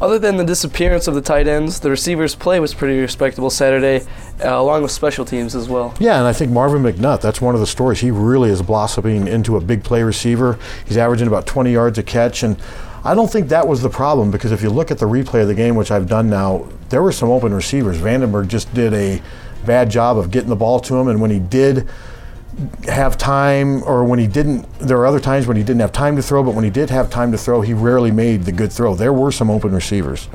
Other 0.00 0.18
than 0.18 0.38
the 0.38 0.44
disappearance 0.44 1.06
of 1.08 1.14
the 1.14 1.20
tight 1.20 1.46
ends, 1.46 1.80
the 1.80 1.90
receivers' 1.90 2.34
play 2.34 2.58
was 2.58 2.72
pretty 2.72 2.98
respectable 2.98 3.50
Saturday, 3.50 4.06
uh, 4.42 4.58
along 4.58 4.82
with 4.82 4.90
special 4.90 5.26
teams 5.26 5.54
as 5.54 5.68
well. 5.68 5.94
Yeah, 6.00 6.16
and 6.16 6.26
I 6.26 6.32
think 6.32 6.50
Marvin 6.50 6.82
McNutt, 6.82 7.20
that's 7.20 7.42
one 7.42 7.54
of 7.54 7.60
the 7.60 7.66
stories. 7.66 8.00
He 8.00 8.10
really 8.10 8.48
is 8.48 8.62
blossoming 8.62 9.28
into 9.28 9.58
a 9.58 9.60
big 9.60 9.84
play 9.84 10.02
receiver. 10.02 10.58
He's 10.86 10.96
averaging 10.96 11.26
about 11.26 11.46
20 11.46 11.70
yards 11.70 11.98
a 11.98 12.02
catch, 12.02 12.42
and 12.42 12.56
I 13.04 13.14
don't 13.14 13.30
think 13.30 13.48
that 13.48 13.68
was 13.68 13.82
the 13.82 13.90
problem 13.90 14.30
because 14.30 14.52
if 14.52 14.62
you 14.62 14.70
look 14.70 14.90
at 14.90 14.98
the 14.98 15.06
replay 15.06 15.42
of 15.42 15.48
the 15.48 15.54
game, 15.54 15.74
which 15.74 15.90
I've 15.90 16.08
done 16.08 16.30
now, 16.30 16.66
there 16.88 17.02
were 17.02 17.12
some 17.12 17.28
open 17.28 17.52
receivers. 17.52 17.98
Vandenberg 17.98 18.48
just 18.48 18.72
did 18.72 18.94
a 18.94 19.20
bad 19.66 19.90
job 19.90 20.16
of 20.16 20.30
getting 20.30 20.48
the 20.48 20.56
ball 20.56 20.80
to 20.80 20.96
him, 20.96 21.08
and 21.08 21.20
when 21.20 21.30
he 21.30 21.38
did, 21.38 21.86
have 22.86 23.16
time 23.16 23.82
or 23.84 24.04
when 24.04 24.18
he 24.18 24.26
didn't 24.26 24.66
there 24.78 24.98
are 24.98 25.06
other 25.06 25.20
times 25.20 25.46
when 25.46 25.56
he 25.56 25.62
didn't 25.62 25.80
have 25.80 25.92
time 25.92 26.16
to 26.16 26.22
throw 26.22 26.42
but 26.42 26.54
when 26.54 26.64
he 26.64 26.70
did 26.70 26.90
have 26.90 27.08
time 27.08 27.32
to 27.32 27.38
throw 27.38 27.60
he 27.60 27.72
rarely 27.72 28.10
made 28.10 28.42
the 28.42 28.52
good 28.52 28.72
throw 28.72 28.94
there 28.94 29.12
were 29.12 29.30
some 29.30 29.48
open 29.48 29.72
receivers 29.72 30.28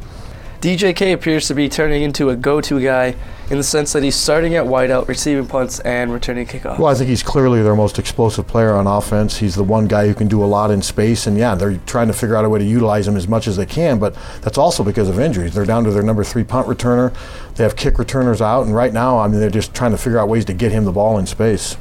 DJK 0.66 1.14
appears 1.14 1.48
to 1.48 1.54
be 1.54 1.70
turning 1.70 2.02
into 2.02 2.32
a 2.32 2.36
go-to 2.36 2.82
guy 2.82 3.16
in 3.52 3.58
the 3.58 3.64
sense 3.64 3.94
that 3.94 4.02
he's 4.02 4.16
starting 4.16 4.56
at 4.56 4.66
wideout, 4.66 5.08
receiving 5.08 5.46
punts, 5.46 5.80
and 5.82 6.12
returning 6.12 6.48
kickoffs. 6.48 6.80
Well, 6.80 6.88
I 6.88 6.96
think 6.96 7.08
he's 7.08 7.22
clearly 7.22 7.62
their 7.62 7.76
most 7.76 8.00
explosive 8.00 8.48
player 8.48 8.74
on 8.74 8.88
offense. 8.88 9.38
He's 9.38 9.54
the 9.54 9.64
one 9.64 9.86
guy 9.86 10.08
who 10.08 10.16
can 10.16 10.28
do 10.28 10.44
a 10.44 10.46
lot 10.48 10.72
in 10.72 10.82
space, 10.82 11.28
and 11.28 11.38
yeah, 11.38 11.54
they're 11.54 11.78
trying 11.86 12.08
to 12.08 12.14
figure 12.14 12.36
out 12.36 12.46
a 12.46 12.50
way 12.50 12.58
to 12.58 12.66
utilize 12.66 13.08
him 13.08 13.16
as 13.16 13.28
much 13.28 13.48
as 13.48 13.58
they 13.58 13.68
can. 13.68 14.00
But 14.00 14.16
that's 14.42 14.58
also 14.58 14.84
because 14.84 15.08
of 15.08 15.20
injuries. 15.20 15.54
They're 15.54 15.66
down 15.66 15.84
to 15.84 15.92
their 15.92 16.02
number 16.02 16.24
three 16.24 16.44
punt 16.44 16.68
returner. 16.68 17.14
They 17.54 17.64
have 17.64 17.76
kick 17.76 18.00
returners 18.00 18.42
out, 18.42 18.66
and 18.66 18.74
right 18.74 18.92
now, 18.92 19.20
I 19.20 19.28
mean, 19.28 19.40
they're 19.40 19.52
just 19.52 19.76
trying 19.76 19.92
to 19.92 20.00
figure 20.00 20.18
out 20.18 20.30
ways 20.30 20.46
to 20.46 20.54
get 20.54 20.72
him 20.72 20.86
the 20.86 20.92
ball 20.92 21.20
in 21.20 21.28
space. 21.28 21.78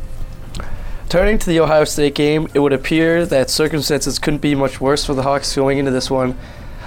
Turning 1.09 1.39
to 1.39 1.47
the 1.47 1.61
Ohio 1.61 1.85
State 1.85 2.15
game, 2.15 2.49
it 2.55 2.59
would 2.59 2.73
appear 2.73 3.25
that 3.27 3.49
circumstances 3.49 4.19
couldn't 4.19 4.41
be 4.41 4.55
much 4.55 4.81
worse 4.81 5.05
for 5.05 5.15
the 5.15 5.23
Hawks 5.23 5.55
going 5.55 5.79
into 5.79 5.91
this 5.91 6.11
one. 6.11 6.37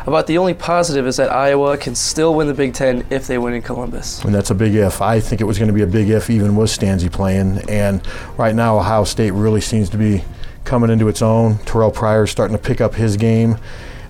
About 0.05 0.28
the 0.28 0.38
only 0.38 0.53
positive 0.53 1.05
is 1.05 1.18
that 1.18 1.32
Iowa 1.32 1.78
can 1.78 1.93
still 1.93 2.34
win 2.34 2.47
the 2.47 2.53
Big 2.53 2.74
Ten 2.74 3.05
if 3.09 3.28
they 3.28 3.38
win 3.38 3.53
in 3.53 3.61
Columbus. 3.61 4.24
And 4.24 4.34
that's 4.34 4.49
a 4.49 4.55
big 4.55 4.74
if. 4.74 5.01
I 5.01 5.20
think 5.20 5.41
it 5.41 5.43
was 5.43 5.57
going 5.57 5.68
to 5.68 5.74
be 5.74 5.82
a 5.82 5.88
big 5.88 6.09
if 6.09 6.30
even 6.30 6.55
with 6.55 6.70
Stanzi 6.70 7.11
playing. 7.11 7.59
And 7.70 8.01
right 8.38 8.55
now, 8.55 8.78
Ohio 8.78 9.03
State 9.03 9.32
really 9.32 9.59
seems 9.61 9.89
to 9.89 9.97
be 9.97 10.24
coming 10.63 10.89
into 10.89 11.07
its 11.09 11.22
own. 11.22 11.55
Terrelle 11.59 11.93
Pryor 11.93 12.24
is 12.24 12.32
starting 12.32 12.55
to 12.55 12.61
pick 12.61 12.80
up 12.80 12.95
his 12.95 13.18
game. 13.18 13.57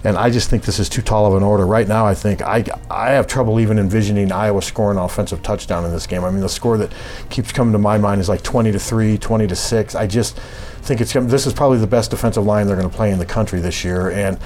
And 0.07 0.15
I 0.15 0.29
just 0.29 0.49
think 0.49 0.63
this 0.63 0.79
is 0.79 0.87
too 0.87 1.01
tall 1.01 1.25
of 1.25 1.33
an 1.33 1.43
order. 1.43 1.67
Right 1.67 1.85
now, 1.85 2.05
I 2.05 2.13
think 2.13 2.41
I, 2.41 2.63
I 2.89 3.09
have 3.09 3.27
trouble 3.27 3.59
even 3.59 3.77
envisioning 3.77 4.31
Iowa 4.31 4.61
scoring 4.61 4.97
an 4.97 5.03
offensive 5.03 5.43
touchdown 5.43 5.83
in 5.83 5.91
this 5.91 6.07
game. 6.07 6.23
I 6.23 6.31
mean, 6.31 6.39
the 6.39 6.47
score 6.47 6.77
that 6.77 6.93
keeps 7.29 7.51
coming 7.51 7.73
to 7.73 7.77
my 7.77 7.97
mind 7.97 8.21
is 8.21 8.29
like 8.29 8.41
20 8.41 8.71
to 8.71 8.79
3, 8.79 9.17
20 9.17 9.47
to 9.47 9.55
6. 9.55 9.95
I 9.95 10.07
just 10.07 10.37
think 10.39 11.01
it's 11.01 11.11
this 11.11 11.45
is 11.45 11.51
probably 11.51 11.79
the 11.79 11.87
best 11.87 12.11
defensive 12.11 12.45
line 12.45 12.67
they're 12.67 12.77
going 12.77 12.89
to 12.89 12.95
play 12.95 13.11
in 13.11 13.19
the 13.19 13.25
country 13.25 13.59
this 13.59 13.83
year. 13.83 14.09
And 14.11 14.39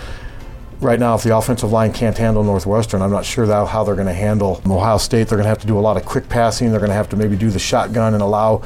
right 0.80 1.00
now, 1.00 1.14
if 1.14 1.22
the 1.22 1.38
offensive 1.38 1.72
line 1.72 1.94
can't 1.94 2.18
handle 2.18 2.44
Northwestern, 2.44 3.04
I'm 3.04 3.12
not 3.12 3.24
sure 3.24 3.46
how 3.46 3.84
they're 3.84 3.94
going 3.94 4.08
to 4.08 4.16
handle 4.16 4.64
Ohio 4.66 4.98
State. 4.98 5.28
They're 5.28 5.38
going 5.38 5.46
to 5.46 5.50
have 5.50 5.62
to 5.62 5.68
do 5.68 5.78
a 5.78 5.80
lot 5.80 5.96
of 5.96 6.06
quick 6.06 6.28
passing. 6.28 6.72
They're 6.72 6.80
going 6.80 6.90
to 6.90 6.96
have 6.96 7.10
to 7.10 7.16
maybe 7.16 7.38
do 7.38 7.52
the 7.52 7.60
shotgun 7.60 8.16
and 8.16 8.24
allow 8.24 8.64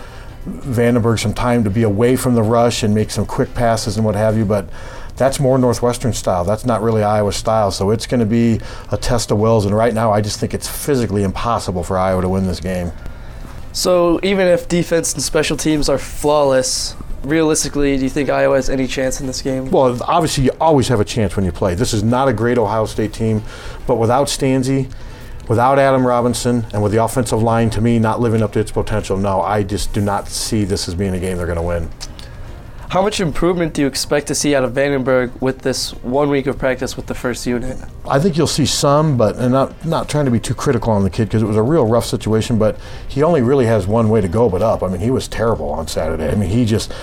Vandenberg 0.48 1.20
some 1.20 1.34
time 1.34 1.66
to 1.66 1.70
be 1.70 1.84
away 1.84 2.16
from 2.16 2.36
the 2.36 2.44
rush 2.44 2.84
and 2.84 2.96
make 2.96 3.12
some 3.12 3.26
quick 3.26 3.54
passes 3.54 3.98
and 3.98 4.06
what 4.06 4.16
have 4.16 4.38
you. 4.38 4.46
But 4.46 4.70
that's 5.18 5.40
more 5.40 5.58
Northwestern 5.58 6.14
style. 6.14 6.44
That's 6.44 6.66
not 6.66 6.82
really 6.82 7.04
Iowa 7.04 7.32
style. 7.32 7.72
So 7.72 7.92
it's 7.92 8.06
going 8.06 8.20
to 8.20 8.26
be 8.26 8.60
a 8.92 8.98
test 8.98 9.32
of 9.32 9.38
wills. 9.38 9.66
And 9.66 9.76
right 9.76 9.94
now, 9.94 10.12
I 10.12 10.22
just 10.22 10.40
think 10.40 10.54
it's 10.54 10.68
physically 10.68 11.24
impossible 11.24 11.84
for 11.84 11.98
Iowa 11.98 12.22
to 12.22 12.30
win 12.30 12.46
this 12.46 12.60
game. 12.60 12.92
So 13.72 14.20
even 14.24 14.48
if 14.48 14.68
defense 14.68 15.14
and 15.14 15.22
special 15.22 15.58
teams 15.58 15.90
are 15.90 15.98
flawless, 15.98 16.96
realistically, 17.24 17.98
do 17.98 18.04
you 18.04 18.10
think 18.10 18.30
Iowa 18.30 18.56
has 18.56 18.70
any 18.70 18.88
chance 18.88 19.20
in 19.20 19.28
this 19.28 19.42
game? 19.42 19.70
Well, 19.70 20.02
obviously, 20.04 20.46
you 20.46 20.52
always 20.62 20.88
have 20.88 21.00
a 21.00 21.06
chance 21.06 21.36
when 21.36 21.46
you 21.46 21.52
play. 21.52 21.76
This 21.76 21.94
is 21.94 22.04
not 22.04 22.28
a 22.28 22.34
great 22.34 22.58
Ohio 22.58 22.86
State 22.86 23.14
team, 23.14 23.44
but 23.88 23.96
without 23.96 24.28
Stanzi, 24.28 24.92
without 25.50 25.78
Adam 25.78 26.06
Robinson, 26.06 26.66
and 26.74 26.82
with 26.82 26.92
the 26.92 27.04
offensive 27.04 27.42
line, 27.42 27.70
to 27.72 27.82
me, 27.82 28.00
not 28.00 28.20
living 28.20 28.42
up 28.42 28.54
to 28.54 28.60
its 28.60 28.72
potential, 28.72 29.18
no, 29.18 29.42
I 29.42 29.64
just 29.64 29.94
do 29.94 30.02
not 30.02 30.28
see 30.28 30.64
this 30.64 30.88
as 30.88 30.96
being 30.96 31.14
a 31.14 31.20
game 31.20 31.38
they're 31.38 31.46
going 31.46 31.58
to 31.58 31.62
win. 31.62 31.90
How 32.96 33.02
much 33.02 33.20
improvement 33.20 33.74
do 33.74 33.82
you 33.82 33.88
expect 33.88 34.28
to 34.28 34.36
see 34.36 34.56
out 34.56 34.64
of 34.64 34.72
Vandenberg 34.72 35.42
with 35.42 35.64
this 35.64 35.92
one 35.96 36.30
week 36.30 36.48
of 36.48 36.58
practice 36.58 36.96
with 36.96 37.08
the 37.08 37.14
first 37.14 37.46
unit? 37.46 37.78
I 38.08 38.20
think 38.20 38.38
you'll 38.38 38.48
see 38.48 38.66
some, 38.66 39.18
but 39.18 39.36
and 39.36 39.52
not 39.52 39.86
not 39.86 40.08
trying 40.08 40.24
to 40.24 40.32
be 40.32 40.40
too 40.40 40.54
critical 40.54 40.94
on 40.94 41.04
the 41.04 41.10
kid 41.10 41.26
because 41.26 41.44
it 41.44 41.46
was 41.46 41.58
a 41.58 41.62
real 41.62 41.86
rough 41.86 42.06
situation. 42.06 42.58
But 42.58 42.80
he 43.06 43.22
only 43.22 43.42
really 43.42 43.66
has 43.66 43.86
one 43.86 44.08
way 44.08 44.22
to 44.22 44.30
go, 44.30 44.50
but 44.50 44.62
up. 44.62 44.82
I 44.82 44.88
mean, 44.88 45.02
he 45.02 45.12
was 45.12 45.28
terrible 45.28 45.72
on 45.72 45.90
Saturday. 45.90 46.30
I 46.30 46.36
mean, 46.36 46.50
he 46.50 46.64
just 46.64 46.94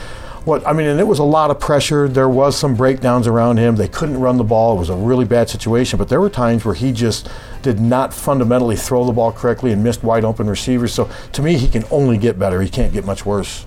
what 0.46 0.66
I 0.66 0.72
mean, 0.72 0.86
and 0.86 0.98
it 0.98 1.06
was 1.06 1.18
a 1.18 1.24
lot 1.24 1.50
of 1.50 1.60
pressure. 1.60 2.08
There 2.08 2.26
was 2.26 2.56
some 2.56 2.74
breakdowns 2.74 3.26
around 3.26 3.58
him. 3.58 3.76
They 3.76 3.86
couldn't 3.86 4.18
run 4.18 4.38
the 4.38 4.44
ball. 4.44 4.74
It 4.76 4.78
was 4.78 4.88
a 4.88 4.96
really 4.96 5.26
bad 5.26 5.50
situation. 5.50 5.98
But 5.98 6.08
there 6.08 6.22
were 6.22 6.30
times 6.30 6.64
where 6.64 6.74
he 6.74 6.92
just 6.92 7.28
did 7.60 7.80
not 7.80 8.14
fundamentally 8.14 8.76
throw 8.76 9.04
the 9.04 9.12
ball 9.12 9.30
correctly 9.30 9.72
and 9.72 9.84
missed 9.84 10.02
wide 10.02 10.24
open 10.24 10.48
receivers. 10.48 10.94
So 10.94 11.10
to 11.32 11.42
me, 11.42 11.58
he 11.58 11.68
can 11.68 11.84
only 11.90 12.16
get 12.16 12.38
better. 12.38 12.62
He 12.62 12.70
can't 12.70 12.94
get 12.94 13.04
much 13.04 13.26
worse. 13.26 13.66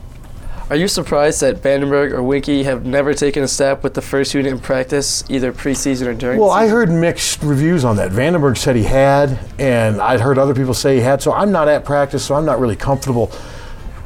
Are 0.68 0.76
you 0.76 0.88
surprised 0.88 1.42
that 1.42 1.62
Vandenberg 1.62 2.12
or 2.12 2.22
Wienke 2.22 2.64
have 2.64 2.88
never 2.88 3.14
taken 3.14 3.44
a 3.44 3.48
step 3.48 3.84
with 3.84 3.94
the 3.94 4.02
first 4.02 4.34
unit 4.34 4.52
in 4.52 4.60
practice, 4.60 5.24
either 5.30 5.54
preseason 5.54 6.08
or 6.08 6.16
during? 6.16 6.40
Well, 6.40 6.50
I 6.50 6.68
heard 6.68 6.90
mixed 6.90 7.44
reviews 7.44 7.86
on 7.86 7.98
that. 7.98 8.10
Vandenberg 8.12 8.58
said 8.58 8.76
he 8.76 8.82
had, 8.82 9.38
and 9.60 10.02
I'd 10.02 10.22
heard 10.22 10.40
other 10.40 10.56
people 10.56 10.74
say 10.74 10.96
he 10.96 11.02
had. 11.02 11.22
So 11.22 11.34
I'm 11.34 11.52
not 11.52 11.68
at 11.68 11.86
practice, 11.86 12.26
so 12.26 12.34
I'm 12.34 12.46
not 12.46 12.60
really 12.60 12.76
comfortable 12.76 13.28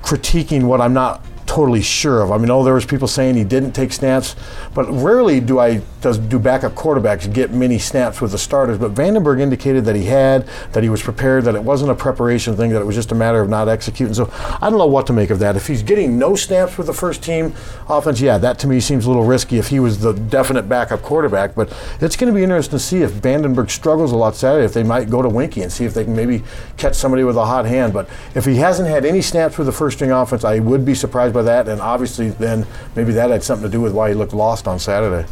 critiquing 0.01 0.63
what 0.63 0.81
I'm 0.81 0.91
not 0.93 1.23
totally 1.45 1.81
sure 1.81 2.23
of. 2.23 2.31
I 2.33 2.37
mean, 2.37 2.49
oh, 2.49 2.65
there 2.65 2.73
was 2.73 2.85
people 2.85 3.07
saying 3.07 3.35
he 3.35 3.45
didn't 3.45 3.71
take 3.71 3.93
snaps, 3.93 4.35
but 4.73 4.83
rarely 4.91 5.39
do 5.39 5.59
I 5.59 5.77
does 6.01 6.17
do 6.17 6.39
backup 6.39 6.73
quarterbacks 6.73 7.31
get 7.31 7.51
many 7.51 7.77
snaps 7.77 8.21
with 8.21 8.31
the 8.31 8.37
starters. 8.37 8.77
But 8.77 8.93
Vandenberg 8.93 9.39
indicated 9.39 9.85
that 9.85 9.95
he 9.95 10.05
had, 10.05 10.47
that 10.71 10.83
he 10.83 10.89
was 10.89 11.01
prepared, 11.01 11.43
that 11.45 11.55
it 11.55 11.63
wasn't 11.63 11.91
a 11.91 11.95
preparation 11.95 12.55
thing, 12.55 12.71
that 12.71 12.81
it 12.81 12.85
was 12.85 12.95
just 12.95 13.11
a 13.11 13.15
matter 13.15 13.41
of 13.41 13.49
not 13.49 13.67
executing. 13.67 14.13
So 14.13 14.31
I 14.61 14.69
don't 14.69 14.79
know 14.79 14.87
what 14.87 15.07
to 15.07 15.13
make 15.13 15.29
of 15.29 15.39
that. 15.39 15.55
If 15.55 15.67
he's 15.67 15.83
getting 15.83 16.17
no 16.17 16.35
snaps 16.35 16.77
with 16.77 16.87
the 16.87 16.93
first 16.93 17.23
team 17.23 17.53
offense, 17.87 18.21
yeah, 18.21 18.37
that 18.37 18.59
to 18.59 18.67
me 18.67 18.79
seems 18.79 19.05
a 19.05 19.09
little 19.09 19.25
risky. 19.25 19.57
If 19.57 19.67
he 19.67 19.79
was 19.79 19.99
the 19.99 20.13
definite 20.13 20.69
backup 20.69 21.01
quarterback, 21.01 21.55
but 21.55 21.71
it's 22.01 22.15
going 22.15 22.31
to 22.31 22.37
be 22.37 22.43
interesting 22.43 22.77
to 22.77 22.83
see 22.83 23.01
if 23.01 23.11
Vandenberg 23.11 23.69
struggles 23.69 24.11
a 24.11 24.15
lot 24.15 24.35
Saturday. 24.35 24.65
If 24.65 24.73
they 24.73 24.83
might 24.83 25.09
go 25.09 25.21
to 25.21 25.29
Wienke 25.29 25.61
and 25.61 25.71
see 25.71 25.85
if 25.85 25.93
they 25.93 26.03
can 26.03 26.15
maybe 26.15 26.43
catch 26.77 26.95
somebody 26.95 27.23
with 27.23 27.35
a 27.35 27.45
hot 27.45 27.65
hand. 27.65 27.93
But 27.93 28.09
if 28.35 28.45
he 28.45 28.55
hasn't 28.55 28.87
had 28.87 29.05
any 29.05 29.21
snaps 29.21 29.57
with 29.57 29.67
the 29.67 29.73
first 29.73 29.97
string 29.97 30.11
offense, 30.11 30.43
I 30.43 30.59
would 30.59 30.85
be 30.85 30.95
surprised 30.95 31.33
by 31.33 31.43
that, 31.43 31.67
and 31.67 31.81
obviously 31.81 32.29
then 32.29 32.65
maybe 32.95 33.11
that 33.13 33.29
had 33.29 33.43
something 33.43 33.69
to 33.69 33.71
do 33.71 33.81
with 33.81 33.93
why 33.93 34.09
he 34.09 34.15
looked 34.15 34.33
lost 34.33 34.67
on 34.67 34.79
Saturday. 34.79 35.27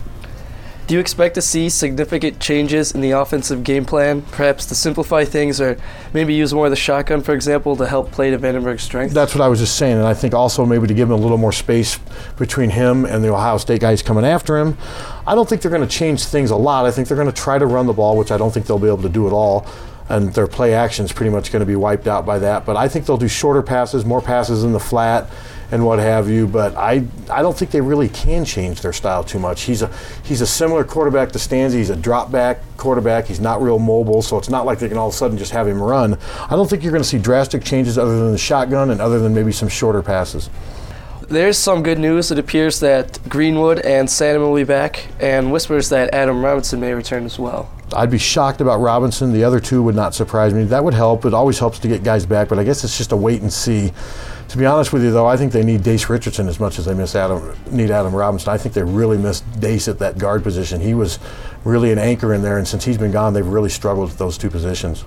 Do 0.88 0.94
you 0.94 1.02
expect 1.02 1.36
to 1.36 1.42
see 1.42 1.68
significant 1.68 2.40
changes 2.40 2.94
in 2.94 3.02
the 3.02 3.12
offensive 3.12 3.66
game 3.66 3.84
plan, 3.84 4.22
perhaps 4.22 4.66
to 4.68 4.76
simplify 4.76 5.26
things 5.26 5.60
or 5.60 5.78
maybe 6.14 6.34
use 6.34 6.54
more 6.54 6.68
of 6.68 6.70
the 6.70 6.78
shotgun, 6.78 7.22
for 7.22 7.34
example, 7.34 7.76
to 7.76 7.86
help 7.86 8.10
play 8.14 8.32
to 8.32 8.40
Vandenberg's 8.40 8.84
strength? 8.84 9.14
That's 9.14 9.36
what 9.36 9.42
I 9.42 9.50
was 9.50 9.60
just 9.60 9.76
saying, 9.76 9.98
and 9.98 10.08
I 10.08 10.14
think 10.14 10.34
also 10.34 10.66
maybe 10.66 10.88
to 10.88 10.94
give 10.94 11.10
him 11.10 11.16
a 11.16 11.22
little 11.22 11.38
more 11.38 11.52
space 11.52 12.00
between 12.38 12.70
him 12.70 13.04
and 13.04 13.22
the 13.22 13.34
Ohio 13.34 13.58
State 13.58 13.82
guys 13.82 14.02
coming 14.02 14.24
after 14.24 14.58
him. 14.58 14.78
I 15.28 15.36
don't 15.36 15.50
think 15.50 15.62
they're 15.62 15.70
going 15.72 15.86
to 15.86 15.94
change 15.94 16.24
things 16.24 16.52
a 16.52 16.56
lot. 16.56 16.86
I 16.86 16.92
think 16.92 17.10
they're 17.10 17.18
going 17.18 17.30
to 17.30 17.36
try 17.36 17.58
to 17.58 17.66
run 17.66 17.86
the 17.86 17.92
ball, 17.92 18.16
which 18.16 18.32
I 18.32 18.38
don't 18.38 18.54
think 18.54 18.66
they'll 18.66 18.80
be 18.80 18.88
able 18.88 19.02
to 19.02 19.10
do 19.10 19.28
at 19.28 19.34
all 19.34 19.68
and 20.10 20.34
their 20.34 20.48
play 20.48 20.74
action 20.74 21.06
is 21.06 21.12
pretty 21.12 21.32
much 21.32 21.52
going 21.52 21.60
to 21.60 21.66
be 21.66 21.76
wiped 21.76 22.08
out 22.08 22.26
by 22.26 22.40
that. 22.40 22.66
But 22.66 22.78
I 22.78 22.88
think 22.88 23.06
they'll 23.06 23.18
do 23.18 23.28
shorter 23.28 23.62
passes, 23.62 24.06
more 24.06 24.22
passes 24.22 24.64
in 24.64 24.72
the 24.72 24.80
flat, 24.80 25.30
and 25.72 25.86
what 25.86 26.00
have 26.00 26.30
you. 26.30 26.48
But 26.48 26.76
I, 26.76 27.04
I 27.30 27.42
don't 27.42 27.58
think 27.58 27.72
they 27.72 27.82
really 27.82 28.08
can 28.08 28.46
change 28.46 28.82
their 28.82 28.94
style 28.94 29.24
too 29.24 29.40
much. 29.40 29.64
He's 29.64 29.82
a 29.82 29.92
he's 30.24 30.42
a 30.42 30.48
similar 30.48 30.84
quarterback 30.84 31.32
to 31.34 31.40
Stanzi. 31.40 31.74
He's 31.74 31.90
a 31.90 31.96
drop 31.96 32.32
back 32.32 32.62
quarterback. 32.78 33.26
He's 33.26 33.42
not 33.42 33.62
real 33.62 33.80
mobile, 33.80 34.22
so 34.22 34.38
it's 34.38 34.50
not 34.50 34.66
like 34.66 34.80
they 34.80 34.88
can 34.88 34.98
all 34.98 35.10
of 35.10 35.14
a 35.14 35.18
sudden 35.18 35.38
just 35.38 35.52
have 35.52 35.68
him 35.68 35.82
run. 35.82 36.18
I 36.50 36.52
don't 36.52 36.70
think 36.70 36.84
you're 36.84 36.94
going 36.94 37.04
to 37.04 37.10
see 37.10 37.20
drastic 37.20 37.64
changes 37.64 37.98
other 37.98 38.18
than 38.18 38.32
the 38.32 38.38
shotgun 38.38 38.92
and 38.92 39.02
other 39.02 39.20
than 39.20 39.34
maybe 39.34 39.52
some 39.52 39.68
shorter 39.68 40.02
passes. 40.02 40.50
There's 41.28 41.58
some 41.58 41.84
good 41.84 42.00
news. 42.00 42.32
It 42.32 42.40
appears 42.40 42.80
that 42.80 43.20
Greenwood 43.28 43.80
and 43.80 44.08
Sandeman 44.08 44.48
will 44.48 44.56
be 44.56 44.64
back, 44.64 45.08
and 45.20 45.52
whispers 45.52 45.90
that 45.90 46.14
Adam 46.14 46.42
Robinson 46.42 46.80
may 46.80 46.94
return 46.94 47.26
as 47.26 47.38
well. 47.38 47.70
I'd 47.94 48.12
be 48.12 48.18
shocked 48.18 48.60
about 48.60 48.80
Robinson. 48.80 49.32
The 49.32 49.44
other 49.44 49.60
two 49.60 49.82
would 49.84 49.96
not 49.96 50.14
surprise 50.14 50.54
me. 50.54 50.66
That 50.66 50.84
would 50.84 50.94
help. 50.94 51.26
It 51.26 51.34
always 51.34 51.58
helps 51.58 51.80
to 51.80 51.88
get 51.88 52.04
guys 52.04 52.26
back, 52.26 52.50
but 52.50 52.60
I 52.60 52.64
guess 52.64 52.84
it's 52.84 52.98
just 52.98 53.12
a 53.12 53.16
wait 53.16 53.42
and 53.42 53.52
see. 53.52 53.94
To 54.50 54.58
be 54.58 54.66
honest 54.66 54.92
with 54.94 55.04
you, 55.04 55.12
though, 55.12 55.26
I 55.26 55.38
think 55.38 55.52
they 55.52 55.64
need 55.64 55.84
Dace 55.84 56.10
Richardson 56.10 56.48
as 56.48 56.60
much 56.60 56.80
as 56.80 56.86
they 56.86 56.94
miss 56.94 57.16
Adam 57.16 57.56
need 57.72 57.92
Adam 57.92 58.14
Robinson. 58.14 58.50
I 58.50 58.58
think 58.58 58.74
they 58.74 58.84
really 58.84 59.18
missed 59.18 59.44
Dace 59.60 59.88
at 59.88 60.00
that 60.00 60.18
guard 60.18 60.44
position. 60.44 60.82
He 60.82 60.94
was 60.94 61.20
really 61.64 61.92
an 61.92 62.00
anchor 62.00 62.34
in 62.34 62.42
there, 62.42 62.58
and 62.58 62.68
since 62.68 62.86
he's 62.86 62.98
been 62.98 63.12
gone, 63.12 63.34
they've 63.34 63.46
really 63.46 63.70
struggled 63.70 64.10
with 64.10 64.18
those 64.18 64.38
two 64.38 64.50
positions. 64.50 65.06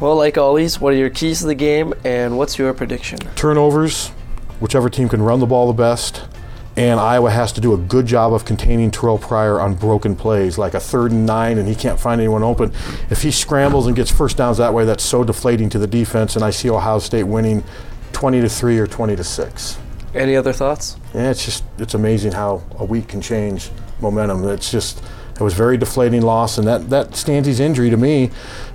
Well, 0.00 0.16
like 0.16 0.36
always, 0.36 0.80
what 0.80 0.94
are 0.94 0.96
your 0.96 1.10
keys 1.10 1.40
to 1.40 1.46
the 1.46 1.54
game, 1.54 1.94
and 2.04 2.36
what's 2.36 2.58
your 2.58 2.72
prediction? 2.74 3.18
Turnovers, 3.36 4.08
whichever 4.60 4.90
team 4.90 5.08
can 5.08 5.22
run 5.22 5.40
the 5.40 5.46
ball 5.46 5.66
the 5.66 5.72
best. 5.72 6.24
And 6.76 6.98
Iowa 6.98 7.30
has 7.30 7.52
to 7.52 7.60
do 7.60 7.74
a 7.74 7.76
good 7.76 8.06
job 8.06 8.32
of 8.32 8.46
containing 8.46 8.90
Terrelle 8.90 9.20
Pryor 9.20 9.60
on 9.60 9.74
broken 9.74 10.16
plays, 10.16 10.56
like 10.56 10.72
a 10.72 10.80
third 10.80 11.12
and 11.12 11.26
nine, 11.26 11.58
and 11.58 11.68
he 11.68 11.74
can't 11.74 12.00
find 12.00 12.18
anyone 12.20 12.42
open. 12.42 12.72
If 13.10 13.22
he 13.22 13.30
scrambles 13.30 13.86
and 13.86 13.94
gets 13.94 14.10
first 14.10 14.38
downs 14.38 14.56
that 14.56 14.72
way, 14.72 14.86
that's 14.86 15.04
so 15.04 15.22
deflating 15.22 15.68
to 15.70 15.78
the 15.78 15.86
defense. 15.86 16.34
And 16.34 16.44
I 16.44 16.50
see 16.50 16.70
Ohio 16.70 16.98
State 16.98 17.24
winning 17.24 17.62
20 18.12 18.40
to 18.40 18.48
3 18.48 18.78
or 18.78 18.86
20 18.86 19.16
to 19.16 19.24
6. 19.24 19.78
Any 20.14 20.36
other 20.36 20.52
thoughts? 20.52 20.96
Yeah, 21.14 21.30
it's 21.30 21.44
just 21.44 21.64
it's 21.78 21.94
amazing 21.94 22.32
how 22.32 22.62
a 22.78 22.84
week 22.84 23.08
can 23.08 23.20
change 23.20 23.70
momentum. 24.00 24.46
It's 24.48 24.70
just 24.70 25.02
it 25.34 25.40
was 25.40 25.54
very 25.54 25.76
deflating 25.76 26.22
loss, 26.22 26.58
and 26.58 26.66
that 26.66 26.90
that 26.90 27.10
Stanzi's 27.10 27.60
injury 27.60 27.90
to 27.90 27.96
me 27.96 28.30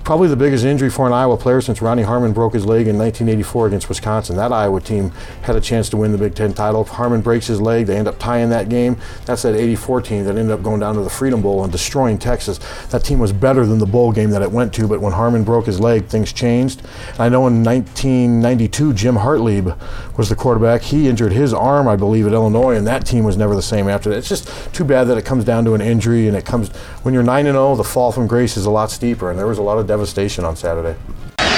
probably 0.08 0.30
the 0.30 0.38
biggest 0.38 0.64
injury 0.64 0.89
for 0.89 1.05
an 1.05 1.12
Iowa 1.12 1.36
player 1.36 1.60
since 1.60 1.82
Ronnie 1.82 2.03
Harmon 2.03 2.32
broke 2.32 2.53
his 2.53 2.66
leg 2.66 2.88
in 2.88 2.97
1984 2.97 3.68
against 3.68 3.89
Wisconsin. 3.89 4.38
That 4.38 4.53
Iowa 4.53 4.80
team 4.80 5.12
had 5.41 5.58
a 5.58 5.60
chance 5.60 5.89
to 5.89 5.97
win 5.97 6.14
the 6.14 6.18
Big 6.18 6.34
Ten 6.34 6.53
title. 6.53 6.86
Harmon 6.86 7.20
breaks 7.20 7.47
his 7.47 7.60
leg, 7.60 7.88
they 7.88 7.97
end 7.97 8.08
up 8.08 8.18
tying 8.18 8.49
that 8.51 8.70
game. 8.70 8.95
That's 9.26 9.41
that 9.41 9.53
84 9.53 10.03
team 10.03 10.24
that 10.24 10.38
ended 10.38 10.51
up 10.51 10.64
going 10.64 10.80
down 10.80 10.95
to 10.95 11.01
the 11.01 11.10
Freedom 11.10 11.41
Bowl 11.41 11.62
and 11.62 11.74
destroying 11.74 12.18
Texas. 12.18 12.58
That 12.88 13.03
team 13.03 13.20
was 13.20 13.34
better 13.34 13.66
than 13.66 13.80
the 13.80 13.86
bowl 13.86 14.14
game 14.14 14.30
that 14.30 14.41
it 14.41 14.49
went 14.49 14.74
to, 14.76 14.88
but 14.88 15.01
when 15.01 15.12
Harmon 15.12 15.43
broke 15.43 15.66
his 15.66 15.82
leg, 15.82 16.05
things 16.05 16.32
changed. 16.32 16.84
And 17.12 17.20
I 17.20 17.28
know 17.28 17.45
in 17.47 17.62
1992, 17.66 18.93
Jim 18.93 19.16
Hartlieb 19.16 19.78
was 20.18 20.30
the 20.30 20.38
quarterback. 20.38 20.84
He 20.84 21.10
injured 21.10 21.34
his 21.34 21.53
arm, 21.53 21.86
I 21.86 21.97
believe, 21.97 22.26
at 22.26 22.32
Illinois, 22.32 22.78
and 22.78 22.88
that 22.88 23.05
team 23.05 23.26
was 23.26 23.36
never 23.36 23.55
the 23.55 23.62
same 23.62 23.89
after 23.89 24.10
that. 24.12 24.20
It's 24.20 24.30
just 24.30 24.74
too 24.74 24.86
bad 24.86 25.10
that 25.10 25.18
it 25.18 25.26
comes 25.26 25.43
down 25.43 25.66
to 25.66 25.74
an 25.74 25.82
injury, 25.82 26.30
and 26.30 26.38
it 26.38 26.45
comes 26.48 26.72
when 27.04 27.14
you're 27.14 27.24
9 27.24 27.45
and 27.45 27.56
0, 27.56 27.76
the 27.76 27.84
fall 27.84 28.12
from 28.12 28.26
grace 28.26 28.58
is 28.58 28.66
a 28.66 28.72
lot 28.72 28.89
steeper, 28.89 29.30
and 29.30 29.38
there 29.38 29.45
was 29.45 29.60
a 29.60 29.62
lot 29.62 29.78
of 29.78 29.86
devastation 29.86 30.43
on 30.45 30.56
Saturday. 30.56 30.98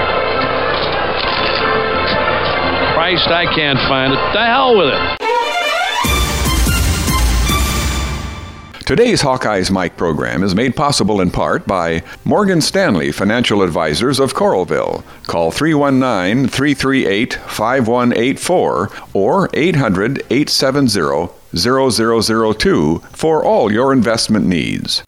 Christ, 2.93 3.27
I 3.29 3.45
can't 3.53 3.79
find 3.87 4.13
it. 4.13 4.19
The 4.33 4.45
hell 4.45 4.77
with 4.77 4.93
it. 4.93 5.21
Today's 8.85 9.23
Hawkeyes 9.23 9.71
Mike 9.71 9.97
program 9.97 10.43
is 10.43 10.53
made 10.53 10.75
possible 10.75 11.19
in 11.19 11.31
part 11.31 11.65
by 11.65 12.03
Morgan 12.23 12.61
Stanley 12.61 13.11
Financial 13.11 13.63
Advisors 13.63 14.19
of 14.19 14.35
Coralville. 14.35 15.03
Call 15.25 15.49
319 15.49 16.47
338 16.47 17.33
5184 17.33 18.91
or 19.13 19.49
800 19.53 20.19
870 20.29 21.29
0002 21.55 22.99
for 23.11 23.43
all 23.43 23.71
your 23.71 23.91
investment 23.91 24.45
needs. 24.45 25.01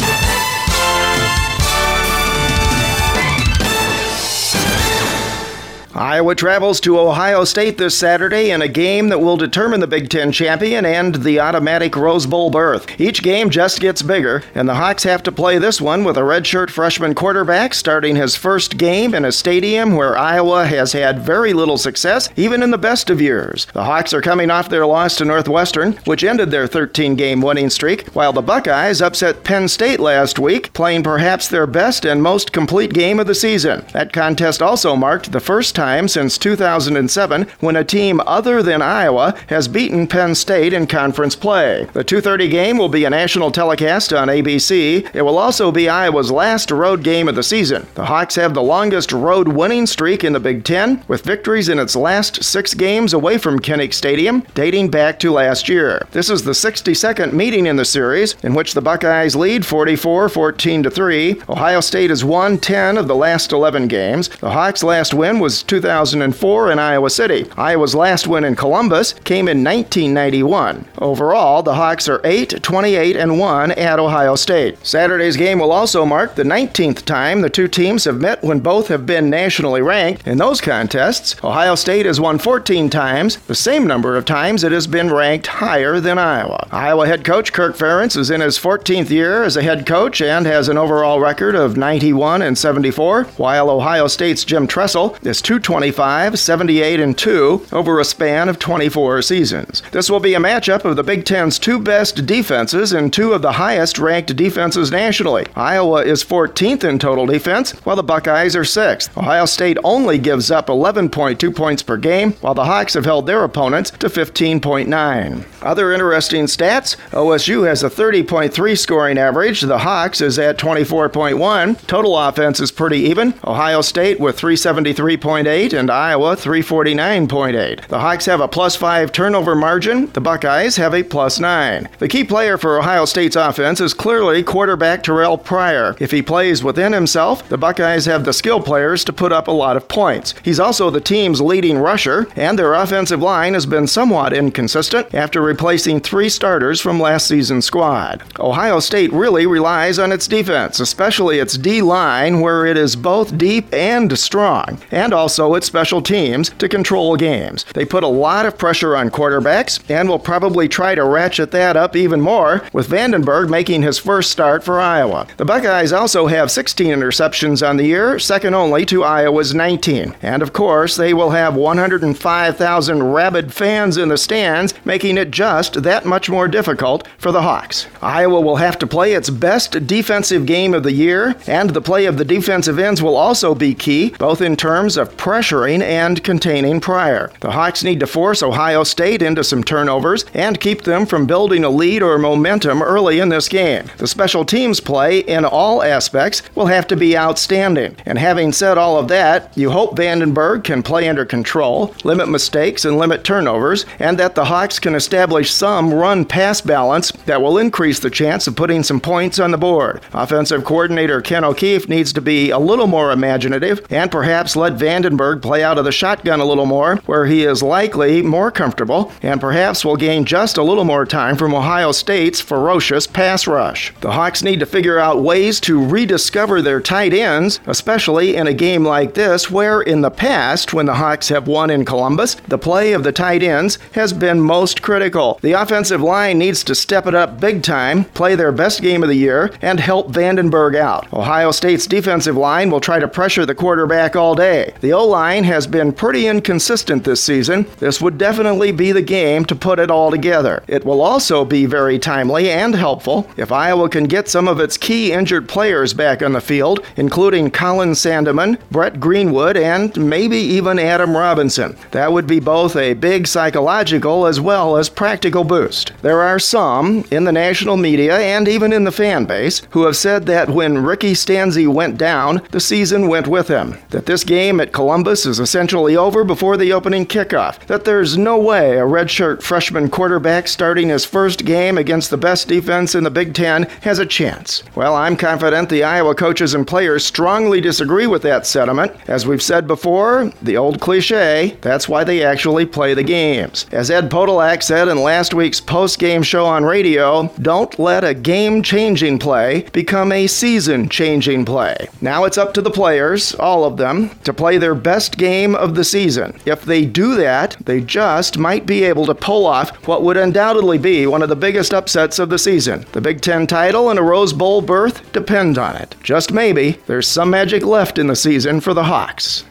Iowa 5.98 6.36
travels 6.36 6.80
to 6.82 7.00
Ohio 7.00 7.44
State 7.44 7.80
this 7.80 7.98
Saturday 7.98 8.52
in 8.52 8.62
a 8.62 8.68
game 8.68 9.10
that 9.10 9.20
will 9.20 9.36
determine 9.36 9.80
the 9.80 9.88
Big 9.88 10.10
Ten 10.10 10.32
champion 10.32 10.86
and 10.86 11.16
the 11.16 11.40
automatic 11.40 11.96
Rose 11.96 12.28
Bowl 12.28 12.52
berth. 12.52 13.02
Each 13.02 13.24
game 13.24 13.50
just 13.50 13.80
gets 13.80 14.04
bigger, 14.04 14.44
and 14.54 14.70
the 14.70 14.76
Hawks 14.76 15.02
have 15.04 15.24
to 15.24 15.32
play 15.32 15.58
this 15.58 15.82
one 15.82 16.04
with 16.04 16.16
a 16.16 16.22
redshirt 16.22 16.70
freshman 16.70 17.16
quarterback 17.16 17.74
starting 17.74 18.16
his 18.16 18.36
first 18.36 18.78
game 18.78 19.16
in 19.16 19.26
a 19.26 19.32
stadium 19.32 19.96
where 19.96 20.16
Iowa 20.16 20.68
has 20.68 20.94
had 20.94 21.20
very 21.20 21.52
little 21.52 21.80
success, 21.80 22.30
even 22.36 22.62
in 22.62 22.70
the 22.70 22.78
best 22.78 23.10
of 23.10 23.20
years. 23.20 23.66
The 23.74 23.86
Hawks 23.86 24.14
are 24.14 24.22
coming 24.22 24.52
off 24.52 24.70
their 24.70 24.86
loss 24.86 25.18
to 25.18 25.26
Northwestern, 25.26 25.94
which 26.06 26.24
ended 26.24 26.52
their 26.52 26.68
13 26.68 27.16
game 27.16 27.42
winning 27.42 27.72
streak, 27.72 28.06
while 28.10 28.34
the 28.34 28.44
Buckeyes 28.44 29.02
upset 29.02 29.44
Penn 29.44 29.68
State 29.68 30.00
last 30.00 30.38
week, 30.38 30.74
playing 30.74 31.02
perhaps 31.02 31.48
their 31.48 31.66
best 31.66 32.06
and 32.06 32.22
most 32.22 32.52
complete 32.52 32.94
game 32.94 33.20
of 33.20 33.26
the 33.26 33.34
season. 33.34 33.84
That 33.94 34.14
contest 34.14 34.62
also 34.62 34.96
marked 34.96 35.32
the 35.32 35.40
first 35.40 35.76
time 35.76 35.87
time 35.88 36.08
since 36.10 36.38
2007 36.38 37.48
when 37.62 37.78
a 37.78 37.84
team 37.84 38.20
other 38.28 38.62
than 38.62 38.82
Iowa 38.82 39.34
has 39.48 39.70
beaten 39.70 40.06
Penn 40.06 40.36
State 40.36 40.74
in 40.74 40.86
conference 40.86 41.34
play. 41.34 41.88
The 41.94 42.04
2:30 42.04 42.50
game 42.50 42.78
will 42.78 42.90
be 42.90 43.06
a 43.06 43.10
national 43.10 43.52
telecast 43.52 44.12
on 44.12 44.28
ABC. 44.28 45.06
It 45.14 45.22
will 45.22 45.38
also 45.38 45.72
be 45.72 45.88
Iowa's 45.88 46.30
last 46.30 46.72
road 46.72 47.04
game 47.04 47.30
of 47.30 47.36
the 47.36 47.50
season. 47.54 47.88
The 47.96 48.08
Hawks 48.12 48.36
have 48.36 48.54
the 48.54 48.70
longest 48.76 49.14
road 49.14 49.48
winning 49.48 49.86
streak 49.86 50.26
in 50.26 50.34
the 50.34 50.42
Big 50.42 50.66
10 50.66 51.04
with 51.08 51.24
victories 51.24 51.70
in 51.70 51.80
its 51.80 51.96
last 51.96 52.44
6 52.44 52.74
games 52.74 53.14
away 53.14 53.38
from 53.38 53.62
Kinnick 53.62 53.94
Stadium 53.94 54.44
dating 54.56 54.90
back 54.90 55.20
to 55.20 55.32
last 55.32 55.70
year. 55.70 56.06
This 56.12 56.30
is 56.30 56.44
the 56.44 56.52
62nd 56.66 57.32
meeting 57.32 57.66
in 57.66 57.78
the 57.78 57.86
series 57.86 58.36
in 58.44 58.54
which 58.54 58.74
the 58.74 58.82
Buckeyes 58.82 59.38
lead 59.38 59.62
44-14 59.64 60.84
to 60.84 60.90
3. 60.90 61.42
Ohio 61.48 61.80
State 61.80 62.10
has 62.10 62.26
won 62.26 62.58
10 62.58 62.98
of 62.98 63.08
the 63.08 63.16
last 63.16 63.54
11 63.54 63.88
games. 63.88 64.28
The 64.42 64.52
Hawks' 64.52 64.84
last 64.84 65.14
win 65.14 65.40
was 65.40 65.64
2004 65.82 66.72
in 66.72 66.80
Iowa 66.80 67.10
City. 67.10 67.46
Iowa's 67.56 67.94
last 67.94 68.28
win 68.28 68.44
in 68.44 68.56
Columbus 68.56 69.14
came 69.24 69.48
in 69.48 69.64
1991. 69.64 70.86
Overall, 70.98 71.62
the 71.62 71.76
Hawks 71.76 72.10
are 72.10 72.22
8, 72.24 72.64
28, 72.64 73.16
and 73.16 73.40
1 73.40 73.72
at 73.74 74.00
Ohio 74.00 74.36
State. 74.36 74.84
Saturday's 74.86 75.38
game 75.38 75.60
will 75.60 75.72
also 75.72 76.06
mark 76.06 76.36
the 76.36 76.44
19th 76.44 77.06
time 77.06 77.42
the 77.42 77.50
two 77.50 77.68
teams 77.68 78.06
have 78.06 78.20
met 78.20 78.44
when 78.44 78.60
both 78.60 78.88
have 78.88 79.06
been 79.06 79.30
nationally 79.30 79.82
ranked. 79.82 80.26
In 80.28 80.40
those 80.40 80.62
contests, 80.62 81.36
Ohio 81.44 81.76
State 81.76 82.06
has 82.06 82.20
won 82.20 82.40
14 82.40 82.90
times, 82.90 83.38
the 83.48 83.56
same 83.56 83.86
number 83.86 84.18
of 84.18 84.26
times 84.26 84.64
it 84.64 84.72
has 84.72 84.88
been 84.88 85.14
ranked 85.14 85.48
higher 85.48 86.00
than 86.00 86.18
Iowa. 86.18 86.68
Iowa 86.72 87.06
head 87.06 87.24
coach 87.24 87.54
Kirk 87.54 87.76
Ferentz 87.76 88.18
is 88.18 88.32
in 88.32 88.42
his 88.42 88.58
14th 88.58 89.10
year 89.10 89.44
as 89.44 89.56
a 89.56 89.62
head 89.62 89.86
coach 89.86 90.22
and 90.22 90.46
has 90.46 90.70
an 90.70 90.78
overall 90.78 91.20
record 91.20 91.56
of 91.56 91.78
91 91.78 92.42
and 92.42 92.58
74, 92.58 93.26
while 93.38 93.70
Ohio 93.70 94.08
State's 94.08 94.44
Jim 94.44 94.66
Tressel 94.66 95.18
is 95.22 95.42
225, 95.68 96.40
78, 96.40 97.00
and 97.02 97.18
2 97.18 97.66
over 97.74 98.00
a 98.00 98.06
span 98.06 98.48
of 98.48 98.58
24 98.58 99.22
seasons. 99.22 99.84
This 99.92 100.10
will 100.10 100.22
be 100.22 100.34
a 100.34 100.40
matchup 100.40 100.86
of 100.86 100.96
the 100.96 101.04
Big 101.04 101.26
Ten's 101.26 101.60
two 101.60 101.78
best 101.78 102.26
defenses 102.26 102.94
and 102.94 103.12
two 103.12 103.34
of 103.34 103.42
the 103.42 103.52
highest 103.52 104.00
ranked 104.00 104.34
defenses 104.38 104.92
nationally. 104.92 105.46
Iowa 105.58 106.06
is 106.06 106.24
14th 106.24 106.86
in 106.86 107.00
total 107.00 107.26
defense, 107.26 107.74
while 107.84 107.98
the 107.98 108.04
Buckeyes 108.04 108.56
are 108.56 108.62
6th. 108.62 109.18
Ohio 109.18 109.44
State 109.44 109.78
only 109.84 110.18
gives 110.18 110.52
up 110.52 110.68
11.2 110.68 111.54
points 111.54 111.84
per 111.84 111.98
game, 111.98 112.32
while 112.40 112.54
the 112.54 112.64
Hawks 112.64 112.94
have 112.94 113.04
held 113.04 113.28
their 113.28 113.44
opponents 113.44 113.92
to 113.92 114.08
15.9. 114.08 115.44
Other 115.62 115.92
interesting 115.92 116.46
stats 116.46 116.96
OSU 117.12 117.68
has 117.68 117.84
a 117.84 117.90
30.3 117.90 118.80
scoring 118.80 119.18
average, 119.18 119.60
the 119.60 119.80
Hawks 119.80 120.22
is 120.22 120.40
at 120.40 120.58
24.1. 120.58 121.86
Total 121.88 122.18
offense 122.18 122.62
is 122.62 122.72
pretty 122.72 123.00
even. 123.00 123.34
Ohio 123.44 123.82
State 123.82 124.18
with 124.18 124.40
373.8 124.40 125.47
and 125.48 125.90
Iowa 125.90 126.36
349.8. 126.36 127.88
The 127.88 128.00
Hawks 128.00 128.26
have 128.26 128.42
a 128.42 128.50
plus 128.50 128.76
5 128.76 129.14
turnover 129.14 129.56
margin, 129.56 130.08
the 130.08 130.20
Buckeyes 130.20 130.76
have 130.76 130.94
a 130.94 131.04
plus 131.04 131.40
9. 131.40 131.88
The 132.00 132.08
key 132.10 132.26
player 132.26 132.58
for 132.58 132.78
Ohio 132.78 133.06
State's 133.06 133.38
offense 133.38 133.80
is 133.80 133.94
clearly 133.94 134.44
quarterback 134.44 135.04
Terrelle 135.04 135.42
Pryor. 135.42 135.96
If 136.02 136.12
he 136.12 136.22
plays 136.22 136.66
within 136.66 136.92
himself, 136.92 137.48
the 137.48 137.58
Buckeyes 137.58 138.06
have 138.06 138.26
the 138.26 138.34
skill 138.34 138.62
players 138.62 139.06
to 139.06 139.14
put 139.14 139.32
up 139.32 139.48
a 139.48 139.52
lot 139.52 139.78
of 139.78 139.88
points. 139.88 140.34
He's 140.44 140.60
also 140.60 140.90
the 140.90 141.00
team's 141.00 141.40
leading 141.40 141.78
rusher, 141.78 142.28
and 142.36 142.60
their 142.60 142.74
offensive 142.74 143.22
line 143.22 143.54
has 143.54 143.66
been 143.66 143.88
somewhat 143.88 144.34
inconsistent 144.34 145.16
after 145.16 145.42
replacing 145.42 146.02
three 146.02 146.28
starters 146.28 146.82
from 146.82 147.00
last 147.00 147.26
season's 147.26 147.64
squad. 147.66 148.22
Ohio 148.38 148.82
State 148.82 149.14
really 149.14 149.48
relies 149.48 149.98
on 149.98 150.12
its 150.12 150.28
defense, 150.28 150.82
especially 150.82 151.40
its 151.40 151.58
D 151.58 151.82
line, 151.82 152.42
where 152.42 152.66
it 152.66 152.76
is 152.76 152.98
both 152.98 153.38
deep 153.38 153.74
and 153.74 154.18
strong, 154.18 154.80
and 154.92 155.14
also 155.14 155.37
its 155.56 155.68
special 155.68 156.02
teams 156.02 156.50
to 156.52 156.68
control 156.68 157.16
games. 157.16 157.64
They 157.74 157.86
put 157.86 158.04
a 158.04 158.08
lot 158.08 158.46
of 158.46 158.58
pressure 158.58 158.96
on 158.96 159.10
quarterbacks 159.10 159.80
and 159.90 160.10
will 160.10 160.20
probably 160.20 160.68
try 160.68 160.96
to 160.96 161.04
ratchet 161.04 161.52
that 161.52 161.78
up 161.78 161.96
even 161.96 162.22
more, 162.22 162.64
with 162.74 162.90
Vandenberg 162.90 163.50
making 163.50 163.82
his 163.84 163.98
first 163.98 164.32
start 164.32 164.64
for 164.64 164.80
Iowa. 164.80 165.28
The 165.38 165.46
Buckeyes 165.46 165.94
also 165.94 166.28
have 166.28 166.52
16 166.52 166.88
interceptions 166.88 167.68
on 167.68 167.78
the 167.78 167.86
year, 167.86 168.20
second 168.20 168.54
only 168.54 168.86
to 168.88 169.04
Iowa's 169.04 169.54
19. 169.54 170.16
And 170.22 170.42
of 170.42 170.54
course, 170.54 170.96
they 170.96 171.14
will 171.14 171.32
have 171.32 171.56
105,000 171.56 173.04
rabid 173.04 173.54
fans 173.54 173.98
in 173.98 174.10
the 174.10 174.18
stands, 174.18 174.74
making 174.86 175.18
it 175.18 175.32
just 175.32 175.84
that 175.84 176.06
much 176.06 176.30
more 176.30 176.48
difficult 176.48 177.08
for 177.18 177.32
the 177.32 177.42
Hawks. 177.42 177.88
Iowa 178.02 178.42
will 178.42 178.58
have 178.58 178.80
to 178.80 178.88
play 178.88 179.14
its 179.14 179.30
best 179.30 179.88
defensive 179.88 180.46
game 180.46 180.74
of 180.74 180.84
the 180.84 180.92
year, 180.92 181.36
and 181.48 181.70
the 181.70 181.82
play 181.82 182.06
of 182.06 182.18
the 182.18 182.26
defensive 182.26 182.80
ends 182.80 183.02
will 183.02 183.16
also 183.16 183.54
be 183.54 183.74
key, 183.74 184.10
both 184.18 184.42
in 184.42 184.56
terms 184.56 184.98
of 184.98 185.16
pressuring 185.28 185.82
and 185.82 186.24
containing 186.24 186.80
Pryor. 186.80 187.30
The 187.42 187.52
Hawks 187.52 187.84
need 187.84 188.00
to 188.00 188.08
force 188.08 188.42
Ohio 188.42 188.86
State 188.86 189.22
into 189.22 189.44
some 189.44 189.62
turnovers 189.62 190.24
and 190.34 190.58
keep 190.58 190.84
them 190.84 191.06
from 191.06 191.28
building 191.28 191.66
a 191.66 191.70
lead 191.70 192.02
or 192.02 192.18
momentum 192.18 192.82
early 192.82 193.20
in 193.20 193.28
this 193.28 193.50
game. 193.50 193.88
The 193.98 194.08
special 194.08 194.46
teams 194.46 194.80
play 194.80 195.20
in 195.20 195.44
all 195.44 195.84
aspects 195.84 196.44
will 196.56 196.68
have 196.68 196.88
to 196.88 196.96
be 196.96 197.18
outstanding. 197.18 197.98
And 198.06 198.18
having 198.18 198.54
said 198.54 198.78
all 198.78 198.98
of 198.98 199.10
that, 199.10 199.52
you 199.58 199.70
hope 199.70 199.98
Vandenberg 199.98 200.64
can 200.64 200.82
play 200.82 201.10
under 201.10 201.26
control, 201.26 201.94
limit 202.06 202.30
mistakes, 202.30 202.86
and 202.86 202.98
limit 202.98 203.26
turnovers, 203.26 203.86
and 204.00 204.18
that 204.18 204.34
the 204.34 204.46
Hawks 204.46 204.80
can 204.80 204.96
establish 204.96 205.52
some 205.52 205.94
run 205.94 206.24
pass 206.24 206.62
balance 206.62 207.12
that 207.26 207.42
will 207.42 207.58
increase 207.58 208.00
the 208.00 208.10
chance 208.10 208.48
of 208.48 208.56
putting 208.56 208.82
some 208.82 209.02
points 209.02 209.40
on 209.40 209.52
the 209.52 209.58
board. 209.58 210.00
Offensive 210.14 210.64
coordinator 210.64 211.20
Ken 211.20 211.44
O'Keefe 211.44 211.90
needs 211.90 212.14
to 212.14 212.22
be 212.22 212.50
a 212.50 212.60
little 212.60 212.88
more 212.88 213.12
imaginative 213.12 213.86
and 213.90 214.10
perhaps 214.10 214.56
let 214.56 214.78
Vandenberg 214.78 215.17
play 215.18 215.64
out 215.64 215.78
of 215.78 215.86
the 215.86 215.92
shotgun 215.92 216.40
a 216.40 216.46
little 216.46 216.66
more, 216.66 216.98
where 217.06 217.26
he 217.26 217.44
is 217.44 217.64
likely 217.64 218.22
more 218.22 218.52
comfortable 218.52 219.12
and 219.22 219.42
perhaps 219.42 219.84
will 219.84 219.96
gain 219.96 220.26
just 220.26 220.58
a 220.58 220.64
little 220.64 220.84
more 220.84 221.06
time 221.06 221.36
from 221.36 221.54
Ohio 221.54 221.92
State's 221.92 222.42
ferocious 222.42 223.08
pass 223.08 223.48
rush. 223.48 223.94
The 224.02 224.12
Hawks 224.12 224.44
need 224.44 224.60
to 224.60 224.66
figure 224.66 225.00
out 225.00 225.22
ways 225.22 225.60
to 225.62 225.84
rediscover 225.84 226.62
their 226.62 226.82
tight 226.82 227.14
ends, 227.14 227.60
especially 227.66 228.36
in 228.36 228.48
a 228.48 228.54
game 228.54 228.84
like 228.84 229.14
this 229.14 229.50
where 229.50 229.82
in 229.82 230.02
the 230.02 230.12
past, 230.12 230.74
when 230.74 230.86
the 230.86 230.96
Hawks 230.96 231.30
have 231.30 231.48
won 231.48 231.70
in 231.70 231.86
Columbus, 231.86 232.36
the 232.48 232.58
play 232.58 232.94
of 232.94 233.04
the 233.04 233.12
tight 233.12 233.44
ends 233.44 233.80
has 233.94 234.14
been 234.14 234.40
most 234.40 234.82
critical. 234.82 235.40
The 235.42 235.54
offensive 235.54 236.02
line 236.02 236.38
needs 236.38 236.64
to 236.66 236.76
step 236.76 237.08
it 237.08 237.16
up 237.16 237.40
big 237.40 237.64
time, 237.64 238.06
play 238.06 238.36
their 238.36 238.52
best 238.52 238.82
game 238.82 239.04
of 239.04 239.10
the 239.10 239.16
year, 239.16 239.52
and 239.62 239.80
help 239.80 240.12
Vandenberg 240.12 240.76
out. 240.76 241.12
Ohio 241.14 241.52
State's 241.52 241.88
defensive 241.88 242.36
line 242.38 242.70
will 242.70 242.82
try 242.82 243.00
to 243.00 243.08
pressure 243.08 243.46
the 243.46 243.56
quarterback 243.56 244.16
all 244.16 244.36
day. 244.36 244.74
The 244.82 244.94
O 244.94 245.07
line 245.08 245.44
has 245.46 245.68
been 245.68 245.92
pretty 245.92 246.28
inconsistent 246.28 247.04
this 247.04 247.24
season. 247.24 247.66
This 247.80 248.02
would 248.02 248.18
definitely 248.18 248.72
be 248.72 248.92
the 248.92 249.02
game 249.02 249.46
to 249.46 249.56
put 249.56 249.80
it 249.80 249.90
all 249.90 250.12
together. 250.12 250.64
It 250.68 250.86
will 250.86 251.02
also 251.02 251.46
be 251.46 251.66
very 251.66 251.98
timely 251.98 252.50
and 252.50 252.76
helpful 252.76 253.30
if 253.38 253.52
Iowa 253.52 253.90
can 253.90 254.06
get 254.06 254.28
some 254.28 254.48
of 254.48 254.60
its 254.60 254.78
key 254.78 255.12
injured 255.12 255.48
players 255.48 255.94
back 255.94 256.22
on 256.22 256.34
the 256.34 256.42
field, 256.42 256.86
including 256.96 257.52
Colin 257.52 257.92
Sandeman, 257.92 258.60
Brett 258.70 259.00
Greenwood, 259.00 259.58
and 259.58 259.96
maybe 259.98 260.38
even 260.38 260.80
Adam 260.80 261.16
Robinson. 261.16 261.78
That 261.92 262.12
would 262.12 262.28
be 262.28 262.40
both 262.40 262.76
a 262.76 262.94
big 262.94 263.28
psychological 263.28 264.26
as 264.26 264.42
well 264.42 264.78
as 264.78 264.90
practical 264.90 265.44
boost. 265.44 265.94
There 266.02 266.22
are 266.22 266.40
some 266.40 267.06
in 267.12 267.24
the 267.24 267.32
national 267.32 267.78
media 267.78 268.18
and 268.18 268.48
even 268.48 268.74
in 268.74 268.84
the 268.84 268.92
fan 268.92 269.26
base 269.26 269.62
who 269.72 269.84
have 269.84 269.96
said 269.96 270.26
that 270.26 270.50
when 270.50 270.84
Ricky 270.84 271.14
Stanzi 271.14 271.68
went 271.68 271.98
down, 271.98 272.42
the 272.52 272.60
season 272.60 273.08
went 273.08 273.28
with 273.28 273.48
him. 273.48 273.78
That 273.90 274.06
this 274.06 274.24
game 274.24 274.60
at 274.60 274.74
Columbus 274.74 274.97
is 275.06 275.40
essentially 275.40 275.96
over 275.96 276.24
before 276.24 276.58
the 276.58 276.74
opening 276.74 277.06
kickoff. 277.06 277.60
That 277.68 277.86
there's 277.86 278.18
no 278.18 278.38
way 278.38 278.78
a 278.78 278.82
redshirt 278.82 279.42
freshman 279.42 279.90
quarterback 279.90 280.48
starting 280.48 280.90
his 280.90 281.06
first 281.06 281.46
game 281.46 281.78
against 281.78 282.10
the 282.10 282.18
best 282.18 282.48
defense 282.48 282.96
in 282.96 283.04
the 283.04 283.12
Big 283.12 283.34
Ten 283.34 283.64
has 283.82 284.00
a 284.00 284.06
chance. 284.06 284.64
Well, 284.76 284.96
I'm 284.96 285.16
confident 285.16 285.70
the 285.70 285.84
Iowa 285.84 286.16
coaches 286.16 286.54
and 286.54 286.66
players 286.66 287.06
strongly 287.06 287.62
disagree 287.62 288.08
with 288.08 288.22
that 288.24 288.48
sentiment. 288.48 288.94
As 289.08 289.28
we've 289.28 289.42
said 289.42 289.68
before, 289.68 290.32
the 290.42 290.58
old 290.58 290.80
cliche, 290.80 291.58
that's 291.62 291.90
why 291.90 292.04
they 292.04 292.24
actually 292.24 292.66
play 292.66 292.94
the 292.94 293.04
games. 293.04 293.66
As 293.72 293.92
Ed 293.92 294.10
Podolak 294.10 294.64
said 294.64 294.88
in 294.88 295.02
last 295.02 295.34
week's 295.34 295.62
post 295.62 296.00
game 296.00 296.24
show 296.24 296.46
on 296.46 296.64
radio, 296.64 297.28
don't 297.42 297.78
let 297.78 298.04
a 298.04 298.14
game 298.14 298.64
changing 298.64 299.20
play 299.20 299.68
become 299.74 300.12
a 300.12 300.28
season 300.28 300.90
changing 300.90 301.46
play. 301.46 301.88
Now 302.02 302.24
it's 302.24 302.38
up 302.38 302.54
to 302.54 302.62
the 302.62 302.72
players, 302.72 303.36
all 303.36 303.64
of 303.66 303.78
them, 303.78 304.10
to 304.24 304.34
play 304.34 304.58
their 304.58 304.76
best 304.88 305.18
game 305.18 305.54
of 305.54 305.76
the 305.76 305.84
season. 305.84 306.34
If 306.46 306.64
they 306.64 306.86
do 306.86 307.16
that, 307.16 307.58
they 307.66 307.82
just 307.82 308.38
might 308.38 308.66
be 308.66 308.86
able 308.86 309.06
to 309.08 309.14
pull 309.14 309.46
off 309.46 309.76
what 309.86 310.02
would 310.04 310.16
undoubtedly 310.16 310.78
be 310.78 311.06
one 311.06 311.22
of 311.22 311.28
the 311.28 311.36
biggest 311.36 311.74
upsets 311.74 312.20
of 312.20 312.30
the 312.30 312.40
season. 312.40 312.86
The 312.94 313.02
Big 313.02 313.20
Ten 313.20 313.48
title 313.48 313.90
and 313.90 314.00
a 314.00 314.02
Rose 314.02 314.32
Bowl 314.32 314.62
berth 314.62 315.12
depend 315.12 315.58
on 315.58 315.76
it. 315.76 315.94
Just 316.04 316.32
maybe, 316.32 316.80
there's 316.86 317.06
some 317.06 317.30
magic 317.30 317.64
left 317.64 317.98
in 318.00 318.08
the 318.08 318.16
season 318.16 318.62
for 318.62 318.74
the 318.74 318.86
Hawks. 318.86 319.44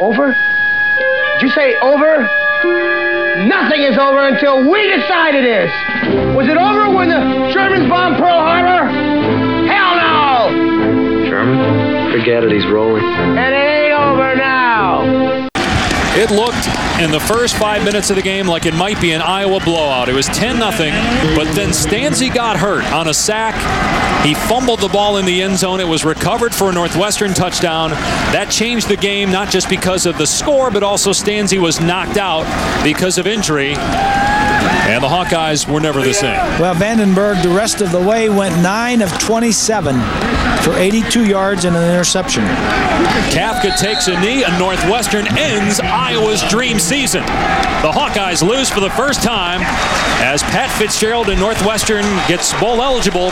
Over? 0.00 0.28
Did 1.40 1.42
you 1.42 1.50
say 1.50 1.74
over? 1.80 2.22
Nothing 3.48 3.82
is 3.82 3.98
over 3.98 4.28
until 4.28 4.70
we 4.70 4.86
decide 4.86 5.34
it 5.34 5.44
is. 5.44 5.70
Was 6.36 6.46
it 6.46 6.56
over 6.56 6.94
when 6.94 7.08
the 7.08 7.50
Germans 7.52 7.90
bombed 7.90 8.18
Pearl 8.18 8.38
Harbor? 8.38 8.86
Hell 9.66 9.96
no! 9.96 11.26
Sherman? 11.26 12.12
Forget 12.12 12.44
it, 12.44 12.52
he's 12.52 12.66
rolling. 12.68 13.02
And 13.02 13.52
it 13.52 13.58
ain't 13.58 13.77
over 14.18 14.34
now. 14.34 14.57
It 16.18 16.32
looked 16.32 16.66
in 17.00 17.12
the 17.12 17.20
first 17.20 17.54
five 17.54 17.84
minutes 17.84 18.10
of 18.10 18.16
the 18.16 18.22
game 18.22 18.48
like 18.48 18.66
it 18.66 18.74
might 18.74 19.00
be 19.00 19.12
an 19.12 19.22
Iowa 19.22 19.60
blowout. 19.60 20.08
It 20.08 20.14
was 20.14 20.26
10 20.26 20.56
0, 20.56 20.68
but 21.36 21.44
then 21.54 21.68
Stanzi 21.68 22.34
got 22.34 22.56
hurt 22.56 22.84
on 22.92 23.06
a 23.06 23.14
sack. 23.14 23.54
He 24.26 24.34
fumbled 24.34 24.80
the 24.80 24.88
ball 24.88 25.18
in 25.18 25.24
the 25.26 25.40
end 25.42 25.58
zone. 25.58 25.78
It 25.78 25.86
was 25.86 26.04
recovered 26.04 26.52
for 26.52 26.70
a 26.70 26.72
Northwestern 26.72 27.34
touchdown. 27.34 27.90
That 28.32 28.50
changed 28.50 28.88
the 28.88 28.96
game, 28.96 29.30
not 29.30 29.48
just 29.48 29.70
because 29.70 30.06
of 30.06 30.18
the 30.18 30.26
score, 30.26 30.72
but 30.72 30.82
also 30.82 31.10
Stanzi 31.10 31.60
was 31.60 31.80
knocked 31.80 32.16
out 32.16 32.42
because 32.82 33.16
of 33.16 33.28
injury. 33.28 33.74
And 33.76 35.04
the 35.04 35.08
Hawkeyes 35.08 35.72
were 35.72 35.80
never 35.80 36.02
the 36.02 36.14
same. 36.14 36.34
Well, 36.58 36.74
Vandenberg, 36.74 37.44
the 37.44 37.50
rest 37.50 37.80
of 37.80 37.92
the 37.92 38.00
way, 38.02 38.28
went 38.28 38.60
9 38.60 39.02
of 39.02 39.16
27 39.20 39.94
for 40.62 40.76
82 40.76 41.26
yards 41.26 41.64
and 41.64 41.76
an 41.76 41.88
interception. 41.88 42.42
Kafka 43.30 43.76
takes 43.78 44.08
a 44.08 44.20
knee, 44.20 44.44
and 44.44 44.58
Northwestern 44.58 45.26
ends 45.38 45.78
Iowa's 46.08 46.42
dream 46.44 46.78
season. 46.78 47.20
The 47.20 47.92
Hawkeyes 47.92 48.40
lose 48.40 48.70
for 48.70 48.80
the 48.80 48.88
first 48.88 49.22
time 49.22 49.60
as 50.24 50.42
Pat 50.42 50.70
Fitzgerald 50.78 51.28
and 51.28 51.38
Northwestern 51.38 52.02
gets 52.26 52.58
bowl 52.58 52.80
eligible, 52.80 53.28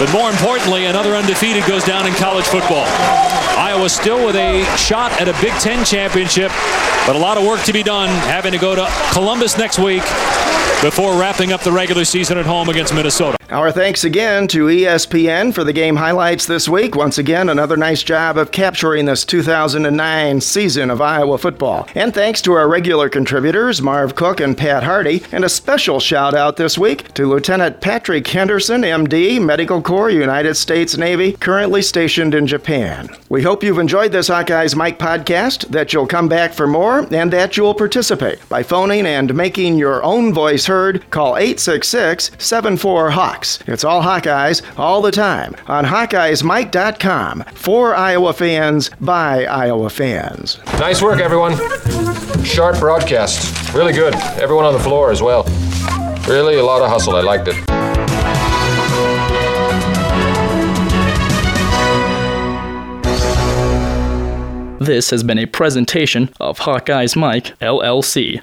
but 0.00 0.10
more 0.12 0.28
importantly, 0.28 0.86
another 0.86 1.14
undefeated 1.14 1.64
goes 1.64 1.84
down 1.84 2.08
in 2.08 2.12
college 2.14 2.44
football. 2.46 2.86
Iowa 3.56 3.88
still 3.88 4.26
with 4.26 4.34
a 4.34 4.64
shot 4.76 5.12
at 5.20 5.28
a 5.28 5.32
Big 5.40 5.52
Ten 5.60 5.84
championship, 5.84 6.50
but 7.06 7.14
a 7.14 7.18
lot 7.20 7.38
of 7.38 7.46
work 7.46 7.62
to 7.66 7.72
be 7.72 7.84
done, 7.84 8.08
having 8.26 8.50
to 8.50 8.58
go 8.58 8.74
to 8.74 8.84
Columbus 9.12 9.56
next 9.56 9.78
week 9.78 10.02
before 10.82 11.16
wrapping 11.16 11.52
up 11.52 11.60
the 11.60 11.70
regular 11.70 12.04
season 12.04 12.36
at 12.36 12.46
home 12.46 12.68
against 12.68 12.92
Minnesota. 12.92 13.41
Our 13.52 13.70
thanks 13.70 14.02
again 14.02 14.48
to 14.48 14.68
ESPN 14.68 15.52
for 15.52 15.62
the 15.62 15.74
game 15.74 15.96
highlights 15.96 16.46
this 16.46 16.70
week. 16.70 16.96
Once 16.96 17.18
again, 17.18 17.50
another 17.50 17.76
nice 17.76 18.02
job 18.02 18.38
of 18.38 18.50
capturing 18.50 19.04
this 19.04 19.26
2009 19.26 20.40
season 20.40 20.88
of 20.88 21.02
Iowa 21.02 21.36
football. 21.36 21.86
And 21.94 22.14
thanks 22.14 22.40
to 22.42 22.54
our 22.54 22.66
regular 22.66 23.10
contributors, 23.10 23.82
Marv 23.82 24.14
Cook 24.14 24.40
and 24.40 24.56
Pat 24.56 24.84
Harty. 24.84 25.22
And 25.32 25.44
a 25.44 25.50
special 25.50 26.00
shout 26.00 26.32
out 26.32 26.56
this 26.56 26.78
week 26.78 27.12
to 27.12 27.26
Lieutenant 27.26 27.82
Patrick 27.82 28.26
Henderson, 28.26 28.80
MD, 28.80 29.38
Medical 29.38 29.82
Corps, 29.82 30.08
United 30.08 30.54
States 30.54 30.96
Navy, 30.96 31.32
currently 31.32 31.82
stationed 31.82 32.34
in 32.34 32.46
Japan. 32.46 33.10
We 33.28 33.42
hope 33.42 33.62
you've 33.62 33.78
enjoyed 33.78 34.12
this 34.12 34.30
Hawkeyes 34.30 34.74
Mike 34.74 34.98
podcast, 34.98 35.68
that 35.68 35.92
you'll 35.92 36.06
come 36.06 36.28
back 36.28 36.54
for 36.54 36.66
more, 36.66 37.00
and 37.14 37.30
that 37.34 37.58
you'll 37.58 37.74
participate 37.74 38.38
by 38.48 38.62
phoning 38.62 39.04
and 39.04 39.34
making 39.34 39.76
your 39.76 40.02
own 40.02 40.32
voice 40.32 40.64
heard. 40.64 41.10
Call 41.10 41.36
866 41.36 42.30
74 42.38 43.10
Hawks. 43.42 43.58
It's 43.66 43.82
all 43.82 44.02
Hawkeyes 44.02 44.62
all 44.78 45.02
the 45.02 45.10
time 45.10 45.56
on 45.66 45.84
HawkeyesMike.com 45.84 47.44
for 47.54 47.94
Iowa 47.94 48.32
fans 48.32 48.88
by 49.00 49.46
Iowa 49.46 49.90
fans. 49.90 50.60
Nice 50.78 51.02
work, 51.02 51.18
everyone. 51.20 51.56
Sharp 52.44 52.78
broadcast. 52.78 53.74
Really 53.74 53.92
good. 53.92 54.14
Everyone 54.14 54.64
on 54.64 54.74
the 54.74 54.78
floor 54.80 55.10
as 55.10 55.20
well. 55.20 55.42
Really 56.28 56.56
a 56.58 56.64
lot 56.64 56.82
of 56.82 56.88
hustle. 56.88 57.16
I 57.16 57.22
liked 57.22 57.48
it. 57.48 57.56
This 64.80 65.10
has 65.10 65.22
been 65.22 65.38
a 65.38 65.46
presentation 65.46 66.30
of 66.40 66.58
Hawkeyes 66.60 67.16
Mike, 67.16 67.58
LLC. 67.60 68.40